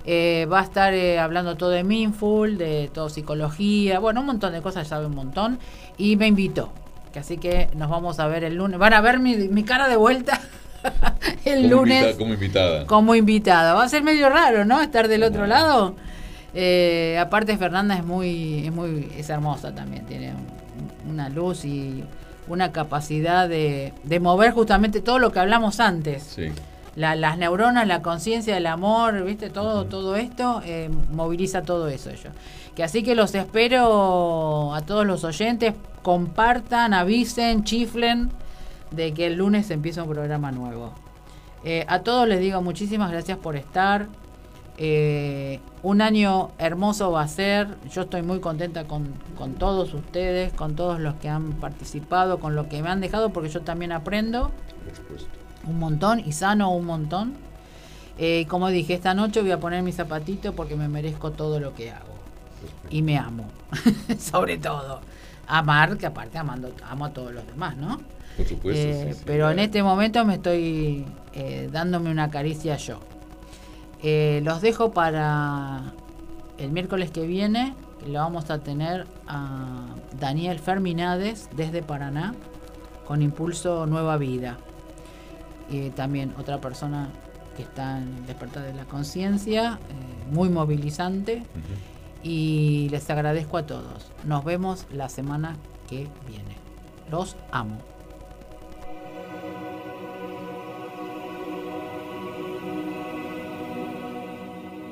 Eh, 0.07 0.49
va 0.51 0.61
a 0.61 0.63
estar 0.63 0.95
eh, 0.95 1.19
hablando 1.19 1.59
todo 1.59 1.71
de 1.71 1.85
Mindful, 1.85 2.57
de 2.57 2.91
todo 2.91 3.11
psicología, 3.11 3.99
bueno, 3.99 4.21
un 4.21 4.27
montón 4.29 4.55
de 4.55 4.63
cosas, 4.63 4.89
sabe 4.89 5.05
un 5.05 5.15
montón. 5.15 5.59
Y 5.99 6.17
me 6.17 6.27
invitó. 6.27 6.73
Que 7.13 7.19
así 7.19 7.37
que 7.37 7.69
nos 7.77 7.91
vamos 7.91 8.19
a 8.19 8.27
ver 8.29 8.45
el 8.45 8.55
lunes. 8.55 8.79
Van 8.79 8.95
a 8.95 9.03
ver 9.03 9.19
mi, 9.19 9.37
mi 9.37 9.63
cara 9.63 9.89
de 9.89 9.97
vuelta 9.97 10.41
el 11.45 11.63
Como 11.71 11.83
lunes 11.83 12.03
invita- 12.03 12.19
como 12.19 12.35
invitada. 12.35 12.87
como 12.87 13.15
invitada. 13.15 13.75
Va 13.75 13.85
a 13.85 13.89
ser 13.89 14.03
medio 14.03 14.29
raro, 14.29 14.65
¿no? 14.65 14.81
Estar 14.81 15.09
del 15.09 15.23
otro 15.23 15.47
lado. 15.47 15.95
Eh, 16.55 17.19
aparte 17.21 17.57
Fernanda 17.57 17.97
es 17.97 18.05
muy, 18.05 18.67
es 18.67 18.73
muy, 18.73 19.11
es 19.17 19.29
hermosa 19.29 19.75
también, 19.75 20.07
tiene 20.07 20.33
un- 20.33 21.11
una 21.13 21.29
luz 21.29 21.65
y 21.65 22.05
una 22.47 22.71
capacidad 22.73 23.49
de, 23.49 23.93
de 24.05 24.21
mover 24.21 24.53
justamente 24.53 25.01
todo 25.01 25.19
lo 25.19 25.33
que 25.33 25.41
hablamos 25.41 25.81
antes. 25.81 26.23
Sí. 26.23 26.49
La- 26.97 27.17
las 27.17 27.39
neuronas, 27.39 27.89
la 27.89 28.03
conciencia, 28.03 28.57
el 28.57 28.67
amor, 28.67 29.25
¿viste? 29.25 29.51
Todo, 29.51 29.87
todo 29.87 30.15
esto 30.17 30.63
eh, 30.65 30.91
moviliza 31.11 31.63
todo 31.63 31.89
eso 31.89 32.11
ellos. 32.11 32.33
Que 32.77 32.85
así 32.85 33.03
que 33.03 33.15
los 33.17 33.35
espero 33.35 34.75
a 34.75 34.81
todos 34.83 35.05
los 35.07 35.25
oyentes, 35.25 35.75
compartan, 36.03 36.93
avisen, 36.95 37.65
chiflen 37.65 38.31
de 38.95 39.13
que 39.15 39.27
el 39.27 39.35
lunes 39.35 39.71
empieza 39.71 40.03
un 40.03 40.11
programa 40.11 40.53
nuevo. 40.53 40.93
Eh, 41.65 41.85
a 41.89 42.01
todos 42.01 42.29
les 42.29 42.41
digo 42.41 42.61
muchísimas 42.63 43.11
gracias 43.11 43.39
por 43.39 43.57
estar. 43.57 44.09
Eh, 44.77 45.61
un 45.83 46.03
año 46.03 46.51
hermoso 46.59 47.13
va 47.13 47.23
a 47.23 47.29
ser. 47.29 47.77
Yo 47.91 48.03
estoy 48.03 48.23
muy 48.23 48.41
contenta 48.41 48.85
con, 48.85 49.15
con 49.37 49.55
todos 49.55 49.95
ustedes, 49.95 50.53
con 50.53 50.75
todos 50.75 51.01
los 51.01 51.15
que 51.15 51.29
han 51.29 51.53
participado, 51.53 52.39
con 52.41 52.55
lo 52.55 52.69
que 52.69 52.83
me 52.83 52.89
han 52.89 53.01
dejado, 53.01 53.31
porque 53.31 53.49
yo 53.49 53.63
también 53.63 53.93
aprendo 53.93 54.51
un 55.67 55.79
montón 55.79 56.21
y 56.21 56.33
sano 56.33 56.71
un 56.71 56.87
montón. 56.87 57.35
Eh, 58.19 58.47
como 58.49 58.69
dije, 58.69 58.95
esta 58.95 59.15
noche 59.15 59.41
voy 59.41 59.51
a 59.51 59.61
poner 59.61 59.83
mi 59.83 59.93
zapatito 59.93 60.55
porque 60.55 60.77
me 60.77 60.89
merezco 60.89 61.33
todo 61.33 61.61
lo 61.61 61.75
que 61.75 61.91
hago. 61.91 62.15
Y 62.91 63.03
me 63.03 63.19
amo, 63.19 63.47
sobre 64.19 64.59
todo. 64.59 65.01
Amar, 65.47 65.99
que 65.99 66.07
aparte 66.07 66.39
amando, 66.39 66.73
amo 66.89 67.07
a 67.07 67.11
todos 67.11 67.33
los 67.33 67.47
demás, 67.47 67.77
¿no? 67.77 68.01
Por 68.37 68.47
supuesto. 68.47 68.81
Eh, 68.81 69.09
sí, 69.09 69.19
sí. 69.19 69.23
pero 69.25 69.51
en 69.51 69.59
este 69.59 69.83
momento 69.83 70.25
me 70.25 70.35
estoy 70.35 71.05
eh, 71.33 71.69
dándome 71.73 72.11
una 72.11 72.31
caricia 72.31 72.77
yo. 72.77 73.01
Eh, 74.03 74.41
los 74.45 74.61
dejo 74.61 74.93
para 74.93 75.93
el 76.59 76.71
miércoles 76.71 77.11
que 77.11 77.27
viene. 77.27 77.75
Lo 78.07 78.19
vamos 78.19 78.51
a 78.51 78.59
tener 78.59 79.07
a 79.27 79.87
Daniel 80.19 80.59
Ferminades 80.59 81.49
desde 81.57 81.83
Paraná 81.83 82.35
con 83.07 83.23
Impulso 83.23 83.87
Nueva 83.87 84.19
Vida. 84.19 84.59
Y 85.71 85.91
también 85.91 86.35
otra 86.39 86.61
persona 86.61 87.09
que 87.57 87.63
está 87.63 87.99
en 87.99 88.27
despertar 88.27 88.65
de 88.65 88.75
la 88.75 88.85
conciencia, 88.85 89.79
muy 90.31 90.51
movilizante. 90.51 91.45
Y 92.23 92.89
les 92.91 93.09
agradezco 93.09 93.57
a 93.57 93.65
todos. 93.65 94.11
Nos 94.25 94.45
vemos 94.45 94.87
la 94.93 95.09
semana 95.09 95.57
que 95.89 96.09
viene. 96.27 96.57
Los 97.11 97.37
amo. 97.53 97.94